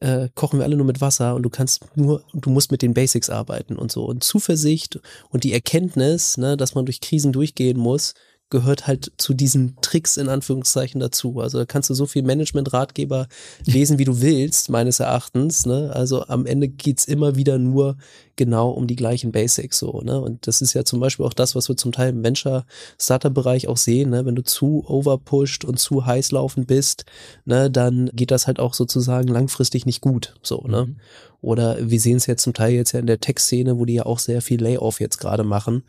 äh, 0.00 0.28
kochen 0.34 0.58
wir 0.58 0.66
alle 0.66 0.76
nur 0.76 0.84
mit 0.84 1.00
Wasser 1.00 1.34
und 1.34 1.44
du 1.44 1.48
kannst 1.48 1.80
nur, 1.94 2.24
du 2.34 2.50
musst 2.50 2.70
mit 2.70 2.82
den 2.82 2.92
Basics 2.92 3.30
arbeiten 3.30 3.76
und 3.76 3.90
so. 3.90 4.04
Und 4.04 4.22
Zuversicht 4.22 5.00
und 5.30 5.44
die 5.44 5.54
Erkenntnis, 5.54 6.36
ne, 6.36 6.58
dass 6.58 6.74
man 6.74 6.84
durch 6.84 7.00
Krisen 7.00 7.32
durchgehen 7.32 7.78
muss, 7.78 8.12
gehört 8.52 8.86
halt 8.86 9.10
zu 9.16 9.32
diesen 9.32 9.76
Tricks 9.80 10.18
in 10.18 10.28
Anführungszeichen 10.28 11.00
dazu. 11.00 11.40
Also 11.40 11.58
da 11.58 11.64
kannst 11.64 11.88
du 11.88 11.94
so 11.94 12.04
viel 12.04 12.22
Management-Ratgeber 12.22 13.26
lesen, 13.64 13.98
wie 13.98 14.04
du 14.04 14.20
willst, 14.20 14.68
meines 14.68 15.00
Erachtens. 15.00 15.64
Ne? 15.64 15.90
Also 15.92 16.26
am 16.26 16.44
Ende 16.44 16.68
geht's 16.68 17.06
immer 17.06 17.34
wieder 17.34 17.58
nur 17.58 17.96
genau 18.36 18.70
um 18.70 18.86
die 18.86 18.94
gleichen 18.94 19.32
Basics 19.32 19.78
so. 19.78 20.02
Ne? 20.02 20.20
Und 20.20 20.46
das 20.46 20.60
ist 20.60 20.74
ja 20.74 20.84
zum 20.84 21.00
Beispiel 21.00 21.24
auch 21.24 21.32
das, 21.32 21.54
was 21.54 21.70
wir 21.70 21.78
zum 21.78 21.92
Teil 21.92 22.10
im 22.10 22.22
Venture-Startup-Bereich 22.22 23.68
auch 23.68 23.78
sehen. 23.78 24.10
Ne? 24.10 24.26
Wenn 24.26 24.36
du 24.36 24.44
zu 24.44 24.84
overpushed 24.86 25.64
und 25.64 25.78
zu 25.78 26.04
heiß 26.04 26.30
laufend 26.32 26.66
bist, 26.66 27.06
ne, 27.46 27.70
dann 27.70 28.10
geht 28.12 28.30
das 28.30 28.46
halt 28.46 28.60
auch 28.60 28.74
sozusagen 28.74 29.28
langfristig 29.28 29.86
nicht 29.86 30.02
gut. 30.02 30.34
So, 30.42 30.62
ne? 30.68 30.86
Mhm. 30.86 30.96
Oder 31.40 31.90
wir 31.90 31.98
sehen 31.98 32.18
es 32.18 32.26
jetzt 32.26 32.42
zum 32.42 32.54
Teil 32.54 32.74
jetzt 32.74 32.92
ja 32.92 33.00
in 33.00 33.06
der 33.06 33.18
Tech-Szene, 33.18 33.78
wo 33.78 33.86
die 33.86 33.94
ja 33.94 34.06
auch 34.06 34.18
sehr 34.18 34.42
viel 34.42 34.62
Layoff 34.62 35.00
jetzt 35.00 35.18
gerade 35.18 35.42
machen 35.42 35.82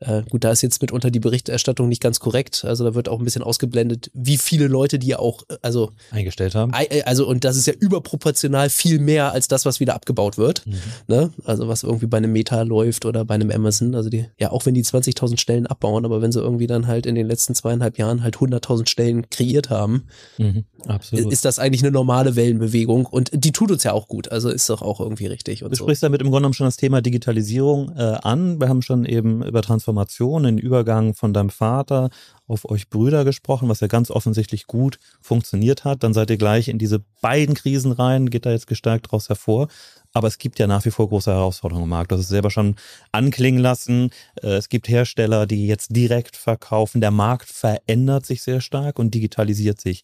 äh, 0.00 0.22
gut, 0.30 0.44
da 0.44 0.52
ist 0.52 0.62
jetzt 0.62 0.80
mitunter 0.80 1.10
die 1.10 1.18
Berichterstattung 1.18 1.88
nicht 1.88 2.00
ganz 2.00 2.20
korrekt. 2.20 2.64
Also 2.64 2.84
da 2.84 2.94
wird 2.94 3.08
auch 3.08 3.18
ein 3.18 3.24
bisschen 3.24 3.42
ausgeblendet, 3.42 4.10
wie 4.14 4.36
viele 4.36 4.68
Leute 4.68 4.98
die 4.98 5.08
ja 5.08 5.18
auch, 5.18 5.42
äh, 5.48 5.56
also 5.60 5.90
eingestellt 6.12 6.54
haben. 6.54 6.72
Äh, 6.72 7.02
also 7.02 7.26
und 7.26 7.44
das 7.44 7.56
ist 7.56 7.66
ja 7.66 7.72
überproportional 7.72 8.70
viel 8.70 9.00
mehr 9.00 9.32
als 9.32 9.48
das, 9.48 9.64
was 9.64 9.80
wieder 9.80 9.94
abgebaut 9.94 10.38
wird. 10.38 10.64
Mhm. 10.66 10.74
Ne? 11.08 11.30
Also 11.44 11.66
was 11.66 11.82
irgendwie 11.82 12.06
bei 12.06 12.18
einem 12.18 12.32
Meta 12.32 12.62
läuft 12.62 13.06
oder 13.06 13.24
bei 13.24 13.34
einem 13.34 13.50
Amazon. 13.50 13.96
Also 13.96 14.08
die, 14.08 14.26
ja, 14.38 14.52
auch 14.52 14.66
wenn 14.66 14.74
die 14.74 14.84
20.000 14.84 15.40
Stellen 15.40 15.66
abbauen, 15.66 16.04
aber 16.04 16.22
wenn 16.22 16.30
sie 16.30 16.40
irgendwie 16.40 16.68
dann 16.68 16.86
halt 16.86 17.04
in 17.04 17.16
den 17.16 17.26
letzten 17.26 17.56
zweieinhalb 17.56 17.98
Jahren 17.98 18.22
halt 18.22 18.36
100.000 18.36 18.88
Stellen 18.88 19.28
kreiert 19.30 19.68
haben, 19.68 20.04
mhm, 20.36 20.64
ist 21.10 21.44
das 21.44 21.58
eigentlich 21.58 21.82
eine 21.82 21.90
normale 21.90 22.36
Wellenbewegung 22.36 23.04
und 23.06 23.30
die 23.32 23.50
tut 23.50 23.72
uns 23.72 23.82
ja 23.82 23.92
auch 23.94 24.06
gut. 24.06 24.30
Also 24.30 24.48
ist 24.48 24.70
doch 24.70 24.80
auch 24.80 25.00
irgendwie 25.00 25.26
richtig. 25.26 25.60
du 25.60 25.74
sprichst 25.74 26.04
damit 26.04 26.20
im 26.20 26.28
Grunde 26.28 26.42
genommen 26.42 26.54
schon 26.54 26.68
das 26.68 26.76
Thema 26.76 27.02
Digitalisierung 27.02 27.90
äh, 27.96 28.18
an. 28.22 28.60
Wir 28.60 28.68
haben 28.68 28.82
schon 28.82 29.04
eben 29.04 29.42
über 29.42 29.60
Transformation 29.60 29.87
Transformation, 29.88 30.42
den 30.42 30.58
Übergang 30.58 31.14
von 31.14 31.32
deinem 31.32 31.48
Vater 31.48 32.10
auf 32.46 32.68
euch 32.68 32.90
Brüder 32.90 33.24
gesprochen, 33.24 33.68
was 33.68 33.80
ja 33.80 33.86
ganz 33.86 34.10
offensichtlich 34.10 34.66
gut 34.66 34.98
funktioniert 35.20 35.84
hat. 35.84 36.02
Dann 36.02 36.12
seid 36.12 36.28
ihr 36.30 36.36
gleich 36.36 36.68
in 36.68 36.78
diese 36.78 37.02
beiden 37.22 37.54
Krisen 37.54 37.92
rein, 37.92 38.28
geht 38.28 38.44
da 38.44 38.50
jetzt 38.50 38.66
gestärkt 38.66 39.06
daraus 39.06 39.28
hervor. 39.28 39.68
Aber 40.12 40.28
es 40.28 40.38
gibt 40.38 40.58
ja 40.58 40.66
nach 40.66 40.84
wie 40.84 40.90
vor 40.90 41.08
große 41.08 41.30
Herausforderungen 41.30 41.84
im 41.84 41.90
Markt. 41.90 42.10
Du 42.10 42.16
hast 42.16 42.22
es 42.22 42.28
selber 42.28 42.50
schon 42.50 42.76
anklingen 43.12 43.60
lassen. 43.60 44.10
Äh, 44.42 44.56
es 44.56 44.68
gibt 44.68 44.88
Hersteller, 44.88 45.46
die 45.46 45.66
jetzt 45.66 45.94
direkt 45.96 46.36
verkaufen. 46.36 47.00
Der 47.00 47.10
Markt 47.10 47.48
verändert 47.48 48.26
sich 48.26 48.42
sehr 48.42 48.60
stark 48.60 48.98
und 48.98 49.14
digitalisiert 49.14 49.80
sich. 49.80 50.02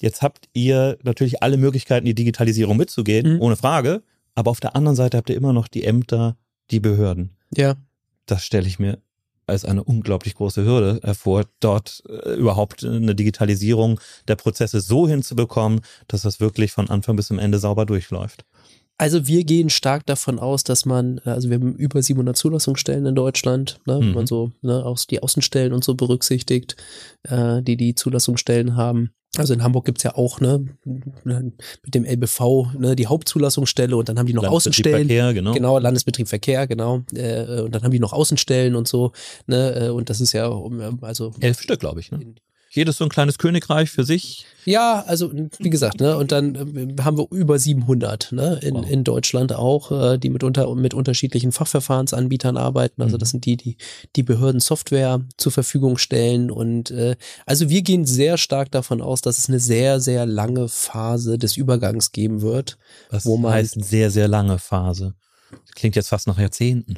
Jetzt 0.00 0.22
habt 0.22 0.48
ihr 0.52 0.96
natürlich 1.02 1.42
alle 1.42 1.56
Möglichkeiten, 1.56 2.06
die 2.06 2.14
Digitalisierung 2.14 2.76
mitzugehen, 2.76 3.34
mhm. 3.34 3.40
ohne 3.40 3.56
Frage. 3.56 4.02
Aber 4.36 4.52
auf 4.52 4.60
der 4.60 4.76
anderen 4.76 4.96
Seite 4.96 5.16
habt 5.16 5.30
ihr 5.30 5.36
immer 5.36 5.52
noch 5.52 5.66
die 5.66 5.84
Ämter, 5.84 6.36
die 6.70 6.80
Behörden. 6.80 7.36
Ja. 7.56 7.74
Das 8.26 8.44
stelle 8.44 8.66
ich 8.66 8.78
mir 8.78 8.98
als 9.48 9.64
eine 9.64 9.84
unglaublich 9.84 10.34
große 10.34 10.64
Hürde 10.64 11.00
hervor, 11.02 11.44
dort 11.60 12.02
äh, 12.08 12.34
überhaupt 12.34 12.84
eine 12.84 13.14
Digitalisierung 13.14 14.00
der 14.26 14.36
Prozesse 14.36 14.80
so 14.80 15.08
hinzubekommen, 15.08 15.80
dass 16.06 16.22
das 16.22 16.40
wirklich 16.40 16.72
von 16.72 16.88
Anfang 16.88 17.16
bis 17.16 17.28
zum 17.28 17.38
Ende 17.38 17.58
sauber 17.58 17.86
durchläuft. 17.86 18.44
Also 19.00 19.28
wir 19.28 19.44
gehen 19.44 19.70
stark 19.70 20.06
davon 20.06 20.40
aus, 20.40 20.64
dass 20.64 20.84
man, 20.84 21.20
äh, 21.24 21.30
also 21.30 21.48
wir 21.50 21.56
haben 21.56 21.76
über 21.76 22.02
700 22.02 22.36
Zulassungsstellen 22.36 23.06
in 23.06 23.14
Deutschland, 23.14 23.78
ne, 23.86 24.00
mhm. 24.00 24.12
man 24.12 24.26
so 24.26 24.52
ne, 24.60 24.84
auch 24.84 24.98
die 24.98 25.22
Außenstellen 25.22 25.72
und 25.72 25.84
so 25.84 25.94
berücksichtigt, 25.94 26.76
äh, 27.22 27.62
die 27.62 27.76
die 27.76 27.94
Zulassungsstellen 27.94 28.76
haben. 28.76 29.12
Also 29.36 29.52
in 29.52 29.62
Hamburg 29.62 29.84
gibt's 29.84 30.02
ja 30.02 30.14
auch 30.14 30.40
ne, 30.40 30.64
mit 31.24 31.94
dem 31.94 32.04
LBV 32.04 32.72
ne, 32.78 32.96
die 32.96 33.06
Hauptzulassungsstelle 33.06 33.96
und 33.96 34.08
dann 34.08 34.18
haben 34.18 34.26
die 34.26 34.32
noch 34.32 34.44
Außenstellen. 34.44 35.06
Verkehr, 35.06 35.34
genau. 35.34 35.52
genau, 35.52 35.78
Landesbetrieb 35.78 36.28
Verkehr, 36.28 36.66
genau. 36.66 37.02
Äh, 37.14 37.60
und 37.60 37.74
dann 37.74 37.82
haben 37.82 37.90
die 37.90 38.00
noch 38.00 38.14
Außenstellen 38.14 38.74
und 38.74 38.88
so. 38.88 39.12
Ne, 39.46 39.86
äh, 39.86 39.88
und 39.90 40.08
das 40.08 40.20
ist 40.20 40.32
ja 40.32 40.50
also 41.02 41.34
elf 41.40 41.60
Stück, 41.60 41.80
glaube 41.80 42.00
ich. 42.00 42.10
Ne? 42.10 42.34
Jedes 42.70 42.98
so 42.98 43.04
ein 43.04 43.10
kleines 43.10 43.38
Königreich 43.38 43.90
für 43.90 44.04
sich. 44.04 44.44
Ja, 44.66 45.02
also 45.06 45.32
wie 45.58 45.70
gesagt, 45.70 46.00
ne, 46.00 46.18
und 46.18 46.32
dann 46.32 46.54
äh, 46.54 47.02
haben 47.02 47.16
wir 47.16 47.26
über 47.30 47.58
700 47.58 48.32
ne, 48.32 48.60
in, 48.62 48.74
wow. 48.74 48.90
in 48.90 49.04
Deutschland 49.04 49.54
auch, 49.54 49.90
äh, 49.90 50.18
die 50.18 50.28
mit, 50.28 50.44
unter, 50.44 50.74
mit 50.74 50.92
unterschiedlichen 50.92 51.52
Fachverfahrensanbietern 51.52 52.58
arbeiten. 52.58 53.00
Also 53.00 53.16
das 53.16 53.30
mhm. 53.30 53.32
sind 53.32 53.46
die, 53.46 53.56
die 53.56 53.76
die 54.16 54.22
Behörden 54.22 54.60
Software 54.60 55.22
zur 55.38 55.52
Verfügung 55.52 55.96
stellen. 55.96 56.50
Und 56.50 56.90
äh, 56.90 57.16
also 57.46 57.70
wir 57.70 57.80
gehen 57.80 58.04
sehr 58.04 58.36
stark 58.36 58.70
davon 58.70 59.00
aus, 59.00 59.22
dass 59.22 59.38
es 59.38 59.48
eine 59.48 59.60
sehr, 59.60 60.00
sehr 60.00 60.26
lange 60.26 60.68
Phase 60.68 61.38
des 61.38 61.56
Übergangs 61.56 62.12
geben 62.12 62.42
wird. 62.42 62.76
Was 63.08 63.24
wo 63.24 63.38
man 63.38 63.54
heißt 63.54 63.82
sehr, 63.82 64.10
sehr 64.10 64.28
lange 64.28 64.58
Phase? 64.58 65.14
Klingt 65.74 65.96
jetzt 65.96 66.08
fast 66.08 66.26
nach 66.26 66.38
Jahrzehnten. 66.38 66.96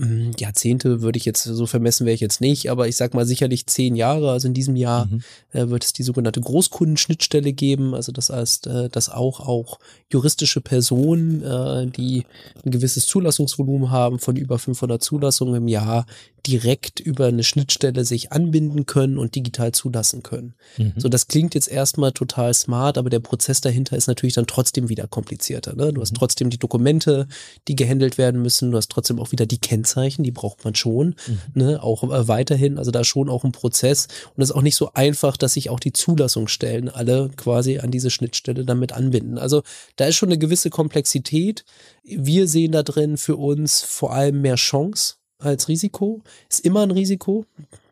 Mm, 0.00 0.30
Jahrzehnte 0.38 1.02
würde 1.02 1.18
ich 1.18 1.26
jetzt, 1.26 1.42
so 1.42 1.66
vermessen 1.66 2.06
wäre 2.06 2.14
ich 2.14 2.22
jetzt 2.22 2.40
nicht, 2.40 2.70
aber 2.70 2.88
ich 2.88 2.96
sag 2.96 3.12
mal 3.12 3.26
sicherlich 3.26 3.66
zehn 3.66 3.94
Jahre. 3.94 4.30
Also 4.30 4.48
in 4.48 4.54
diesem 4.54 4.74
Jahr 4.74 5.06
mhm. 5.06 5.22
äh, 5.52 5.68
wird 5.68 5.84
es 5.84 5.92
die 5.92 6.02
sogenannte 6.02 6.40
Großkundenschnittstelle 6.40 7.52
geben. 7.52 7.94
Also 7.94 8.10
das 8.10 8.30
heißt, 8.30 8.66
äh, 8.66 8.88
dass 8.88 9.10
auch, 9.10 9.40
auch 9.40 9.78
juristische 10.10 10.62
Personen, 10.62 11.42
äh, 11.42 11.86
die 11.86 12.24
ein 12.64 12.70
gewisses 12.70 13.04
Zulassungsvolumen 13.06 13.90
haben 13.90 14.18
von 14.18 14.36
über 14.36 14.58
500 14.58 15.02
Zulassungen 15.02 15.54
im 15.56 15.68
Jahr, 15.68 16.06
direkt 16.46 17.00
über 17.00 17.26
eine 17.26 17.44
Schnittstelle 17.44 18.04
sich 18.04 18.32
anbinden 18.32 18.86
können 18.86 19.18
und 19.18 19.34
digital 19.34 19.72
zulassen 19.72 20.22
können. 20.22 20.54
Mhm. 20.78 20.94
So, 20.96 21.08
das 21.08 21.28
klingt 21.28 21.54
jetzt 21.54 21.68
erstmal 21.68 22.12
total 22.12 22.54
smart, 22.54 22.98
aber 22.98 23.10
der 23.10 23.20
Prozess 23.20 23.60
dahinter 23.60 23.96
ist 23.96 24.06
natürlich 24.06 24.34
dann 24.34 24.46
trotzdem 24.46 24.88
wieder 24.88 25.06
komplizierter. 25.06 25.74
Ne? 25.74 25.92
Du 25.92 26.00
hast 26.00 26.12
mhm. 26.12 26.16
trotzdem 26.16 26.50
die 26.50 26.58
Dokumente, 26.58 27.28
die 27.68 27.76
gehandelt 27.76 28.18
werden 28.18 28.40
müssen. 28.42 28.70
Du 28.70 28.76
hast 28.76 28.90
trotzdem 28.90 29.18
auch 29.18 29.32
wieder 29.32 29.46
die 29.46 29.60
Kennzeichen, 29.90 30.22
die 30.22 30.30
braucht 30.30 30.64
man 30.64 30.74
schon. 30.74 31.14
Mhm. 31.26 31.40
Ne? 31.54 31.82
Auch 31.82 32.04
äh, 32.04 32.28
weiterhin, 32.28 32.78
also 32.78 32.90
da 32.90 33.04
schon 33.04 33.28
auch 33.28 33.44
ein 33.44 33.52
Prozess. 33.52 34.06
Und 34.36 34.42
es 34.42 34.50
ist 34.50 34.56
auch 34.56 34.62
nicht 34.62 34.76
so 34.76 34.92
einfach, 34.94 35.36
dass 35.36 35.54
sich 35.54 35.70
auch 35.70 35.80
die 35.80 35.92
Zulassungsstellen 35.92 36.88
alle 36.88 37.30
quasi 37.36 37.78
an 37.78 37.90
diese 37.90 38.10
Schnittstelle 38.10 38.64
damit 38.64 38.92
anbinden. 38.92 39.38
Also 39.38 39.62
da 39.96 40.06
ist 40.06 40.16
schon 40.16 40.28
eine 40.28 40.38
gewisse 40.38 40.70
Komplexität. 40.70 41.64
Wir 42.04 42.46
sehen 42.46 42.72
da 42.72 42.82
drin 42.82 43.16
für 43.16 43.36
uns 43.36 43.82
vor 43.82 44.12
allem 44.12 44.40
mehr 44.40 44.56
Chance 44.56 45.14
als 45.38 45.68
Risiko. 45.68 46.22
Ist 46.48 46.64
immer 46.64 46.82
ein 46.82 46.90
Risiko. 46.90 47.46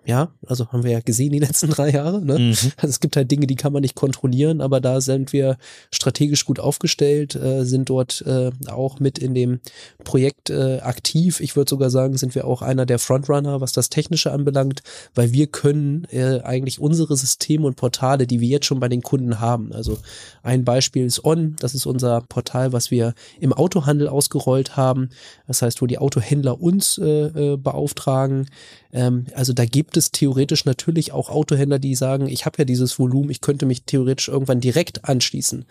Ja, 0.09 0.33
also 0.47 0.68
haben 0.73 0.85
wir 0.85 0.92
ja 0.92 1.01
gesehen 1.01 1.33
die 1.33 1.38
letzten 1.47 1.68
drei 1.68 1.90
Jahre. 1.90 2.25
Ne? 2.25 2.38
Mhm. 2.38 2.57
Also 2.79 2.88
es 2.88 3.01
gibt 3.01 3.14
halt 3.14 3.31
Dinge, 3.31 3.47
die 3.47 3.57
kann 3.57 3.75
man 3.75 3.83
nicht 3.83 3.94
kontrollieren, 3.94 4.62
aber 4.62 4.81
da 4.81 5.03
sind 5.03 5.35
wir 5.35 5.59
strategisch 5.92 6.47
gut 6.47 6.59
aufgestellt, 6.59 7.35
äh, 7.35 7.64
sind 7.64 7.90
dort 7.90 8.23
äh, 8.23 8.51
auch 8.68 9.01
mit 9.01 9.18
in 9.18 9.35
dem 9.35 9.61
Projekt 10.05 10.49
äh, 10.49 10.79
aktiv. 10.81 11.40
Ich 11.40 11.57
würde 11.57 11.68
sogar 11.68 11.90
sagen, 11.90 12.16
sind 12.16 12.35
wir 12.35 12.47
auch 12.47 12.62
einer 12.62 12.87
der 12.87 12.99
Frontrunner, 12.99 13.61
was 13.61 13.73
das 13.73 13.90
Technische 13.90 14.33
anbelangt, 14.33 14.83
weil 15.14 15.33
wir 15.33 15.47
können 15.47 16.07
äh, 16.11 16.40
eigentlich 16.40 16.81
unsere 16.81 17.14
Systeme 17.14 17.66
und 17.66 17.77
Portale, 17.77 18.27
die 18.27 18.40
wir 18.40 18.49
jetzt 18.49 18.64
schon 18.64 18.81
bei 18.81 18.88
den 18.88 19.03
Kunden 19.03 19.40
haben. 19.40 19.75
Also 19.75 19.99
ein 20.42 20.64
Beispiel 20.64 21.05
ist 21.05 21.23
On, 21.23 21.55
das 21.61 21.75
ist 21.75 21.85
unser 21.85 22.23
Portal, 22.23 22.73
was 22.73 22.90
wir 22.90 23.12
im 23.40 23.53
Autohandel 23.53 24.09
ausgerollt 24.09 24.75
haben. 24.75 25.11
Das 25.47 25.61
heißt, 25.61 25.83
wo 25.83 25.87
die 25.87 25.99
Autohändler 25.99 26.62
uns 26.62 26.97
äh, 26.97 27.05
äh, 27.05 27.57
beauftragen. 27.59 28.47
Ähm, 28.92 29.27
also 29.35 29.53
da 29.53 29.64
gibt 29.64 29.96
es 29.96 30.11
theoretisch 30.11 30.64
natürlich 30.64 31.12
auch 31.12 31.31
Autohändler, 31.31 31.79
die 31.79 31.94
sagen, 31.94 32.29
ich 32.29 32.46
habe 32.46 32.59
ja 32.59 32.64
dieses 32.64 32.98
Volumen, 32.98 33.31
ich 33.31 33.40
könnte 33.40 33.66
mich 33.66 33.83
theoretisch 33.83 34.29
irgendwann 34.29 34.61
direkt 34.61 35.05
anschließen. 35.05 35.66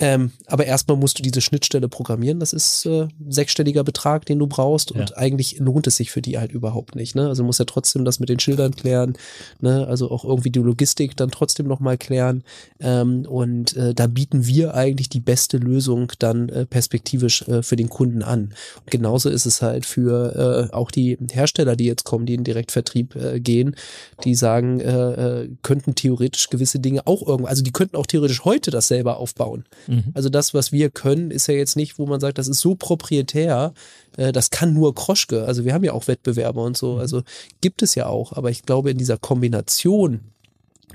Ähm, 0.00 0.30
aber 0.46 0.64
erstmal 0.64 0.96
musst 0.96 1.18
du 1.18 1.22
diese 1.24 1.40
Schnittstelle 1.40 1.88
programmieren. 1.88 2.38
Das 2.38 2.52
ist 2.52 2.86
äh, 2.86 3.08
sechsstelliger 3.28 3.82
Betrag, 3.82 4.26
den 4.26 4.38
du 4.38 4.46
brauchst. 4.46 4.92
Und 4.92 5.10
ja. 5.10 5.16
eigentlich 5.16 5.58
lohnt 5.58 5.88
es 5.88 5.96
sich 5.96 6.12
für 6.12 6.22
die 6.22 6.38
halt 6.38 6.52
überhaupt 6.52 6.94
nicht. 6.94 7.16
Ne? 7.16 7.26
Also 7.26 7.42
muss 7.42 7.58
ja 7.58 7.64
trotzdem 7.64 8.04
das 8.04 8.20
mit 8.20 8.28
den 8.28 8.38
Schildern 8.38 8.76
klären. 8.76 9.14
Ne? 9.60 9.86
Also 9.88 10.10
auch 10.10 10.24
irgendwie 10.24 10.50
die 10.50 10.60
Logistik 10.60 11.16
dann 11.16 11.32
trotzdem 11.32 11.66
nochmal 11.66 11.98
klären. 11.98 12.44
Ähm, 12.78 13.26
und 13.26 13.76
äh, 13.76 13.92
da 13.92 14.06
bieten 14.06 14.46
wir 14.46 14.74
eigentlich 14.74 15.08
die 15.08 15.20
beste 15.20 15.56
Lösung 15.56 16.12
dann 16.20 16.48
äh, 16.48 16.64
perspektivisch 16.64 17.42
äh, 17.48 17.64
für 17.64 17.76
den 17.76 17.88
Kunden 17.88 18.22
an. 18.22 18.54
Und 18.84 18.90
genauso 18.90 19.28
ist 19.30 19.46
es 19.46 19.62
halt 19.62 19.84
für 19.84 20.68
äh, 20.70 20.74
auch 20.74 20.92
die 20.92 21.18
Hersteller, 21.32 21.74
die 21.74 21.86
jetzt 21.86 22.04
kommen, 22.04 22.24
die 22.24 22.34
in 22.34 22.44
Direktvertrieb 22.44 23.16
äh, 23.16 23.40
gehen, 23.40 23.74
die 24.22 24.36
sagen, 24.36 24.78
äh, 24.78 25.42
äh, 25.42 25.48
könnten 25.62 25.96
theoretisch 25.96 26.50
gewisse 26.50 26.78
Dinge 26.78 27.04
auch 27.06 27.26
irgendwo, 27.26 27.48
also 27.48 27.64
die 27.64 27.72
könnten 27.72 27.96
auch 27.96 28.06
theoretisch 28.06 28.44
heute 28.44 28.70
das 28.70 28.86
selber 28.86 29.16
aufbauen. 29.16 29.64
Mhm. 29.88 30.12
Also 30.14 30.28
das, 30.28 30.52
was 30.54 30.70
wir 30.70 30.90
können, 30.90 31.30
ist 31.30 31.48
ja 31.48 31.54
jetzt 31.54 31.74
nicht, 31.74 31.98
wo 31.98 32.06
man 32.06 32.20
sagt, 32.20 32.38
das 32.38 32.46
ist 32.46 32.60
so 32.60 32.74
proprietär, 32.74 33.72
äh, 34.16 34.32
das 34.32 34.50
kann 34.50 34.74
nur 34.74 34.94
Kroschke. 34.94 35.44
Also 35.44 35.64
wir 35.64 35.72
haben 35.72 35.84
ja 35.84 35.92
auch 35.92 36.06
Wettbewerber 36.06 36.62
und 36.62 36.76
so. 36.76 36.94
Mhm. 36.94 37.00
Also 37.00 37.22
gibt 37.60 37.82
es 37.82 37.94
ja 37.94 38.06
auch. 38.06 38.32
Aber 38.34 38.50
ich 38.50 38.62
glaube, 38.62 38.90
in 38.90 38.98
dieser 38.98 39.16
Kombination 39.16 40.32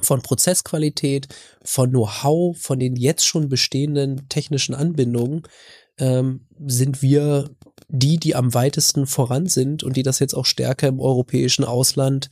von 0.01 0.21
Prozessqualität, 0.21 1.27
von 1.63 1.89
Know-how, 1.89 2.57
von 2.57 2.79
den 2.79 2.95
jetzt 2.95 3.25
schon 3.25 3.49
bestehenden 3.49 4.29
technischen 4.29 4.75
Anbindungen, 4.75 5.43
ähm, 5.97 6.41
sind 6.65 7.01
wir 7.01 7.49
die, 7.89 8.17
die 8.17 8.35
am 8.35 8.53
weitesten 8.53 9.05
voran 9.07 9.47
sind 9.47 9.83
und 9.83 9.97
die 9.97 10.03
das 10.03 10.19
jetzt 10.19 10.33
auch 10.33 10.45
stärker 10.45 10.87
im 10.87 10.99
europäischen 10.99 11.63
Ausland 11.63 12.29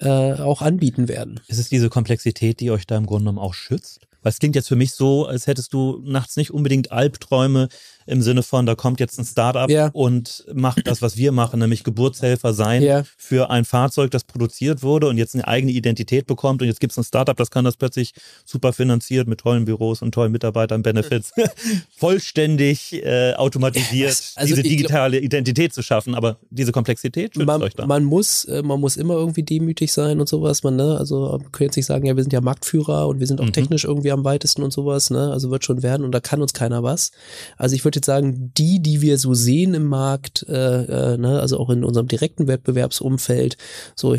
äh, 0.00 0.34
auch 0.34 0.62
anbieten 0.62 1.08
werden. 1.08 1.40
Ist 1.48 1.58
es 1.58 1.68
diese 1.68 1.88
Komplexität, 1.88 2.60
die 2.60 2.70
euch 2.70 2.86
da 2.86 2.96
im 2.96 3.06
Grunde 3.06 3.24
genommen 3.24 3.38
auch 3.38 3.54
schützt? 3.54 4.07
Weil 4.22 4.30
es 4.30 4.38
klingt 4.38 4.56
jetzt 4.56 4.68
für 4.68 4.76
mich 4.76 4.92
so, 4.92 5.26
als 5.26 5.46
hättest 5.46 5.72
du 5.72 6.00
nachts 6.04 6.36
nicht 6.36 6.50
unbedingt 6.50 6.92
Albträume 6.92 7.68
im 8.08 8.22
Sinne 8.22 8.42
von, 8.42 8.66
da 8.66 8.74
kommt 8.74 9.00
jetzt 9.00 9.18
ein 9.18 9.24
Startup 9.24 9.70
ja. 9.70 9.90
und 9.92 10.44
macht 10.52 10.86
das, 10.86 11.02
was 11.02 11.16
wir 11.16 11.32
machen, 11.32 11.60
nämlich 11.60 11.84
Geburtshelfer 11.84 12.54
sein 12.54 12.82
ja. 12.82 13.04
für 13.16 13.50
ein 13.50 13.64
Fahrzeug, 13.64 14.10
das 14.10 14.24
produziert 14.24 14.82
wurde 14.82 15.08
und 15.08 15.18
jetzt 15.18 15.34
eine 15.34 15.46
eigene 15.46 15.72
Identität 15.72 16.26
bekommt 16.26 16.62
und 16.62 16.68
jetzt 16.68 16.80
gibt 16.80 16.92
es 16.92 16.98
ein 16.98 17.04
Startup, 17.04 17.36
das 17.36 17.50
kann 17.50 17.64
das 17.64 17.76
plötzlich 17.76 18.12
super 18.44 18.72
finanziert 18.72 19.28
mit 19.28 19.40
tollen 19.40 19.64
Büros 19.64 20.02
und 20.02 20.12
tollen 20.12 20.32
Mitarbeitern, 20.32 20.82
Benefits, 20.82 21.32
vollständig 21.96 22.94
äh, 22.94 23.34
automatisiert 23.34 24.08
also 24.36 24.54
diese 24.54 24.62
digitale 24.62 25.18
Identität 25.18 25.72
zu 25.72 25.82
schaffen. 25.82 26.14
Aber 26.14 26.38
diese 26.50 26.72
Komplexität 26.72 27.34
schützt 27.34 27.46
man, 27.46 27.62
euch 27.62 27.74
da. 27.74 27.86
Man 27.86 28.04
muss, 28.04 28.44
äh, 28.44 28.62
man 28.62 28.80
muss 28.80 28.96
immer 28.96 29.14
irgendwie 29.14 29.42
demütig 29.42 29.92
sein 29.92 30.20
und 30.20 30.28
sowas. 30.28 30.62
Man, 30.62 30.76
ne? 30.76 30.96
Also 30.98 31.38
man 31.42 31.52
kann 31.52 31.66
jetzt 31.66 31.76
nicht 31.76 31.86
sagen, 31.86 32.06
ja, 32.06 32.16
wir 32.16 32.22
sind 32.22 32.32
ja 32.32 32.40
Marktführer 32.40 33.08
und 33.08 33.20
wir 33.20 33.26
sind 33.26 33.40
auch 33.40 33.46
mhm. 33.46 33.52
technisch 33.52 33.84
irgendwie 33.84 34.12
am 34.12 34.24
weitesten 34.24 34.62
und 34.62 34.72
sowas. 34.72 35.10
Ne? 35.10 35.30
Also 35.30 35.50
wird 35.50 35.64
schon 35.64 35.82
werden 35.82 36.04
und 36.04 36.12
da 36.12 36.20
kann 36.20 36.40
uns 36.40 36.52
keiner 36.52 36.82
was. 36.82 37.12
Also 37.56 37.74
ich 37.74 37.84
würde 37.84 37.97
jetzt 37.98 38.06
sagen, 38.06 38.52
die, 38.56 38.80
die 38.80 39.00
wir 39.02 39.18
so 39.18 39.34
sehen 39.34 39.74
im 39.74 39.86
Markt, 39.86 40.46
äh, 40.48 41.14
äh, 41.14 41.18
ne, 41.18 41.40
also 41.40 41.58
auch 41.58 41.70
in 41.70 41.84
unserem 41.84 42.08
direkten 42.08 42.46
Wettbewerbsumfeld, 42.46 43.56
so 43.94 44.16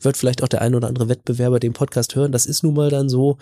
wird 0.00 0.16
vielleicht 0.16 0.42
auch 0.42 0.48
der 0.48 0.62
ein 0.62 0.74
oder 0.74 0.88
andere 0.88 1.08
Wettbewerber 1.08 1.60
den 1.60 1.72
Podcast 1.72 2.14
hören. 2.14 2.32
Das 2.32 2.46
ist 2.46 2.62
nun 2.62 2.74
mal 2.74 2.90
dann 2.90 3.08
so. 3.08 3.38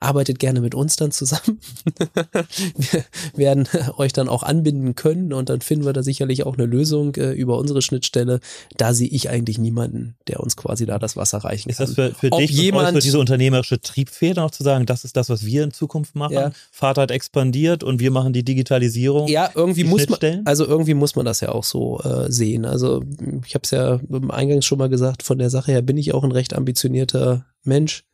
Arbeitet 0.00 0.38
gerne 0.38 0.60
mit 0.60 0.74
uns 0.74 0.96
dann 0.96 1.10
zusammen. 1.10 1.60
wir 2.76 3.04
werden 3.34 3.68
euch 3.96 4.12
dann 4.12 4.28
auch 4.28 4.42
anbinden 4.42 4.94
können 4.94 5.32
und 5.32 5.48
dann 5.48 5.60
finden 5.60 5.84
wir 5.84 5.92
da 5.92 6.02
sicherlich 6.02 6.44
auch 6.44 6.54
eine 6.54 6.66
Lösung 6.66 7.14
äh, 7.16 7.32
über 7.32 7.58
unsere 7.58 7.82
Schnittstelle. 7.82 8.40
Da 8.76 8.94
sehe 8.94 9.08
ich 9.08 9.30
eigentlich 9.30 9.58
niemanden, 9.58 10.16
der 10.28 10.40
uns 10.40 10.56
quasi 10.56 10.86
da 10.86 10.98
das 10.98 11.16
Wasser 11.16 11.38
reichen 11.38 11.72
kann. 11.72 11.84
Ist 11.84 11.90
das 11.90 11.94
für, 11.94 12.14
für 12.14 12.30
dich 12.30 12.50
jemand, 12.50 12.96
für 12.96 13.00
diese 13.00 13.18
unternehmerische 13.18 13.80
Triebfeder 13.80 14.44
auch 14.44 14.50
zu 14.50 14.62
sagen, 14.62 14.86
das 14.86 15.04
ist 15.04 15.16
das, 15.16 15.28
was 15.28 15.44
wir 15.44 15.64
in 15.64 15.72
Zukunft 15.72 16.14
machen? 16.14 16.34
Ja. 16.34 16.52
Vater 16.70 17.02
hat 17.02 17.10
expandiert 17.10 17.82
und 17.82 18.00
wir 18.00 18.10
machen 18.10 18.32
die 18.32 18.44
Digitalisierung. 18.44 19.28
Ja, 19.28 19.50
irgendwie 19.54 19.84
muss 19.84 20.08
man, 20.08 20.42
also 20.44 20.66
irgendwie 20.66 20.94
muss 20.94 21.16
man 21.16 21.24
das 21.24 21.40
ja 21.40 21.50
auch 21.50 21.64
so 21.64 22.00
äh, 22.00 22.30
sehen. 22.30 22.64
Also 22.64 23.02
ich 23.46 23.54
habe 23.54 23.62
es 23.64 23.70
ja 23.70 24.00
eingangs 24.28 24.64
schon 24.64 24.78
mal 24.78 24.88
gesagt, 24.88 25.22
von 25.22 25.38
der 25.38 25.50
Sache 25.50 25.72
her 25.72 25.75
bin 25.80 25.96
ich 25.96 26.14
auch 26.14 26.24
ein 26.24 26.32
recht 26.32 26.54
ambitionierter 26.54 27.46
Mensch. 27.62 28.04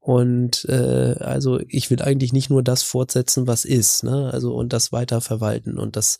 Und 0.00 0.64
äh, 0.66 1.16
also 1.18 1.58
ich 1.66 1.90
will 1.90 2.00
eigentlich 2.00 2.32
nicht 2.32 2.48
nur 2.48 2.62
das 2.62 2.84
fortsetzen, 2.84 3.48
was 3.48 3.64
ist, 3.64 4.04
ne? 4.04 4.30
Also 4.32 4.54
und 4.54 4.72
das 4.72 4.92
weiter 4.92 5.20
verwalten. 5.20 5.78
Und 5.78 5.96
das 5.96 6.18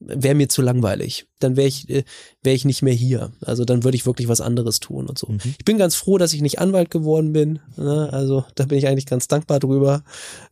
wäre 0.00 0.34
mir 0.34 0.48
zu 0.48 0.62
langweilig. 0.62 1.26
Dann 1.40 1.56
wäre 1.56 1.68
ich, 1.68 1.88
äh, 1.90 2.04
wäre 2.42 2.54
ich 2.54 2.64
nicht 2.64 2.82
mehr 2.82 2.94
hier. 2.94 3.32
Also 3.40 3.64
dann 3.64 3.84
würde 3.84 3.96
ich 3.96 4.06
wirklich 4.06 4.28
was 4.28 4.40
anderes 4.40 4.80
tun 4.80 5.06
und 5.06 5.18
so. 5.18 5.28
Mhm. 5.28 5.40
Ich 5.58 5.64
bin 5.64 5.78
ganz 5.78 5.96
froh, 5.96 6.18
dass 6.18 6.32
ich 6.32 6.40
nicht 6.40 6.58
Anwalt 6.58 6.90
geworden 6.90 7.32
bin. 7.32 7.58
Ne? 7.76 8.08
Also 8.12 8.44
da 8.54 8.64
bin 8.64 8.78
ich 8.78 8.86
eigentlich 8.86 9.06
ganz 9.06 9.28
dankbar 9.28 9.58
drüber. 9.60 10.04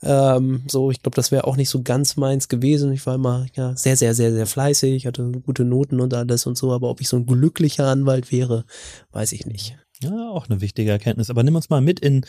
Ähm, 0.03 0.63
so, 0.69 0.91
ich 0.91 1.03
glaube, 1.03 1.17
das 1.17 1.31
wäre 1.31 1.45
auch 1.45 1.57
nicht 1.57 1.69
so 1.69 1.83
ganz 1.83 2.17
meins 2.17 2.49
gewesen. 2.49 2.93
Ich 2.93 3.07
war 3.07 3.15
immer 3.15 3.47
ja 3.55 3.77
sehr, 3.77 3.97
sehr, 3.97 4.15
sehr, 4.15 4.33
sehr 4.33 4.47
fleißig, 4.47 5.07
hatte 5.07 5.31
gute 5.45 5.65
Noten 5.65 6.01
und 6.01 6.13
alles 6.15 6.47
und 6.47 6.59
so. 6.59 6.73
Aber 6.73 6.91
ob 6.91 7.01
ich 7.01 7.09
so 7.09 7.17
ein 7.17 7.27
glücklicher 7.27 7.87
Anwalt 7.87 8.33
wäre, 8.33 8.65
weiß 9.13 9.33
ich 9.33 9.47
nicht. 9.47 9.77
Ja, 10.03 10.31
auch 10.31 10.49
eine 10.49 10.61
wichtige 10.61 10.91
Erkenntnis. 10.91 11.31
Aber 11.31 11.43
nimm 11.43 11.57
uns 11.57 11.71
mal 11.71 11.81
mit 11.81 12.01
in 12.01 12.27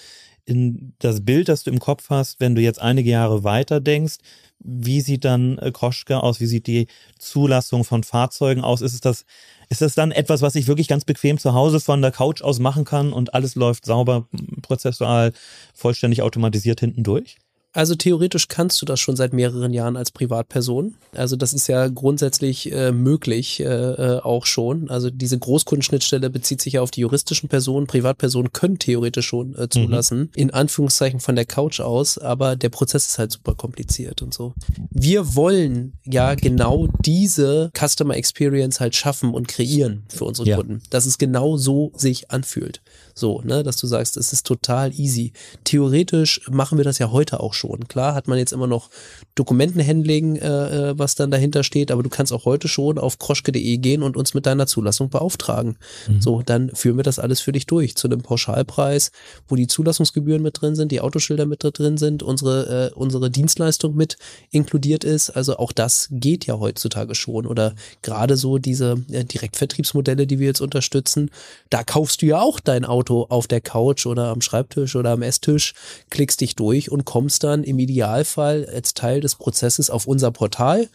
in 0.47 0.93
das 0.99 1.25
Bild, 1.25 1.49
das 1.49 1.63
du 1.63 1.71
im 1.71 1.79
Kopf 1.79 2.09
hast, 2.09 2.39
wenn 2.39 2.55
du 2.55 2.61
jetzt 2.61 2.81
einige 2.81 3.09
Jahre 3.09 3.43
weiter 3.43 3.81
denkst, 3.81 4.15
wie 4.59 5.01
sieht 5.01 5.25
dann 5.25 5.57
äh, 5.59 5.71
Kroschke 5.71 6.23
aus? 6.23 6.39
Wie 6.39 6.45
sieht 6.45 6.67
die 6.67 6.87
Zulassung 7.19 7.83
von 7.83 8.03
Fahrzeugen 8.03 8.63
aus? 8.63 8.81
Ist 8.81 8.93
es 8.93 9.01
das, 9.01 9.25
ist 9.69 9.81
das 9.81 9.93
dann 9.93 10.11
etwas, 10.11 10.41
was 10.41 10.55
ich 10.55 10.67
wirklich 10.67 10.87
ganz 10.87 11.05
bequem 11.05 11.37
zu 11.37 11.53
Hause 11.53 11.79
von 11.79 12.01
der 12.01 12.11
Couch 12.11 12.41
aus 12.41 12.59
machen 12.59 12.85
kann 12.85 13.13
und 13.13 13.33
alles 13.33 13.55
läuft 13.55 13.85
sauber, 13.85 14.27
prozessual, 14.61 15.33
vollständig 15.73 16.21
automatisiert 16.21 16.79
hinten 16.79 17.03
durch? 17.03 17.37
Also 17.77 17.93
theoretisch 17.93 18.47
kannst 18.47 18.81
du 18.81 18.87
das 18.87 18.99
schon 18.99 19.15
seit 19.15 19.33
mehreren 19.33 19.71
Jahren 19.71 19.97
als 19.97 20.09
Privatperson. 20.09 20.95
Also 21.13 21.35
das 21.35 21.53
ist 21.53 21.67
ja 21.67 21.87
grundsätzlich 21.89 22.71
äh, 22.71 22.91
möglich 22.91 23.59
äh, 23.59 23.65
äh, 23.65 24.19
auch 24.21 24.47
schon. 24.47 24.89
Also 24.89 25.11
diese 25.11 25.37
Großkundenschnittstelle 25.37 26.31
bezieht 26.31 26.59
sich 26.59 26.73
ja 26.73 26.81
auf 26.81 26.89
die 26.89 27.01
juristischen 27.01 27.49
Personen. 27.49 27.85
Privatpersonen 27.85 28.51
können 28.51 28.79
theoretisch 28.79 29.27
schon 29.27 29.53
äh, 29.53 29.69
zulassen, 29.69 30.21
mhm. 30.21 30.29
in 30.33 30.49
Anführungszeichen 30.49 31.19
von 31.19 31.35
der 31.35 31.45
Couch 31.45 31.79
aus, 31.79 32.17
aber 32.17 32.55
der 32.55 32.69
Prozess 32.69 33.05
ist 33.05 33.19
halt 33.19 33.31
super 33.31 33.53
kompliziert 33.53 34.23
und 34.23 34.33
so. 34.33 34.55
Wir 34.89 35.35
wollen 35.35 35.93
ja 36.03 36.33
genau 36.33 36.87
diese 37.05 37.69
Customer 37.77 38.15
Experience 38.15 38.79
halt 38.79 38.95
schaffen 38.95 39.35
und 39.35 39.47
kreieren 39.47 40.03
für 40.09 40.25
unsere 40.25 40.47
ja. 40.47 40.57
Kunden, 40.57 40.81
dass 40.89 41.05
es 41.05 41.19
genau 41.19 41.57
so 41.57 41.91
sich 41.95 42.31
anfühlt. 42.31 42.81
So, 43.13 43.41
ne, 43.43 43.61
dass 43.61 43.77
du 43.77 43.85
sagst, 43.85 44.17
es 44.17 44.33
ist 44.33 44.47
total 44.47 44.93
easy. 44.99 45.33
Theoretisch 45.63 46.41
machen 46.49 46.77
wir 46.79 46.85
das 46.85 46.97
ja 46.97 47.11
heute 47.11 47.39
auch 47.39 47.53
schon. 47.53 47.66
Klar 47.87 48.15
hat 48.15 48.27
man 48.27 48.37
jetzt 48.37 48.53
immer 48.53 48.67
noch 48.67 48.89
Dokumentenhandling, 49.35 50.37
äh, 50.37 50.89
äh 50.89 50.97
was 50.97 51.15
dann 51.15 51.31
dahinter 51.31 51.63
steht, 51.63 51.91
aber 51.91 52.03
du 52.03 52.09
kannst 52.09 52.33
auch 52.33 52.45
heute 52.45 52.67
schon 52.67 52.97
auf 52.97 53.19
kroschke.de 53.19 53.77
gehen 53.77 54.03
und 54.03 54.17
uns 54.17 54.33
mit 54.33 54.45
deiner 54.45 54.67
Zulassung 54.67 55.09
beauftragen. 55.09 55.77
Mhm. 56.07 56.21
So, 56.21 56.41
dann 56.43 56.69
führen 56.73 56.97
wir 56.97 57.03
das 57.03 57.19
alles 57.19 57.41
für 57.41 57.51
dich 57.51 57.65
durch 57.65 57.95
zu 57.95 58.07
einem 58.07 58.21
Pauschalpreis, 58.21 59.11
wo 59.47 59.55
die 59.55 59.67
Zulassungsgebühren 59.67 60.41
mit 60.41 60.61
drin 60.61 60.75
sind, 60.75 60.91
die 60.91 61.01
Autoschilder 61.01 61.45
mit 61.45 61.63
drin 61.63 61.97
sind, 61.97 62.23
unsere, 62.23 62.91
äh, 62.91 62.93
unsere 62.95 63.29
Dienstleistung 63.29 63.95
mit 63.95 64.17
inkludiert 64.51 65.03
ist. 65.03 65.29
Also 65.29 65.57
auch 65.57 65.71
das 65.71 66.07
geht 66.11 66.45
ja 66.45 66.59
heutzutage 66.59 67.15
schon. 67.15 67.45
Oder 67.45 67.73
gerade 68.01 68.37
so 68.37 68.57
diese 68.57 69.03
äh, 69.11 69.23
Direktvertriebsmodelle, 69.23 70.27
die 70.27 70.39
wir 70.39 70.47
jetzt 70.47 70.61
unterstützen, 70.61 71.31
da 71.69 71.83
kaufst 71.83 72.21
du 72.21 72.27
ja 72.27 72.41
auch 72.41 72.59
dein 72.59 72.85
Auto 72.85 73.25
auf 73.29 73.47
der 73.47 73.61
Couch 73.61 74.05
oder 74.05 74.27
am 74.27 74.41
Schreibtisch 74.41 74.95
oder 74.95 75.11
am 75.11 75.21
Esstisch, 75.21 75.73
klickst 76.09 76.41
dich 76.41 76.55
durch 76.55 76.91
und 76.91 77.05
kommst 77.05 77.43
dann 77.47 77.63
im 77.63 77.79
Idealfall 77.79 78.67
als 78.73 78.93
Teil 78.93 79.21
des 79.21 79.35
Prozesses 79.35 79.89
auf 79.89 80.07
unser 80.07 80.31
Portal. 80.31 80.87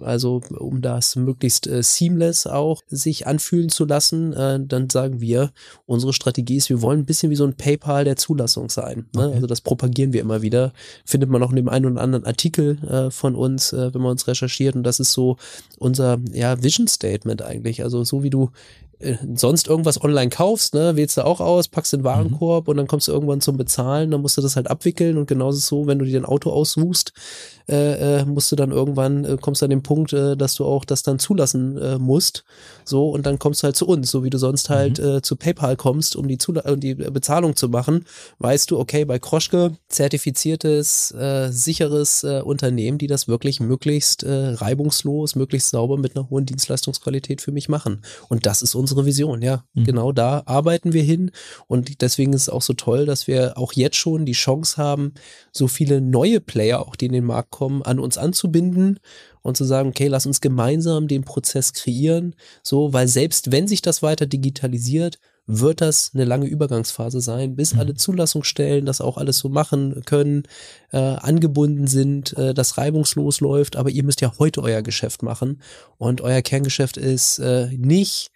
Also 0.00 0.40
um 0.56 0.82
das 0.82 1.16
möglichst 1.16 1.66
äh, 1.66 1.82
seamless 1.82 2.46
auch 2.46 2.82
sich 2.88 3.26
anfühlen 3.26 3.68
zu 3.68 3.84
lassen, 3.84 4.32
äh, 4.32 4.60
dann 4.64 4.88
sagen 4.88 5.20
wir, 5.20 5.50
unsere 5.86 6.12
Strategie 6.12 6.56
ist, 6.56 6.68
wir 6.68 6.82
wollen 6.82 7.00
ein 7.00 7.06
bisschen 7.06 7.30
wie 7.30 7.36
so 7.36 7.44
ein 7.44 7.54
PayPal 7.54 8.04
der 8.04 8.16
Zulassung 8.16 8.70
sein. 8.70 9.06
Ne? 9.14 9.26
Okay. 9.26 9.34
Also 9.34 9.46
das 9.46 9.60
propagieren 9.60 10.12
wir 10.12 10.20
immer 10.20 10.42
wieder. 10.42 10.72
Findet 11.04 11.30
man 11.30 11.42
auch 11.42 11.50
in 11.50 11.56
dem 11.56 11.68
einen 11.68 11.86
oder 11.86 12.00
anderen 12.00 12.24
Artikel 12.24 12.78
äh, 12.88 13.10
von 13.10 13.34
uns, 13.34 13.72
äh, 13.72 13.92
wenn 13.92 14.02
man 14.02 14.12
uns 14.12 14.28
recherchiert. 14.28 14.76
Und 14.76 14.84
das 14.84 15.00
ist 15.00 15.12
so 15.12 15.36
unser 15.78 16.18
ja, 16.32 16.62
Vision 16.62 16.86
Statement 16.86 17.42
eigentlich. 17.42 17.82
Also 17.82 18.04
so 18.04 18.22
wie 18.22 18.30
du 18.30 18.50
sonst 19.34 19.68
irgendwas 19.68 20.02
online 20.02 20.28
kaufst, 20.28 20.74
ne, 20.74 20.94
wählst 20.96 21.16
du 21.16 21.24
auch 21.24 21.40
aus, 21.40 21.68
packst 21.68 21.92
den 21.92 22.04
Warenkorb 22.04 22.66
mhm. 22.66 22.70
und 22.70 22.76
dann 22.76 22.86
kommst 22.86 23.08
du 23.08 23.12
irgendwann 23.12 23.40
zum 23.40 23.56
Bezahlen, 23.56 24.10
dann 24.10 24.20
musst 24.20 24.36
du 24.36 24.42
das 24.42 24.56
halt 24.56 24.68
abwickeln 24.68 25.16
und 25.16 25.26
genauso 25.26 25.58
so, 25.58 25.86
wenn 25.86 25.98
du 25.98 26.04
dir 26.04 26.20
ein 26.20 26.26
Auto 26.26 26.50
aussuchst, 26.50 27.12
äh, 27.70 28.20
äh, 28.20 28.24
musst 28.24 28.50
du 28.52 28.56
dann 28.56 28.72
irgendwann, 28.72 29.24
äh, 29.24 29.38
kommst 29.40 29.62
an 29.62 29.70
den 29.70 29.82
Punkt, 29.82 30.12
äh, 30.12 30.36
dass 30.36 30.54
du 30.56 30.64
auch 30.64 30.84
das 30.84 31.02
dann 31.02 31.18
zulassen 31.18 31.78
äh, 31.78 31.98
musst, 31.98 32.44
so 32.84 33.10
und 33.10 33.24
dann 33.24 33.38
kommst 33.38 33.62
du 33.62 33.66
halt 33.66 33.76
zu 33.76 33.86
uns, 33.86 34.10
so 34.10 34.24
wie 34.24 34.30
du 34.30 34.38
sonst 34.38 34.68
halt 34.68 34.98
mhm. 34.98 35.04
äh, 35.04 35.22
zu 35.22 35.36
PayPal 35.36 35.76
kommst, 35.76 36.16
um 36.16 36.28
die, 36.28 36.36
Zula 36.36 36.62
um 36.70 36.80
die 36.80 36.94
Bezahlung 36.94 37.56
zu 37.56 37.68
machen, 37.68 38.04
weißt 38.38 38.70
du, 38.70 38.78
okay, 38.78 39.04
bei 39.04 39.18
Kroschke 39.18 39.76
zertifiziertes, 39.88 41.12
äh, 41.12 41.50
sicheres 41.50 42.24
äh, 42.24 42.42
Unternehmen, 42.44 42.98
die 42.98 43.06
das 43.06 43.28
wirklich 43.28 43.60
möglichst 43.60 44.24
äh, 44.24 44.48
reibungslos, 44.48 45.36
möglichst 45.36 45.70
sauber 45.70 45.96
mit 45.96 46.16
einer 46.16 46.28
hohen 46.28 46.46
Dienstleistungsqualität 46.46 47.40
für 47.40 47.52
mich 47.52 47.68
machen 47.68 48.02
und 48.28 48.46
das 48.46 48.62
ist 48.62 48.74
unsere 48.90 49.06
Vision, 49.06 49.42
ja, 49.42 49.64
mhm. 49.74 49.84
genau 49.84 50.12
da 50.12 50.42
arbeiten 50.46 50.92
wir 50.92 51.02
hin 51.02 51.30
und 51.66 52.00
deswegen 52.02 52.32
ist 52.32 52.42
es 52.42 52.48
auch 52.48 52.62
so 52.62 52.72
toll, 52.72 53.06
dass 53.06 53.26
wir 53.26 53.56
auch 53.56 53.72
jetzt 53.72 53.96
schon 53.96 54.26
die 54.26 54.32
Chance 54.32 54.76
haben, 54.76 55.14
so 55.52 55.68
viele 55.68 56.00
neue 56.00 56.40
Player, 56.40 56.80
auch 56.80 56.96
die 56.96 57.06
in 57.06 57.12
den 57.12 57.24
Markt 57.24 57.50
kommen, 57.50 57.82
an 57.82 57.98
uns 57.98 58.18
anzubinden 58.18 59.00
und 59.42 59.56
zu 59.56 59.64
sagen, 59.64 59.88
okay, 59.88 60.08
lass 60.08 60.26
uns 60.26 60.40
gemeinsam 60.40 61.08
den 61.08 61.24
Prozess 61.24 61.72
kreieren, 61.72 62.34
so, 62.62 62.92
weil 62.92 63.08
selbst 63.08 63.52
wenn 63.52 63.68
sich 63.68 63.82
das 63.82 64.02
weiter 64.02 64.26
digitalisiert, 64.26 65.18
wird 65.46 65.80
das 65.80 66.12
eine 66.14 66.24
lange 66.24 66.46
Übergangsphase 66.46 67.20
sein, 67.20 67.56
bis 67.56 67.74
mhm. 67.74 67.80
alle 67.80 67.94
Zulassungsstellen 67.94 68.86
das 68.86 69.00
auch 69.00 69.16
alles 69.16 69.38
so 69.38 69.48
machen 69.48 70.02
können, 70.04 70.44
äh, 70.92 70.98
angebunden 70.98 71.86
sind, 71.86 72.36
äh, 72.36 72.54
das 72.54 72.78
reibungslos 72.78 73.40
läuft, 73.40 73.76
aber 73.76 73.90
ihr 73.90 74.04
müsst 74.04 74.20
ja 74.20 74.32
heute 74.38 74.62
euer 74.62 74.82
Geschäft 74.82 75.22
machen 75.22 75.60
und 75.98 76.20
euer 76.20 76.42
Kerngeschäft 76.42 76.96
ist 76.96 77.38
äh, 77.38 77.68
nicht 77.76 78.30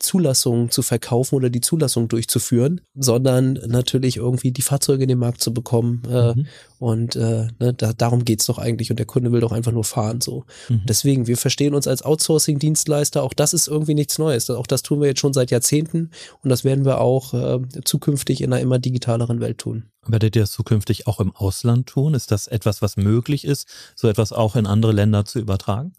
Zulassung 0.00 0.70
zu 0.70 0.82
verkaufen 0.82 1.36
oder 1.36 1.50
die 1.50 1.60
Zulassung 1.60 2.08
durchzuführen, 2.08 2.80
sondern 2.94 3.54
natürlich 3.66 4.16
irgendwie 4.16 4.50
die 4.50 4.62
Fahrzeuge 4.62 5.04
in 5.04 5.08
den 5.08 5.18
Markt 5.18 5.42
zu 5.42 5.54
bekommen. 5.54 6.02
Äh, 6.10 6.34
mhm. 6.34 6.46
Und 6.78 7.14
äh, 7.14 7.48
ne, 7.58 7.74
da, 7.74 7.92
darum 7.92 8.24
geht's 8.24 8.46
doch 8.46 8.58
eigentlich. 8.58 8.90
Und 8.90 8.98
der 8.98 9.06
Kunde 9.06 9.30
will 9.32 9.40
doch 9.40 9.52
einfach 9.52 9.72
nur 9.72 9.84
fahren. 9.84 10.20
So. 10.20 10.44
Mhm. 10.68 10.82
Deswegen, 10.88 11.26
wir 11.26 11.36
verstehen 11.36 11.74
uns 11.74 11.86
als 11.86 12.02
Outsourcing-Dienstleister. 12.02 13.22
Auch 13.22 13.34
das 13.34 13.52
ist 13.52 13.68
irgendwie 13.68 13.94
nichts 13.94 14.18
Neues. 14.18 14.50
Auch 14.50 14.66
das 14.66 14.82
tun 14.82 15.00
wir 15.00 15.08
jetzt 15.08 15.20
schon 15.20 15.34
seit 15.34 15.50
Jahrzehnten. 15.50 16.10
Und 16.42 16.50
das 16.50 16.64
werden 16.64 16.84
wir 16.84 17.00
auch 17.00 17.34
äh, 17.34 17.60
zukünftig 17.84 18.40
in 18.40 18.52
einer 18.52 18.62
immer 18.62 18.78
digitaleren 18.78 19.40
Welt 19.40 19.58
tun. 19.58 19.84
Werdet 20.06 20.34
ihr 20.34 20.42
das 20.42 20.52
zukünftig 20.52 21.06
auch 21.06 21.20
im 21.20 21.36
Ausland 21.36 21.86
tun? 21.86 22.14
Ist 22.14 22.30
das 22.30 22.46
etwas, 22.46 22.80
was 22.80 22.96
möglich 22.96 23.44
ist, 23.44 23.68
so 23.94 24.08
etwas 24.08 24.32
auch 24.32 24.56
in 24.56 24.66
andere 24.66 24.92
Länder 24.92 25.26
zu 25.26 25.38
übertragen? 25.38 25.92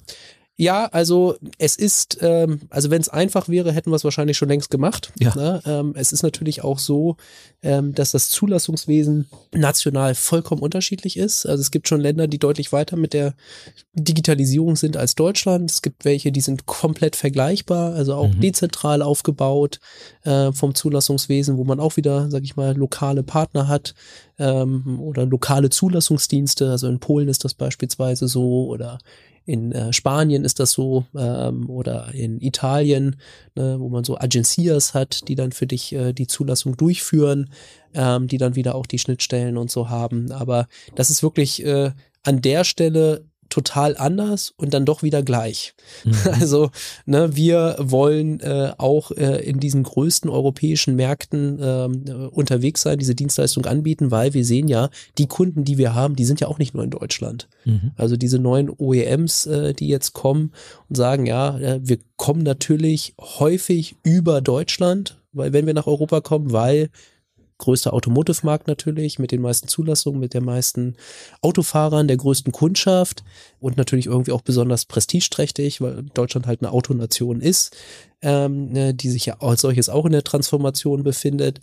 Ja, 0.57 0.85
also 0.85 1.37
es 1.57 1.75
ist, 1.75 2.19
ähm, 2.21 2.61
also 2.69 2.91
wenn 2.91 3.01
es 3.01 3.09
einfach 3.09 3.49
wäre, 3.49 3.71
hätten 3.71 3.89
wir 3.89 3.95
es 3.95 4.03
wahrscheinlich 4.03 4.37
schon 4.37 4.49
längst 4.49 4.69
gemacht. 4.69 5.11
Ja. 5.19 5.33
Ne? 5.35 5.61
Ähm, 5.65 5.93
es 5.95 6.11
ist 6.11 6.21
natürlich 6.21 6.63
auch 6.63 6.77
so, 6.77 7.17
ähm, 7.63 7.95
dass 7.95 8.11
das 8.11 8.29
Zulassungswesen 8.29 9.27
national 9.53 10.13
vollkommen 10.13 10.61
unterschiedlich 10.61 11.17
ist. 11.17 11.45
Also 11.47 11.61
es 11.61 11.71
gibt 11.71 11.87
schon 11.87 12.01
Länder, 12.01 12.27
die 12.27 12.37
deutlich 12.37 12.71
weiter 12.71 12.95
mit 12.95 13.13
der 13.13 13.33
Digitalisierung 13.93 14.75
sind 14.75 14.97
als 14.97 15.15
Deutschland. 15.15 15.71
Es 15.71 15.81
gibt 15.81 16.05
welche, 16.05 16.31
die 16.31 16.41
sind 16.41 16.67
komplett 16.67 17.15
vergleichbar, 17.15 17.95
also 17.95 18.13
auch 18.13 18.27
mhm. 18.27 18.41
dezentral 18.41 19.01
aufgebaut 19.01 19.79
äh, 20.23 20.51
vom 20.51 20.75
Zulassungswesen, 20.75 21.57
wo 21.57 21.63
man 21.63 21.79
auch 21.79 21.97
wieder, 21.97 22.29
sag 22.29 22.43
ich 22.43 22.55
mal, 22.55 22.75
lokale 22.77 23.23
Partner 23.23 23.67
hat 23.67 23.95
ähm, 24.37 24.99
oder 24.99 25.25
lokale 25.25 25.69
Zulassungsdienste. 25.69 26.69
Also 26.69 26.87
in 26.87 26.99
Polen 26.99 27.29
ist 27.29 27.45
das 27.45 27.55
beispielsweise 27.55 28.27
so 28.27 28.67
oder 28.67 28.99
in 29.45 29.71
äh, 29.71 29.91
Spanien 29.91 30.45
ist 30.45 30.59
das 30.59 30.71
so 30.71 31.05
ähm, 31.17 31.69
oder 31.69 32.13
in 32.13 32.39
Italien, 32.39 33.17
ne, 33.55 33.77
wo 33.79 33.89
man 33.89 34.03
so 34.03 34.17
Agencias 34.17 34.93
hat, 34.93 35.27
die 35.27 35.35
dann 35.35 35.51
für 35.51 35.67
dich 35.67 35.93
äh, 35.93 36.13
die 36.13 36.27
Zulassung 36.27 36.77
durchführen, 36.77 37.51
ähm, 37.93 38.27
die 38.27 38.37
dann 38.37 38.55
wieder 38.55 38.75
auch 38.75 38.85
die 38.85 38.99
Schnittstellen 38.99 39.57
und 39.57 39.71
so 39.71 39.89
haben. 39.89 40.31
Aber 40.31 40.67
das 40.95 41.09
ist 41.09 41.23
wirklich 41.23 41.65
äh, 41.65 41.91
an 42.23 42.41
der 42.41 42.63
Stelle 42.63 43.25
total 43.51 43.97
anders 43.97 44.51
und 44.57 44.73
dann 44.73 44.85
doch 44.85 45.03
wieder 45.03 45.21
gleich. 45.21 45.75
Mhm. 46.03 46.15
Also 46.41 46.71
ne, 47.05 47.35
wir 47.35 47.75
wollen 47.77 48.39
äh, 48.39 48.71
auch 48.77 49.11
äh, 49.11 49.43
in 49.43 49.59
diesen 49.59 49.83
größten 49.83 50.29
europäischen 50.29 50.95
Märkten 50.95 51.59
ähm, 51.61 52.03
äh, 52.07 52.11
unterwegs 52.11 52.81
sein, 52.81 52.97
diese 52.97 53.13
Dienstleistung 53.13 53.65
anbieten, 53.65 54.09
weil 54.09 54.33
wir 54.33 54.45
sehen 54.45 54.67
ja, 54.67 54.89
die 55.17 55.27
Kunden, 55.27 55.65
die 55.65 55.77
wir 55.77 55.93
haben, 55.93 56.15
die 56.15 56.25
sind 56.25 56.39
ja 56.39 56.47
auch 56.47 56.57
nicht 56.57 56.73
nur 56.73 56.83
in 56.83 56.89
Deutschland. 56.89 57.49
Mhm. 57.65 57.91
Also 57.95 58.15
diese 58.15 58.39
neuen 58.39 58.71
OEMs, 58.75 59.45
äh, 59.45 59.73
die 59.73 59.89
jetzt 59.89 60.13
kommen 60.13 60.53
und 60.89 60.95
sagen, 60.95 61.25
ja, 61.25 61.59
äh, 61.59 61.79
wir 61.83 61.99
kommen 62.15 62.43
natürlich 62.43 63.13
häufig 63.19 63.97
über 64.03 64.41
Deutschland, 64.41 65.19
weil 65.33 65.53
wenn 65.53 65.67
wir 65.67 65.73
nach 65.73 65.87
Europa 65.87 66.21
kommen, 66.21 66.51
weil 66.53 66.89
größter 67.61 67.93
Automotive-Markt 67.93 68.67
natürlich, 68.67 69.17
mit 69.19 69.31
den 69.31 69.41
meisten 69.41 69.67
Zulassungen, 69.67 70.19
mit 70.19 70.33
der 70.33 70.41
meisten 70.41 70.95
Autofahrern, 71.41 72.07
der 72.07 72.17
größten 72.17 72.51
Kundschaft 72.51 73.23
und 73.59 73.77
natürlich 73.77 74.07
irgendwie 74.07 74.33
auch 74.33 74.41
besonders 74.41 74.85
prestigeträchtig, 74.85 75.79
weil 75.79 76.03
Deutschland 76.13 76.47
halt 76.47 76.61
eine 76.61 76.71
Autonation 76.71 77.39
ist, 77.39 77.75
ähm, 78.21 78.71
ne, 78.71 78.93
die 78.93 79.09
sich 79.09 79.25
ja 79.25 79.37
als 79.39 79.61
solches 79.61 79.89
auch 79.89 80.05
in 80.05 80.11
der 80.11 80.23
Transformation 80.23 81.03
befindet. 81.03 81.61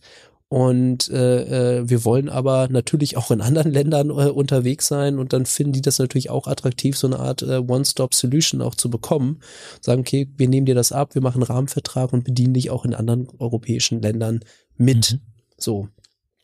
Und 0.50 1.10
äh, 1.10 1.80
äh, 1.80 1.90
wir 1.90 2.06
wollen 2.06 2.30
aber 2.30 2.68
natürlich 2.70 3.18
auch 3.18 3.30
in 3.30 3.42
anderen 3.42 3.70
Ländern 3.70 4.08
äh, 4.08 4.30
unterwegs 4.30 4.86
sein 4.86 5.18
und 5.18 5.34
dann 5.34 5.44
finden 5.44 5.74
die 5.74 5.82
das 5.82 5.98
natürlich 5.98 6.30
auch 6.30 6.46
attraktiv, 6.46 6.96
so 6.96 7.06
eine 7.06 7.18
Art 7.18 7.42
äh, 7.42 7.58
One-Stop-Solution 7.58 8.62
auch 8.62 8.74
zu 8.74 8.88
bekommen. 8.88 9.40
Sagen, 9.82 10.00
okay, 10.00 10.26
wir 10.38 10.48
nehmen 10.48 10.64
dir 10.64 10.74
das 10.74 10.90
ab, 10.90 11.14
wir 11.14 11.20
machen 11.20 11.42
einen 11.42 11.52
Rahmenvertrag 11.52 12.14
und 12.14 12.24
bedienen 12.24 12.54
dich 12.54 12.70
auch 12.70 12.86
in 12.86 12.94
anderen 12.94 13.28
europäischen 13.38 14.00
Ländern 14.00 14.40
mit. 14.78 15.12
Mhm. 15.12 15.37
So. 15.58 15.88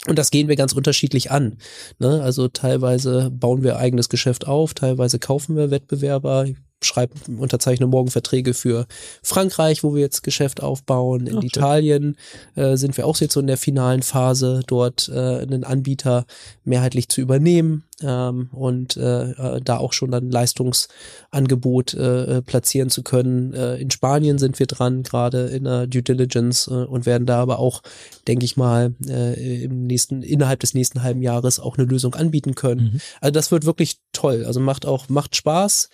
Und 0.07 0.19
das 0.19 0.31
gehen 0.31 0.49
wir 0.49 0.57
ganz 0.57 0.73
unterschiedlich 0.73 1.31
an. 1.31 1.59
Ne? 1.99 2.23
Also 2.23 2.49
teilweise 2.49 3.31
bauen 3.31 3.63
wir 3.63 3.79
eigenes 3.79 4.09
Geschäft 4.09 4.47
auf, 4.47 4.75
teilweise 4.75 5.19
kaufen 5.19 5.57
wir 5.57 5.71
Wettbewerber. 5.71 6.47
Schreibe, 6.85 7.15
unterzeichne 7.39 7.87
morgen 7.87 8.11
Verträge 8.11 8.55
für 8.55 8.87
Frankreich, 9.23 9.83
wo 9.83 9.95
wir 9.95 10.03
jetzt 10.03 10.23
Geschäft 10.23 10.63
aufbauen. 10.63 11.27
In 11.27 11.39
Ach, 11.39 11.43
Italien 11.43 12.17
äh, 12.55 12.77
sind 12.77 12.97
wir 12.97 13.07
auch 13.07 13.17
jetzt 13.19 13.35
so 13.35 13.41
in 13.41 13.47
der 13.47 13.57
finalen 13.57 14.03
Phase, 14.03 14.61
dort 14.67 15.09
äh, 15.09 15.39
einen 15.39 15.65
Anbieter 15.65 16.27
mehrheitlich 16.65 17.09
zu 17.09 17.21
übernehmen 17.21 17.85
ähm, 18.03 18.49
und 18.53 18.97
äh, 18.97 19.31
äh, 19.31 19.61
da 19.63 19.79
auch 19.79 19.93
schon 19.93 20.11
dann 20.11 20.31
Leistungsangebot 20.31 21.95
äh, 21.95 22.39
äh, 22.39 22.43
platzieren 22.43 22.91
zu 22.91 23.03
können. 23.03 23.53
Äh, 23.55 23.77
in 23.77 23.91
Spanien 23.91 24.39
sind 24.39 24.59
wir 24.59 24.67
dran, 24.67 25.03
gerade 25.03 25.47
in 25.47 25.65
der 25.65 25.87
Due 25.87 26.03
Diligence 26.03 26.69
äh, 26.69 26.85
und 26.85 27.07
werden 27.07 27.27
da 27.27 27.41
aber 27.41 27.59
auch, 27.59 27.83
denke 28.27 28.45
ich 28.45 28.57
mal, 28.57 28.95
äh, 29.07 29.65
im 29.65 29.87
nächsten, 29.87 30.23
innerhalb 30.23 30.61
des 30.61 30.75
nächsten 30.75 31.03
halben 31.03 31.23
Jahres 31.23 31.61
auch 31.61 31.79
eine 31.79 31.87
Lösung 31.87 32.15
anbieten 32.15 32.55
können. 32.55 32.95
Mhm. 32.95 33.01
Also 33.21 33.33
das 33.33 33.51
wird 33.51 33.65
wirklich 33.65 33.99
toll. 34.13 34.45
Also 34.45 34.61
macht 34.61 34.87
auch, 34.87 35.09
macht 35.09 35.37
Spaß. 35.37 35.89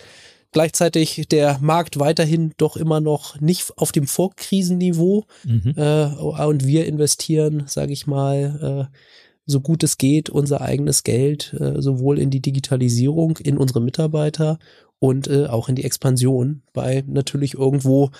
Gleichzeitig 0.52 1.26
der 1.30 1.58
Markt 1.60 1.98
weiterhin 2.00 2.52
doch 2.56 2.76
immer 2.76 3.00
noch 3.00 3.40
nicht 3.40 3.72
auf 3.76 3.92
dem 3.92 4.06
Vorkrisenniveau 4.06 5.24
mhm. 5.44 5.74
äh, 5.76 6.06
und 6.06 6.66
wir 6.66 6.86
investieren, 6.86 7.64
sage 7.66 7.92
ich 7.92 8.06
mal, 8.06 8.88
äh, 8.90 8.96
so 9.46 9.60
gut 9.60 9.82
es 9.82 9.98
geht, 9.98 10.28
unser 10.28 10.60
eigenes 10.60 11.04
Geld 11.04 11.54
äh, 11.58 11.80
sowohl 11.80 12.18
in 12.18 12.30
die 12.30 12.40
Digitalisierung, 12.40 13.36
in 13.38 13.58
unsere 13.58 13.80
Mitarbeiter 13.80 14.58
und 14.98 15.28
äh, 15.28 15.46
auch 15.46 15.68
in 15.68 15.76
die 15.76 15.84
Expansion 15.84 16.62
bei 16.72 17.04
natürlich 17.06 17.54
irgendwo 17.54 18.10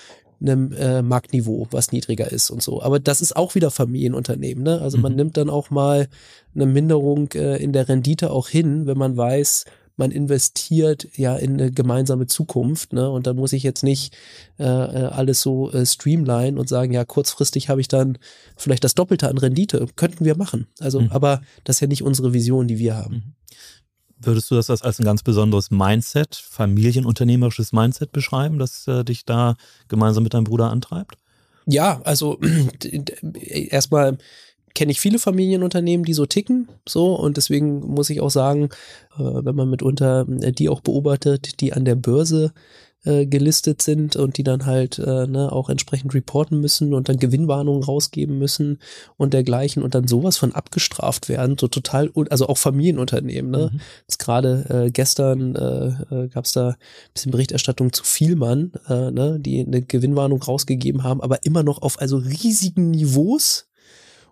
einem 0.41 0.71
äh, 0.73 1.01
Marktniveau, 1.01 1.67
was 1.71 1.91
niedriger 1.91 2.31
ist 2.31 2.49
und 2.49 2.63
so. 2.63 2.81
Aber 2.81 2.99
das 2.99 3.21
ist 3.21 3.35
auch 3.35 3.55
wieder 3.55 3.71
Familienunternehmen. 3.71 4.63
Ne? 4.63 4.81
Also 4.81 4.97
man 4.97 5.13
mhm. 5.13 5.17
nimmt 5.17 5.37
dann 5.37 5.49
auch 5.49 5.69
mal 5.69 6.07
eine 6.55 6.65
Minderung 6.65 7.31
äh, 7.33 7.57
in 7.57 7.73
der 7.73 7.87
Rendite 7.87 8.31
auch 8.31 8.47
hin, 8.47 8.87
wenn 8.87 8.97
man 8.97 9.15
weiß, 9.15 9.65
man 9.97 10.11
investiert 10.11 11.07
ja 11.15 11.35
in 11.35 11.53
eine 11.53 11.71
gemeinsame 11.71 12.27
Zukunft, 12.27 12.93
ne? 12.93 13.09
Und 13.09 13.27
da 13.27 13.33
muss 13.33 13.53
ich 13.53 13.63
jetzt 13.63 13.83
nicht 13.83 14.15
äh, 14.59 14.63
äh, 14.63 15.05
alles 15.07 15.41
so 15.41 15.71
äh, 15.71 15.85
streamline 15.85 16.59
und 16.59 16.69
sagen, 16.69 16.93
ja, 16.93 17.05
kurzfristig 17.05 17.69
habe 17.69 17.81
ich 17.81 17.87
dann 17.87 18.17
vielleicht 18.57 18.83
das 18.83 18.95
Doppelte 18.95 19.29
an 19.29 19.37
Rendite. 19.37 19.85
Könnten 19.95 20.25
wir 20.25 20.35
machen. 20.35 20.67
Also, 20.79 21.01
mhm. 21.01 21.11
aber 21.11 21.41
das 21.63 21.77
ist 21.77 21.81
ja 21.81 21.87
nicht 21.87 22.03
unsere 22.03 22.33
Vision, 22.33 22.67
die 22.67 22.79
wir 22.79 22.95
haben. 22.95 23.15
Mhm. 23.15 23.33
Würdest 24.23 24.51
du 24.51 24.55
das 24.55 24.69
als 24.69 24.99
ein 24.99 25.05
ganz 25.05 25.23
besonderes 25.23 25.71
Mindset, 25.71 26.35
familienunternehmerisches 26.35 27.73
Mindset 27.73 28.11
beschreiben, 28.11 28.59
das 28.59 28.87
äh, 28.87 29.03
dich 29.03 29.25
da 29.25 29.55
gemeinsam 29.87 30.23
mit 30.23 30.35
deinem 30.35 30.43
Bruder 30.43 30.69
antreibt? 30.69 31.17
Ja, 31.65 32.01
also 32.03 32.39
erstmal 33.33 34.17
kenne 34.73 34.91
ich 34.91 34.99
viele 34.99 35.19
Familienunternehmen, 35.19 36.05
die 36.05 36.13
so 36.13 36.25
ticken, 36.25 36.69
so 36.87 37.15
und 37.15 37.37
deswegen 37.37 37.79
muss 37.79 38.09
ich 38.09 38.21
auch 38.21 38.29
sagen, 38.29 38.69
äh, 39.15 39.19
wenn 39.19 39.55
man 39.55 39.69
mitunter 39.69 40.25
äh, 40.41 40.51
die 40.51 40.69
auch 40.69 40.81
beobachtet, 40.81 41.61
die 41.61 41.73
an 41.73 41.85
der 41.85 41.95
Börse 41.95 42.53
äh, 43.03 43.25
gelistet 43.25 43.81
sind 43.81 44.15
und 44.15 44.37
die 44.37 44.43
dann 44.43 44.67
halt 44.67 44.99
äh, 44.99 45.25
ne, 45.25 45.51
auch 45.51 45.69
entsprechend 45.69 46.13
reporten 46.13 46.59
müssen 46.59 46.93
und 46.93 47.09
dann 47.09 47.17
Gewinnwarnungen 47.17 47.81
rausgeben 47.81 48.37
müssen 48.37 48.77
und 49.17 49.33
dergleichen 49.33 49.81
und 49.81 49.95
dann 49.95 50.07
sowas 50.07 50.37
von 50.37 50.53
abgestraft 50.53 51.27
werden, 51.27 51.57
so 51.59 51.67
total, 51.67 52.11
also 52.29 52.47
auch 52.47 52.59
Familienunternehmen. 52.59 53.49
Ne? 53.49 53.71
Mhm. 53.73 53.79
Jetzt 54.01 54.19
gerade 54.19 54.65
äh, 54.85 54.91
gestern 54.91 55.55
äh, 55.55 56.27
gab 56.27 56.45
es 56.45 56.51
da 56.51 56.69
ein 56.69 56.75
bisschen 57.15 57.31
Berichterstattung 57.31 57.91
zu 57.91 58.03
Vielmann, 58.03 58.73
äh, 58.87 59.09
ne, 59.09 59.39
die 59.39 59.65
eine 59.65 59.81
Gewinnwarnung 59.81 60.43
rausgegeben 60.43 61.03
haben, 61.03 61.21
aber 61.21 61.43
immer 61.43 61.63
noch 61.63 61.81
auf 61.81 61.99
also 61.99 62.17
riesigen 62.17 62.91
Niveaus 62.91 63.70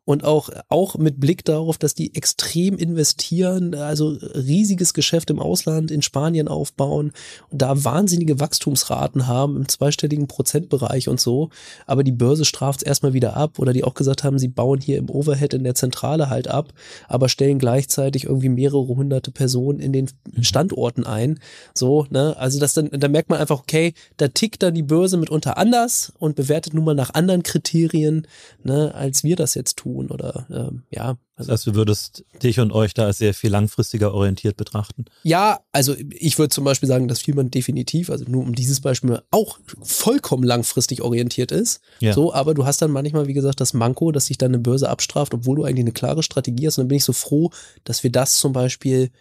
und 0.10 0.24
auch, 0.24 0.50
auch 0.70 0.96
mit 0.96 1.20
Blick 1.20 1.46
darauf, 1.46 1.78
dass 1.78 1.94
die 1.94 2.16
extrem 2.16 2.80
investieren, 2.80 3.76
also 3.76 4.08
riesiges 4.10 4.96
Geschäft 4.96 5.30
im 5.30 5.38
Ausland, 5.40 5.92
in 5.92 6.02
Spanien 6.02 6.48
aufbauen 6.48 7.12
und 7.52 7.62
da 7.62 7.84
wahnsinnige 7.84 8.40
Wachstumsraten 8.40 9.28
haben 9.28 9.56
im 9.56 9.70
zweistelligen 9.70 10.26
Prozentbereich 10.26 11.10
und 11.10 11.20
so. 11.20 11.52
Aber 11.86 12.04
die 12.04 12.12
Börse 12.12 12.44
straft 12.44 12.82
es 12.82 12.88
erstmal 12.88 13.14
wieder 13.14 13.38
ab 13.38 13.60
oder 13.60 13.72
die 13.72 13.84
auch 13.84 13.94
gesagt 13.94 14.24
haben, 14.24 14.40
sie 14.40 14.48
bauen 14.48 14.82
hier 14.82 14.98
im 14.98 15.12
Overhead 15.12 15.54
in 15.54 15.64
der 15.64 15.76
Zentrale 15.76 16.32
halt 16.32 16.48
ab, 16.48 16.74
aber 17.08 17.30
stellen 17.30 17.60
gleichzeitig 17.60 18.24
irgendwie 18.24 18.50
mehrere 18.50 18.88
hunderte 18.88 19.30
Personen 19.30 19.80
in 19.80 19.94
den 19.94 20.10
Standorten 20.42 21.06
ein. 21.06 21.38
So, 21.76 22.08
ne, 22.10 22.36
also 22.36 22.60
das 22.60 22.74
dann, 22.74 22.90
da 22.90 23.10
merkt 23.10 23.30
man 23.30 23.38
einfach, 23.38 23.60
okay, 23.60 23.94
da 24.18 24.28
tickt 24.28 24.64
dann 24.64 24.74
die 24.74 24.82
Börse 24.82 25.18
mitunter 25.18 25.60
anders 25.60 26.14
und 26.18 26.36
bewertet 26.36 26.74
nun 26.74 26.86
mal 26.86 26.96
nach 26.96 27.14
anderen 27.14 27.44
Kriterien, 27.44 28.26
ne, 28.64 28.96
als 28.96 29.24
wir 29.24 29.36
das 29.36 29.54
jetzt 29.54 29.78
tun 29.78 29.99
tun 30.00 30.12
oder 30.12 30.46
ähm, 30.50 30.84
ja. 30.90 31.18
Also, 31.36 31.52
das 31.52 31.60
heißt, 31.62 31.68
du 31.68 31.76
würdest 31.76 32.26
dich 32.44 32.60
und 32.60 32.72
euch 32.72 32.94
da 32.94 33.06
als 33.06 33.18
sehr 33.18 33.34
viel 33.34 33.50
langfristiger 33.50 34.14
orientiert 34.14 34.58
betrachten? 34.58 35.06
Ja, 35.24 35.62
also 35.72 35.96
ich 36.12 36.38
würde 36.38 36.50
zum 36.50 36.66
Beispiel 36.66 36.90
sagen, 36.90 37.08
dass 37.08 37.22
Vielmann 37.22 37.50
definitiv, 37.50 38.10
also 38.10 38.26
nur 38.28 38.44
um 38.44 38.56
dieses 38.56 38.82
Beispiel 38.82 39.22
auch 39.32 39.58
vollkommen 39.82 40.44
langfristig 40.44 41.02
orientiert 41.02 41.52
ist. 41.52 41.82
Ja. 42.00 42.14
So, 42.14 42.34
aber 42.34 42.54
du 42.54 42.66
hast 42.66 42.82
dann 42.82 42.92
manchmal, 42.92 43.28
wie 43.28 43.34
gesagt, 43.34 43.62
das 43.62 43.74
Manko, 43.74 44.12
dass 44.12 44.26
sich 44.26 44.38
dann 44.38 44.52
eine 44.52 44.60
Börse 44.60 44.90
abstraft, 44.90 45.34
obwohl 45.34 45.58
du 45.58 45.64
eigentlich 45.64 45.84
eine 45.86 45.94
klare 45.94 46.24
Strategie 46.24 46.68
hast. 46.68 46.78
Und 46.78 46.84
dann 46.84 46.90
bin 46.90 46.98
ich 46.98 47.06
so 47.06 47.14
froh, 47.14 47.52
dass 47.84 48.04
wir 48.04 48.12
das 48.12 48.38
zum 48.38 48.52
Beispiel 48.52 49.12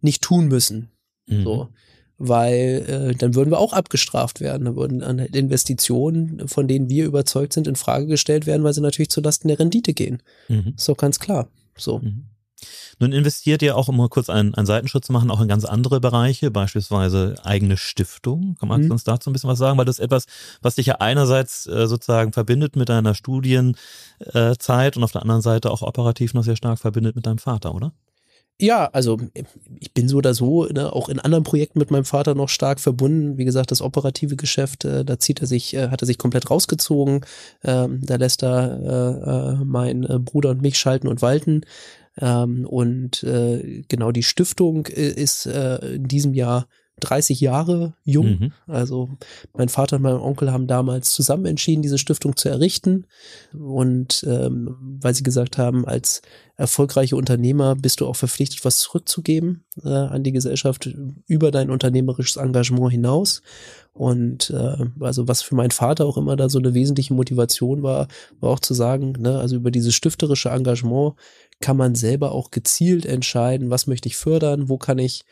nicht 0.00 0.22
tun 0.22 0.48
müssen. 0.48 0.90
Mhm. 1.26 1.44
So 1.44 1.68
weil 2.18 2.84
äh, 2.88 3.14
dann 3.14 3.34
würden 3.34 3.50
wir 3.50 3.58
auch 3.58 3.72
abgestraft 3.72 4.40
werden. 4.40 4.64
Dann 4.64 4.76
würden 4.76 5.00
Investitionen, 5.18 6.46
von 6.48 6.68
denen 6.68 6.88
wir 6.88 7.04
überzeugt 7.04 7.52
sind, 7.52 7.66
in 7.66 7.76
Frage 7.76 8.06
gestellt 8.06 8.46
werden, 8.46 8.62
weil 8.64 8.74
sie 8.74 8.80
natürlich 8.80 9.10
zulasten 9.10 9.48
der 9.48 9.58
Rendite 9.58 9.92
gehen. 9.92 10.22
Mhm. 10.48 10.74
Ist 10.76 10.88
doch 10.88 10.96
ganz 10.96 11.18
klar. 11.18 11.48
So. 11.76 11.98
Mhm. 11.98 12.24
Nun 12.98 13.12
investiert 13.12 13.62
ihr 13.62 13.76
auch, 13.76 13.88
um 13.88 13.96
mal 13.96 14.08
kurz 14.08 14.30
einen, 14.30 14.54
einen 14.54 14.66
Seitenschritt 14.66 15.04
zu 15.04 15.12
machen, 15.12 15.30
auch 15.30 15.40
in 15.40 15.48
ganz 15.48 15.64
andere 15.64 16.00
Bereiche, 16.00 16.50
beispielsweise 16.50 17.34
eigene 17.42 17.76
Stiftung. 17.76 18.56
Kann 18.60 18.68
man 18.68 18.82
mhm. 18.82 18.92
uns 18.92 19.04
dazu 19.04 19.30
ein 19.30 19.32
bisschen 19.32 19.50
was 19.50 19.58
sagen? 19.58 19.78
Weil 19.78 19.84
das 19.84 19.98
ist 19.98 20.04
etwas, 20.04 20.26
was 20.60 20.76
dich 20.76 20.86
ja 20.86 20.96
einerseits 21.00 21.66
äh, 21.66 21.88
sozusagen 21.88 22.32
verbindet 22.32 22.76
mit 22.76 22.88
deiner 22.88 23.14
Studienzeit 23.14 24.96
und 24.96 25.02
auf 25.02 25.12
der 25.12 25.22
anderen 25.22 25.42
Seite 25.42 25.70
auch 25.70 25.82
operativ 25.82 26.34
noch 26.34 26.44
sehr 26.44 26.56
stark 26.56 26.78
verbindet 26.78 27.16
mit 27.16 27.26
deinem 27.26 27.38
Vater, 27.38 27.74
oder? 27.74 27.92
Ja, 28.60 28.86
also 28.92 29.18
ich 29.80 29.92
bin 29.92 30.08
so 30.08 30.18
oder 30.18 30.34
so 30.34 30.66
ne, 30.66 30.92
auch 30.92 31.08
in 31.08 31.18
anderen 31.18 31.42
Projekten 31.42 31.80
mit 31.80 31.90
meinem 31.90 32.04
Vater 32.04 32.34
noch 32.36 32.48
stark 32.48 32.78
verbunden. 32.78 33.36
Wie 33.36 33.44
gesagt, 33.44 33.72
das 33.72 33.82
operative 33.82 34.36
Geschäft, 34.36 34.84
äh, 34.84 35.04
da 35.04 35.18
zieht 35.18 35.40
er 35.40 35.48
sich, 35.48 35.74
äh, 35.74 35.88
hat 35.88 36.00
er 36.02 36.06
sich 36.06 36.16
komplett 36.18 36.48
rausgezogen. 36.48 37.24
Ähm, 37.64 38.00
da 38.04 38.16
lässt 38.16 38.42
er 38.44 38.78
äh, 39.58 39.62
äh, 39.62 39.64
mein 39.64 40.04
äh, 40.04 40.18
Bruder 40.20 40.50
und 40.50 40.62
mich 40.62 40.78
schalten 40.78 41.08
und 41.08 41.22
walten. 41.22 41.62
Ähm, 42.20 42.64
und 42.66 43.24
äh, 43.24 43.82
genau 43.88 44.12
die 44.12 44.22
Stiftung 44.22 44.86
ist 44.86 45.46
in 45.46 46.06
diesem 46.08 46.34
Jahr 46.34 46.68
30 47.00 47.40
Jahre 47.40 47.94
jung. 48.04 48.38
Mhm. 48.38 48.52
Also 48.66 49.08
mein 49.54 49.68
Vater 49.68 49.96
und 49.96 50.02
mein 50.02 50.14
Onkel 50.14 50.52
haben 50.52 50.66
damals 50.66 51.12
zusammen 51.12 51.46
entschieden, 51.46 51.82
diese 51.82 51.98
Stiftung 51.98 52.36
zu 52.36 52.48
errichten. 52.48 53.06
Und 53.52 54.24
ähm, 54.28 54.98
weil 55.00 55.14
sie 55.14 55.22
gesagt 55.22 55.58
haben, 55.58 55.86
als 55.86 56.22
erfolgreiche 56.56 57.16
Unternehmer 57.16 57.74
bist 57.74 58.00
du 58.00 58.06
auch 58.06 58.16
verpflichtet, 58.16 58.64
was 58.64 58.78
zurückzugeben 58.78 59.64
äh, 59.82 59.88
an 59.88 60.22
die 60.22 60.32
Gesellschaft 60.32 60.88
über 61.26 61.50
dein 61.50 61.70
unternehmerisches 61.70 62.36
Engagement 62.36 62.92
hinaus. 62.92 63.42
Und 63.94 64.50
äh, 64.50 64.84
also 65.00 65.28
was 65.28 65.42
für 65.42 65.54
meinen 65.54 65.70
Vater 65.70 66.06
auch 66.06 66.16
immer 66.16 66.36
da 66.36 66.48
so 66.48 66.58
eine 66.58 66.74
wesentliche 66.74 67.14
Motivation 67.14 67.82
war, 67.82 68.06
war 68.40 68.50
auch 68.50 68.60
zu 68.60 68.74
sagen, 68.74 69.14
ne, 69.18 69.38
also 69.38 69.56
über 69.56 69.70
dieses 69.70 69.94
stifterische 69.94 70.50
Engagement 70.50 71.14
kann 71.60 71.76
man 71.76 71.94
selber 71.94 72.32
auch 72.32 72.50
gezielt 72.50 73.06
entscheiden, 73.06 73.70
was 73.70 73.86
möchte 73.86 74.08
ich 74.08 74.16
fördern, 74.16 74.68
wo 74.68 74.78
kann 74.78 74.98
ich 74.98 75.24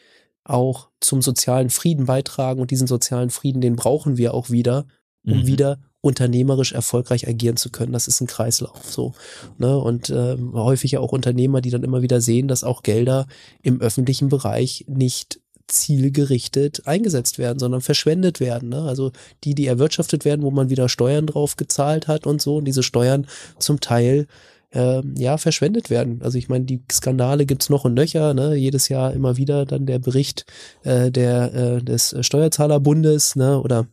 auch 0.45 0.89
zum 1.01 1.23
sozialen 1.23 1.71
Frieden 1.71 2.07
beitragen 2.07 2.61
und 2.61 2.71
diesen 2.71 2.87
sozialen 2.87 3.31
Frieden, 3.31 3.61
den 3.61 3.77
brauchen 3.77 4.17
wir 4.17 4.35
auch 4.35 4.51
wieder, 4.51 4.87
um 5.25 5.41
mhm. 5.41 5.47
wieder 5.47 5.79
unternehmerisch 6.01 6.73
erfolgreich 6.73 7.29
agieren 7.29 7.57
zu 7.57 7.71
können. 7.71 7.93
Das 7.93 8.09
ist 8.09 8.21
ein 8.21 8.27
Kreislauf 8.27 8.91
so. 8.91 9.13
Ne? 9.59 9.77
Und 9.77 10.09
äh, 10.09 10.37
häufig 10.55 10.93
ja 10.93 11.01
auch 11.01 11.13
Unternehmer, 11.13 11.61
die 11.61 11.71
dann 11.71 11.85
immer 11.85 12.01
wieder 12.01 12.21
sehen, 12.21 12.49
dass 12.49 12.65
auch 12.65 12.83
Gelder 12.83 13.27
im 13.63 13.81
öffentlichen 13.81 14.29
Bereich 14.29 14.87
nicht 14.89 15.41
zielgerichtet 15.67 16.87
eingesetzt 16.87 17.39
werden, 17.39 17.59
sondern 17.59 17.81
verschwendet 17.83 18.41
werden. 18.41 18.71
Ne? 18.71 18.83
Also 18.83 19.13
die, 19.45 19.55
die 19.55 19.67
erwirtschaftet 19.67 20.25
werden, 20.25 20.43
wo 20.43 20.51
man 20.51 20.71
wieder 20.71 20.89
Steuern 20.89 21.27
drauf 21.27 21.57
gezahlt 21.57 22.09
hat 22.09 22.27
und 22.27 22.41
so, 22.43 22.57
und 22.57 22.65
diese 22.65 22.83
Steuern 22.83 23.27
zum 23.59 23.81
Teil 23.81 24.27
äh, 24.73 25.03
ja, 25.17 25.37
verschwendet 25.37 25.91
werden. 25.91 26.21
Also 26.23 26.39
ich 26.39 26.49
meine, 26.49 26.65
die 26.65 26.83
Skandale 26.91 27.47
gibt's 27.47 27.71
noch 27.71 27.85
und 27.85 27.95
nöcher, 27.95 28.35
ne? 28.35 28.55
jedes 28.55 28.89
Jahr 28.89 29.13
immer 29.13 29.37
wieder 29.37 29.67
dann 29.67 29.87
der 29.87 29.99
Bericht 29.99 30.47
äh, 30.85 31.11
der, 31.11 31.55
äh, 31.55 31.83
des 31.83 32.15
Steuerzahlerbundes 32.21 33.37
ne? 33.37 33.61
oder 33.61 33.87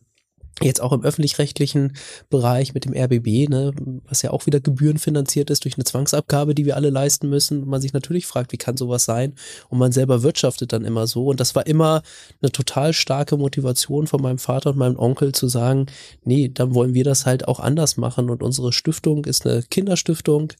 jetzt 0.62 0.80
auch 0.80 0.92
im 0.92 1.02
öffentlich-rechtlichen 1.02 1.94
Bereich 2.30 2.74
mit 2.74 2.84
dem 2.84 2.94
RBB, 2.94 3.48
ne, 3.48 3.72
was 4.04 4.22
ja 4.22 4.30
auch 4.30 4.46
wieder 4.46 4.60
gebührenfinanziert 4.60 5.50
ist 5.50 5.64
durch 5.64 5.76
eine 5.76 5.84
Zwangsabgabe, 5.84 6.54
die 6.54 6.66
wir 6.66 6.76
alle 6.76 6.90
leisten 6.90 7.28
müssen. 7.28 7.66
Man 7.66 7.80
sich 7.80 7.92
natürlich 7.92 8.26
fragt, 8.26 8.52
wie 8.52 8.58
kann 8.58 8.76
sowas 8.76 9.04
sein? 9.04 9.34
Und 9.68 9.78
man 9.78 9.92
selber 9.92 10.22
wirtschaftet 10.22 10.72
dann 10.72 10.84
immer 10.84 11.06
so. 11.06 11.26
Und 11.26 11.40
das 11.40 11.54
war 11.54 11.66
immer 11.66 12.02
eine 12.42 12.50
total 12.50 12.92
starke 12.92 13.36
Motivation 13.36 14.06
von 14.06 14.22
meinem 14.22 14.38
Vater 14.38 14.70
und 14.70 14.78
meinem 14.78 14.98
Onkel 14.98 15.32
zu 15.32 15.48
sagen, 15.48 15.86
nee, 16.24 16.48
dann 16.52 16.74
wollen 16.74 16.94
wir 16.94 17.04
das 17.04 17.26
halt 17.26 17.46
auch 17.46 17.60
anders 17.60 17.96
machen. 17.96 18.30
Und 18.30 18.42
unsere 18.42 18.72
Stiftung 18.72 19.24
ist 19.24 19.46
eine 19.46 19.62
Kinderstiftung 19.62 20.52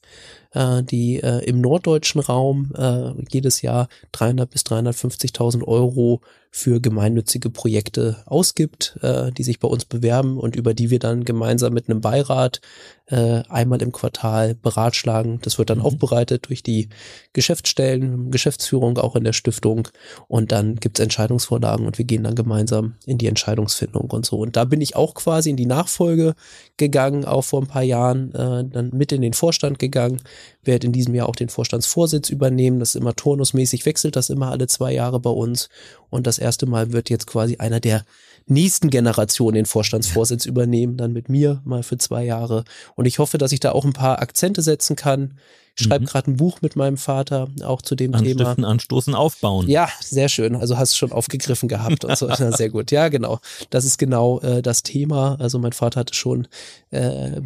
äh, 0.53 0.83
die 0.83 1.23
äh, 1.23 1.45
im 1.45 1.61
norddeutschen 1.61 2.21
Raum 2.21 2.73
äh, 2.77 3.13
jedes 3.31 3.63
Jahr 3.63 3.89
300 4.13 4.51
bis 4.51 4.63
350.000 4.63 5.65
Euro 5.65 6.21
für 6.51 6.81
gemeinnützige 6.81 7.51
Projekte 7.51 8.23
ausgibt, 8.27 8.99
äh, 9.03 9.31
die 9.33 9.43
sich 9.43 9.61
bei 9.61 9.69
uns 9.69 9.85
bewerben 9.85 10.39
und 10.39 10.57
über 10.57 10.73
die 10.73 10.91
wir 10.91 10.99
dann 10.99 11.25
gemeinsam 11.25 11.75
mit 11.75 11.89
einem 11.89 12.01
Beirat 12.01 12.61
äh, 13.07 13.43
einmal 13.49 13.83
im 13.83 13.93
Quartal 13.93 14.55
beratschlagen. 14.55 15.41
Das 15.43 15.59
wird 15.59 15.71
dann 15.71 15.79
mhm. 15.79 15.85
aufbereitet 15.85 16.49
durch 16.49 16.63
die 16.63 16.89
Geschäftsstellen, 17.33 18.31
Geschäftsführung 18.31 18.99
auch 18.99 19.15
in 19.15 19.25
der 19.25 19.35
Stiftung 19.35 19.89
und 20.27 20.51
dann 20.51 20.77
gibt's 20.77 21.01
Entscheidungsvorlagen 21.01 21.87
und 21.87 21.99
wir 21.99 22.05
gehen 22.07 22.25
dann 22.25 22.35
gemeinsam 22.35 22.95
in 23.05 23.19
die 23.19 23.27
Entscheidungsfindung 23.27 24.11
und 24.11 24.25
so. 24.25 24.39
Und 24.39 24.57
da 24.57 24.65
bin 24.65 24.81
ich 24.81 24.97
auch 24.97 25.15
quasi 25.15 25.51
in 25.51 25.57
die 25.57 25.67
Nachfolge 25.67 26.35
gegangen, 26.77 27.25
auch 27.25 27.43
vor 27.43 27.61
ein 27.61 27.69
paar 27.69 27.83
Jahren, 27.83 28.35
äh, 28.35 28.65
dann 28.65 28.91
mit 28.93 29.13
in 29.13 29.23
den 29.23 29.35
Vorstand 29.35 29.79
gegangen, 29.79 30.23
werde 30.63 30.87
in 30.87 30.93
diesem 30.93 31.15
Jahr 31.15 31.29
auch 31.29 31.37
den 31.37 31.49
Vorstandsvorsitz 31.49 32.31
übernehmen. 32.31 32.81
Das 32.81 32.91
ist 32.91 33.01
immer 33.01 33.15
turnusmäßig, 33.15 33.87
wechselt 33.87 34.17
das 34.17 34.31
immer 34.31 34.51
alle 34.51 34.67
zwei 34.67 34.93
Jahre 34.93 35.21
bei 35.21 35.31
uns. 35.31 35.69
Und 36.11 36.27
das 36.27 36.39
erste 36.39 36.67
Mal 36.67 36.93
wird 36.93 37.11
jetzt 37.11 37.27
quasi 37.27 37.57
einer 37.57 37.81
der 37.81 38.05
nächsten 38.51 38.91
Generation 38.91 39.55
den 39.55 39.67
Vorstandsvorsitz 39.67 40.47
übernehmen, 40.47 40.97
dann 40.97 41.13
mit 41.13 41.29
mir 41.29 41.61
mal 41.65 41.83
für 41.83 41.99
zwei 41.99 42.25
Jahre. 42.25 42.65
Und 42.95 43.07
ich 43.07 43.19
hoffe, 43.19 43.39
dass 43.39 43.53
ich 43.53 43.61
da 43.61 43.73
auch 43.73 43.85
ein 43.85 43.93
paar 43.93 44.21
Akzente 44.21 44.63
setzen 44.63 44.97
kann. 44.97 45.35
Ich 45.79 45.85
schreibe 45.85 46.03
mhm. 46.03 46.09
gerade 46.09 46.31
ein 46.33 46.37
Buch 46.37 46.61
mit 46.61 46.75
meinem 46.75 46.97
Vater 46.97 47.47
auch 47.63 47.83
zu 47.83 47.95
dem 47.95 48.13
Anstiften, 48.13 48.57
Thema. 48.57 48.69
Anstoßen, 48.69 49.15
aufbauen. 49.15 49.69
Ja, 49.69 49.89
sehr 50.01 50.29
schön. 50.29 50.57
Also 50.57 50.77
hast 50.77 50.95
du 50.95 50.99
schon 50.99 51.13
aufgegriffen 51.13 51.69
gehabt 51.69 52.05
und 52.05 52.19
so. 52.19 52.29
sehr 52.51 52.69
gut. 52.69 52.91
Ja, 52.91 53.09
genau. 53.09 53.39
Das 53.71 53.85
ist 53.85 53.97
genau 53.97 54.41
äh, 54.41 54.61
das 54.61 54.83
Thema. 54.83 55.37
Also 55.39 55.61
mein 55.61 55.73
Vater 55.73 56.01
hatte 56.01 56.15
schon 56.15 56.49
äh, 56.91 57.41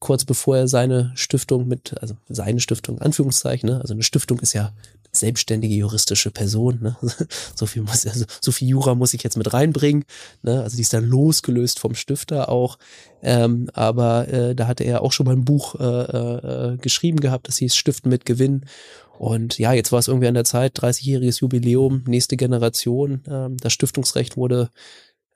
kurz 0.00 0.24
bevor 0.24 0.56
er 0.56 0.68
seine 0.68 1.12
Stiftung 1.14 1.68
mit, 1.68 1.94
also 2.00 2.16
seine 2.28 2.58
Stiftung, 2.58 3.00
Anführungszeichen, 3.00 3.70
ne? 3.70 3.80
also 3.80 3.94
eine 3.94 4.02
Stiftung 4.02 4.40
ist 4.40 4.52
ja 4.52 4.72
selbstständige 5.16 5.74
juristische 5.74 6.30
Person. 6.30 6.78
Ne? 6.82 6.96
So 7.54 7.66
viel 7.66 7.82
muss, 7.82 8.06
also 8.06 8.24
so 8.40 8.52
viel 8.52 8.68
Jura 8.68 8.94
muss 8.94 9.14
ich 9.14 9.22
jetzt 9.22 9.36
mit 9.36 9.52
reinbringen. 9.52 10.04
Ne? 10.42 10.62
Also 10.62 10.76
die 10.76 10.82
ist 10.82 10.92
dann 10.92 11.04
losgelöst 11.04 11.78
vom 11.78 11.94
Stifter 11.94 12.48
auch. 12.48 12.78
Ähm, 13.22 13.70
aber 13.72 14.28
äh, 14.28 14.54
da 14.54 14.66
hatte 14.66 14.84
er 14.84 15.02
auch 15.02 15.12
schon 15.12 15.26
mal 15.26 15.34
ein 15.34 15.44
Buch 15.44 15.74
äh, 15.76 15.84
äh, 15.84 16.76
geschrieben 16.76 17.20
gehabt, 17.20 17.48
das 17.48 17.56
hieß 17.58 17.74
Stiften 17.74 18.10
mit 18.10 18.24
Gewinn. 18.24 18.66
Und 19.18 19.58
ja, 19.58 19.72
jetzt 19.72 19.92
war 19.92 19.98
es 19.98 20.08
irgendwie 20.08 20.28
an 20.28 20.34
der 20.34 20.44
Zeit, 20.44 20.78
30-jähriges 20.78 21.40
Jubiläum, 21.40 22.04
nächste 22.06 22.36
Generation. 22.36 23.22
Ähm, 23.28 23.56
das 23.56 23.72
Stiftungsrecht 23.72 24.36
wurde 24.36 24.70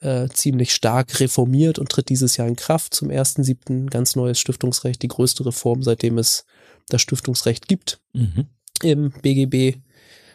äh, 0.01 0.29
ziemlich 0.29 0.75
stark 0.75 1.21
reformiert 1.21 1.79
und 1.79 1.91
tritt 1.91 2.09
dieses 2.09 2.37
Jahr 2.37 2.49
in 2.49 2.57
Kraft 2.57 2.95
zum 2.95 3.09
1.7. 3.09 3.89
Ganz 3.91 4.17
neues 4.17 4.39
Stiftungsrecht, 4.39 5.03
die 5.03 5.09
größte 5.09 5.47
Reform, 5.47 5.83
seitdem 5.83 6.19
es 6.19 6.45
das 6.89 7.03
Stiftungsrecht 7.03 7.69
gibt. 7.69 8.01
Mhm 8.13 8.47
im 8.83 9.11
BGB. 9.11 9.79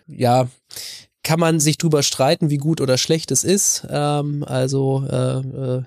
Ja, 0.07 0.47
kann 1.25 1.39
man 1.39 1.59
sich 1.59 1.79
drüber 1.79 2.03
streiten, 2.03 2.51
wie 2.51 2.57
gut 2.57 2.79
oder 2.79 2.97
schlecht 2.99 3.31
es 3.31 3.43
ist. 3.43 3.85
Ähm, 3.89 4.45
also 4.47 5.03
äh, 5.09 5.39
äh, 5.39 5.83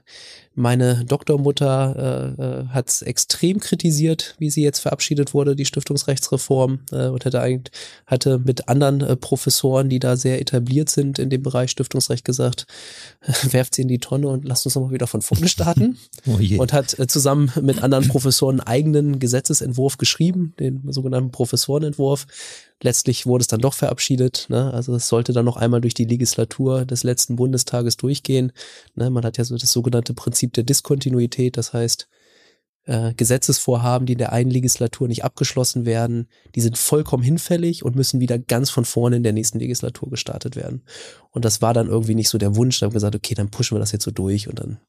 meine 0.59 1.05
Doktormutter 1.05 2.35
äh, 2.37 2.43
äh, 2.43 2.67
hat 2.71 2.89
es 2.89 3.03
extrem 3.03 3.61
kritisiert, 3.61 4.35
wie 4.39 4.51
sie 4.51 4.65
jetzt 4.65 4.81
verabschiedet 4.81 5.33
wurde, 5.33 5.55
die 5.55 5.65
Stiftungsrechtsreform, 5.65 6.81
äh, 6.91 7.07
und 7.07 7.25
hatte 7.25 7.41
eigentlich 7.41 7.73
hatte 8.07 8.41
mit 8.41 8.69
anderen 8.69 9.01
äh, 9.01 9.15
Professoren, 9.15 9.89
die 9.89 10.01
da 10.01 10.17
sehr 10.17 10.41
etabliert 10.41 10.91
sind 10.91 11.21
in 11.21 11.31
dem 11.31 11.45
Bereich 11.45 11.71
Stiftungsrecht, 11.71 12.25
gesagt, 12.25 12.67
werft 13.51 13.77
sie 13.77 13.83
in 13.83 13.89
die 13.89 14.01
Tonne 14.01 14.27
und 14.27 14.45
lasst 14.45 14.67
uns 14.67 14.75
nochmal 14.75 14.91
wieder 14.91 15.07
von 15.07 15.23
vorne 15.23 15.47
starten. 15.47 15.97
oh 16.27 16.41
und 16.61 16.73
hat 16.73 16.99
äh, 16.99 17.07
zusammen 17.07 17.53
mit 17.63 17.85
anderen 17.85 18.09
Professoren 18.09 18.59
einen 18.59 18.67
eigenen 18.67 19.19
Gesetzesentwurf 19.21 19.99
geschrieben, 19.99 20.55
den 20.59 20.83
sogenannten 20.91 21.31
Professorenentwurf, 21.31 22.27
letztlich 22.83 23.27
wurde 23.27 23.43
es 23.43 23.49
dann 23.49 23.61
doch 23.61 23.75
verabschiedet. 23.75 24.47
Ne? 24.49 24.73
Also 24.73 24.95
es 24.95 25.09
sollte 25.09 25.33
dann 25.33 25.45
noch 25.45 25.57
einmal 25.57 25.81
durch 25.81 25.95
die 25.95 26.05
Legislatur 26.05 26.85
des 26.85 27.03
letzten 27.03 27.37
Bundestages 27.37 27.97
durchgehen. 27.97 28.53
Ne? 28.95 29.11
Man 29.11 29.25
hat 29.25 29.39
ja 29.39 29.45
so 29.45 29.57
das 29.57 29.73
sogenannte 29.73 30.15
Prinzip 30.15 30.53
der 30.53 30.65
Diskontinuität, 30.65 31.57
das 31.57 31.73
heißt, 31.73 32.09
äh, 32.85 33.13
Gesetzesvorhaben, 33.15 34.07
die 34.07 34.15
in 34.15 34.19
der 34.19 34.33
einen 34.33 34.51
Legislatur 34.51 35.09
nicht 35.09 35.25
abgeschlossen 35.25 35.85
werden, 35.85 36.29
die 36.55 36.61
sind 36.61 36.79
vollkommen 36.79 37.23
hinfällig 37.23 37.85
und 37.85 37.97
müssen 37.97 38.21
wieder 38.21 38.39
ganz 38.39 38.71
von 38.71 38.85
vorne 38.85 39.17
in 39.17 39.23
der 39.23 39.35
nächsten 39.35 39.59
Legislatur 39.59 40.09
gestartet 40.09 40.57
werden. 40.57 40.83
Und 41.31 41.45
das 41.45 41.61
war 41.61 41.75
dann 41.75 41.89
irgendwie 41.89 42.15
nicht 42.15 42.31
so 42.31 42.39
der 42.39 42.57
Wunsch. 42.57 42.81
Da 42.81 42.87
haben 42.87 42.93
wir 42.93 42.95
gesagt, 42.95 43.15
okay, 43.15 43.35
dann 43.35 43.51
pushen 43.51 43.77
wir 43.77 43.81
das 43.81 43.93
jetzt 43.93 44.05
so 44.05 44.11
durch 44.11 44.49
und 44.49 44.59
dann 44.59 44.81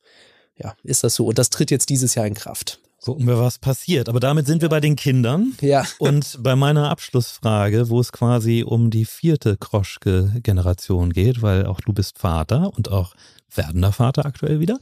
ja, 0.56 0.76
ist 0.84 1.04
das 1.04 1.16
so. 1.16 1.26
Und 1.26 1.38
das 1.38 1.50
tritt 1.50 1.72
jetzt 1.72 1.90
dieses 1.90 2.16
Jahr 2.16 2.28
in 2.28 2.34
Kraft. 2.34 2.80
Gucken 3.04 3.28
wir, 3.28 3.40
was 3.40 3.60
passiert. 3.60 4.10
Aber 4.10 4.20
damit 4.20 4.46
sind 4.46 4.62
wir 4.62 4.70
bei 4.70 4.82
den 4.82 4.96
Kindern. 4.96 5.54
Ja. 5.62 5.86
Und 6.00 6.38
bei 6.44 6.56
meiner 6.56 6.90
Abschlussfrage, 6.90 7.90
wo 7.90 8.00
es 8.00 8.12
quasi 8.12 8.64
um 8.64 8.90
die 8.90 9.06
vierte 9.06 9.58
Kroschke-Generation 9.58 11.14
geht, 11.14 11.42
weil 11.42 11.66
auch 11.66 11.80
du 11.80 11.94
bist 11.94 12.20
Vater 12.20 12.72
und 12.76 12.92
auch 12.92 13.16
werdender 13.54 13.92
Vater 13.92 14.26
aktuell 14.26 14.60
wieder. 14.60 14.80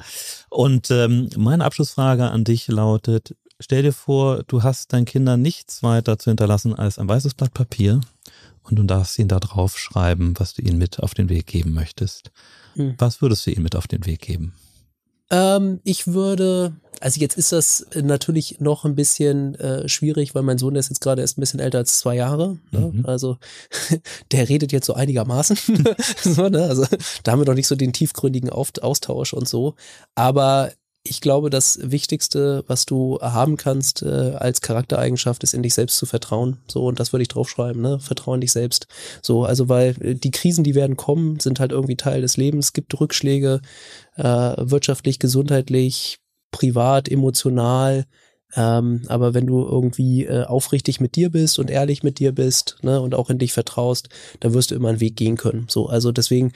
Und 0.49 0.89
ähm, 0.91 1.29
meine 1.37 1.63
Abschlussfrage 1.63 2.29
an 2.29 2.43
dich 2.43 2.67
lautet, 2.67 3.35
stell 3.59 3.83
dir 3.83 3.93
vor, 3.93 4.43
du 4.47 4.63
hast 4.63 4.93
deinen 4.93 5.05
Kindern 5.05 5.41
nichts 5.41 5.83
weiter 5.83 6.17
zu 6.17 6.31
hinterlassen 6.31 6.73
als 6.73 6.97
ein 6.97 7.07
weißes 7.07 7.35
Blatt 7.35 7.53
Papier 7.53 8.01
und 8.63 8.77
du 8.77 8.83
darfst 8.83 9.17
ihnen 9.19 9.29
da 9.29 9.39
drauf 9.39 9.77
schreiben, 9.77 10.33
was 10.37 10.53
du 10.53 10.61
ihnen 10.61 10.77
mit 10.77 10.99
auf 10.99 11.13
den 11.13 11.29
Weg 11.29 11.47
geben 11.47 11.73
möchtest. 11.73 12.31
Hm. 12.73 12.95
Was 12.97 13.21
würdest 13.21 13.45
du 13.45 13.51
ihnen 13.51 13.63
mit 13.63 13.75
auf 13.75 13.87
den 13.87 14.05
Weg 14.05 14.21
geben? 14.21 14.53
Ähm, 15.29 15.79
ich 15.83 16.07
würde, 16.07 16.73
also 17.01 17.19
jetzt 17.19 17.37
ist 17.37 17.51
das 17.51 17.85
natürlich 17.93 18.59
noch 18.59 18.85
ein 18.85 18.95
bisschen 18.95 19.55
äh, 19.55 19.87
schwierig, 19.89 20.35
weil 20.35 20.43
mein 20.43 20.57
Sohn 20.57 20.75
ist 20.75 20.89
jetzt 20.89 21.01
gerade 21.01 21.21
erst 21.21 21.37
ein 21.37 21.41
bisschen 21.41 21.59
älter 21.59 21.79
als 21.79 21.99
zwei 21.99 22.15
Jahre. 22.15 22.57
Ne? 22.71 22.91
Mhm. 22.93 23.05
Also 23.05 23.37
der 24.31 24.47
redet 24.49 24.71
jetzt 24.71 24.85
so 24.85 24.93
einigermaßen. 24.93 25.57
so, 26.23 26.49
ne? 26.49 26.63
Also 26.63 26.85
da 27.23 27.31
haben 27.31 27.39
wir 27.39 27.45
noch 27.45 27.53
nicht 27.53 27.67
so 27.67 27.75
den 27.75 27.93
tiefgründigen 27.93 28.49
Austausch 28.49 29.33
und 29.33 29.47
so. 29.47 29.75
Aber 30.15 30.71
ich 31.09 31.21
glaube, 31.21 31.49
das 31.49 31.79
Wichtigste, 31.81 32.63
was 32.67 32.85
du 32.85 33.19
haben 33.21 33.57
kannst 33.57 34.03
äh, 34.03 34.33
als 34.35 34.61
Charaktereigenschaft, 34.61 35.43
ist 35.43 35.53
in 35.53 35.63
dich 35.63 35.73
selbst 35.73 35.97
zu 35.97 36.05
vertrauen. 36.05 36.57
So, 36.67 36.85
und 36.85 36.99
das 36.99 37.13
würde 37.13 37.23
ich 37.23 37.27
draufschreiben, 37.27 37.81
ne? 37.81 37.99
Vertrauen 37.99 38.41
dich 38.41 38.51
selbst. 38.51 38.87
So, 39.21 39.45
also 39.45 39.69
weil 39.69 39.95
äh, 40.01 40.15
die 40.15 40.31
Krisen, 40.31 40.63
die 40.63 40.75
werden 40.75 40.97
kommen, 40.97 41.39
sind 41.39 41.59
halt 41.59 41.71
irgendwie 41.71 41.95
Teil 41.95 42.21
des 42.21 42.37
Lebens. 42.37 42.67
Es 42.67 42.73
gibt 42.73 42.99
Rückschläge, 42.99 43.61
äh, 44.15 44.23
wirtschaftlich, 44.23 45.19
gesundheitlich, 45.19 46.19
privat, 46.51 47.09
emotional. 47.09 48.05
Ähm, 48.55 49.03
aber 49.07 49.33
wenn 49.33 49.45
du 49.45 49.65
irgendwie 49.65 50.25
äh, 50.25 50.43
aufrichtig 50.45 50.99
mit 50.99 51.15
dir 51.15 51.29
bist 51.29 51.59
und 51.59 51.69
ehrlich 51.69 52.03
mit 52.03 52.19
dir 52.19 52.31
bist, 52.31 52.77
ne, 52.81 53.01
und 53.01 53.13
auch 53.13 53.29
in 53.29 53.39
dich 53.39 53.53
vertraust, 53.53 54.09
dann 54.39 54.53
wirst 54.53 54.71
du 54.71 54.75
immer 54.75 54.89
einen 54.89 55.01
Weg 55.01 55.15
gehen 55.15 55.37
können. 55.37 55.67
So, 55.69 55.87
also 55.87 56.11
deswegen 56.11 56.53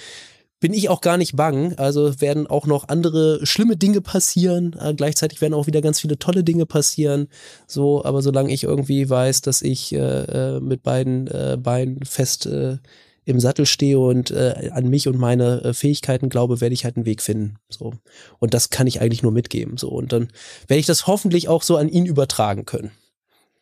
bin 0.62 0.74
ich 0.74 0.88
auch 0.88 1.02
gar 1.02 1.18
nicht 1.18 1.36
bang. 1.36 1.74
Also 1.76 2.22
werden 2.22 2.48
auch 2.48 2.66
noch 2.66 2.88
andere 2.88 3.46
schlimme 3.46 3.76
Dinge 3.76 4.00
passieren. 4.00 4.78
Äh, 4.80 4.94
gleichzeitig 4.94 5.42
werden 5.42 5.56
auch 5.56 5.68
wieder 5.68 5.82
ganz 5.82 6.00
viele 6.00 6.18
tolle 6.18 6.46
Dinge 6.46 6.66
passieren. 6.66 7.28
So, 7.68 8.06
aber 8.06 8.22
solange 8.22 8.54
ich 8.54 8.64
irgendwie 8.64 9.10
weiß, 9.10 9.42
dass 9.42 9.62
ich 9.62 9.92
äh, 9.92 9.98
äh 9.98 10.60
mit 10.62 10.84
beiden 10.84 11.28
äh, 11.28 11.58
Beinen 11.60 12.06
fest 12.06 12.46
äh, 12.46 12.78
im 13.26 13.40
Sattel 13.40 13.66
stehe 13.66 14.00
und 14.00 14.32
äh, 14.32 14.70
an 14.72 14.88
mich 14.88 15.08
und 15.08 15.18
meine 15.18 15.64
äh, 15.64 15.74
Fähigkeiten 15.74 16.30
glaube, 16.30 16.62
werde 16.62 16.74
ich 16.74 16.86
halt 16.86 16.96
einen 16.96 17.06
Weg 17.06 17.22
finden. 17.22 17.58
So. 17.70 17.94
Und 18.40 18.54
das 18.54 18.70
kann 18.70 18.88
ich 18.88 19.02
eigentlich 19.02 19.24
nur 19.24 19.32
mitgeben. 19.32 19.78
So. 19.78 19.90
Und 19.90 20.14
dann 20.14 20.30
werde 20.68 20.80
ich 20.80 20.86
das 20.86 21.08
hoffentlich 21.08 21.50
auch 21.50 21.64
so 21.64 21.76
an 21.78 21.90
ihn 21.90 22.06
übertragen 22.06 22.66
können. 22.66 22.92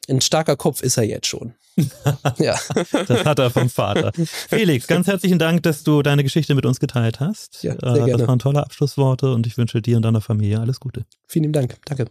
Ein 0.08 0.22
starker 0.22 0.56
Kopf 0.56 0.82
ist 0.82 0.98
er 0.98 1.04
jetzt 1.04 1.28
schon. 1.28 1.54
ja. 2.38 2.58
Das 3.08 3.26
hat 3.26 3.40
er 3.40 3.50
vom 3.52 3.70
Vater. 3.70 4.12
Felix, 4.50 4.88
ganz 4.88 5.08
herzlichen 5.08 5.40
Dank, 5.40 5.64
dass 5.64 5.84
du 5.84 6.02
deine 6.02 6.24
Geschichte 6.24 6.56
mit 6.56 6.66
uns 6.66 6.80
geteilt 6.80 7.20
hast. 7.20 7.64
Ja, 7.64 7.76
sehr 7.80 8.06
gerne. 8.06 8.18
Das 8.18 8.28
waren 8.28 8.40
tolle 8.40 8.62
Abschlussworte 8.64 9.34
und 9.34 9.48
ich 9.48 9.58
wünsche 9.58 9.82
dir 9.82 9.98
und 9.98 10.04
deiner 10.04 10.22
Familie 10.22 10.60
alles 10.60 10.80
Gute. 10.80 11.06
Vielen 11.28 11.54
Dank. 11.54 11.78
Danke. 11.86 12.06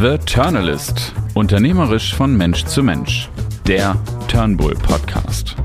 The 0.00 0.18
Turnalist. 0.18 1.12
Unternehmerisch 1.34 2.14
von 2.14 2.36
Mensch 2.36 2.64
zu 2.64 2.82
Mensch. 2.82 3.28
Der 3.66 3.96
Turnbull 4.28 4.74
Podcast. 4.74 5.56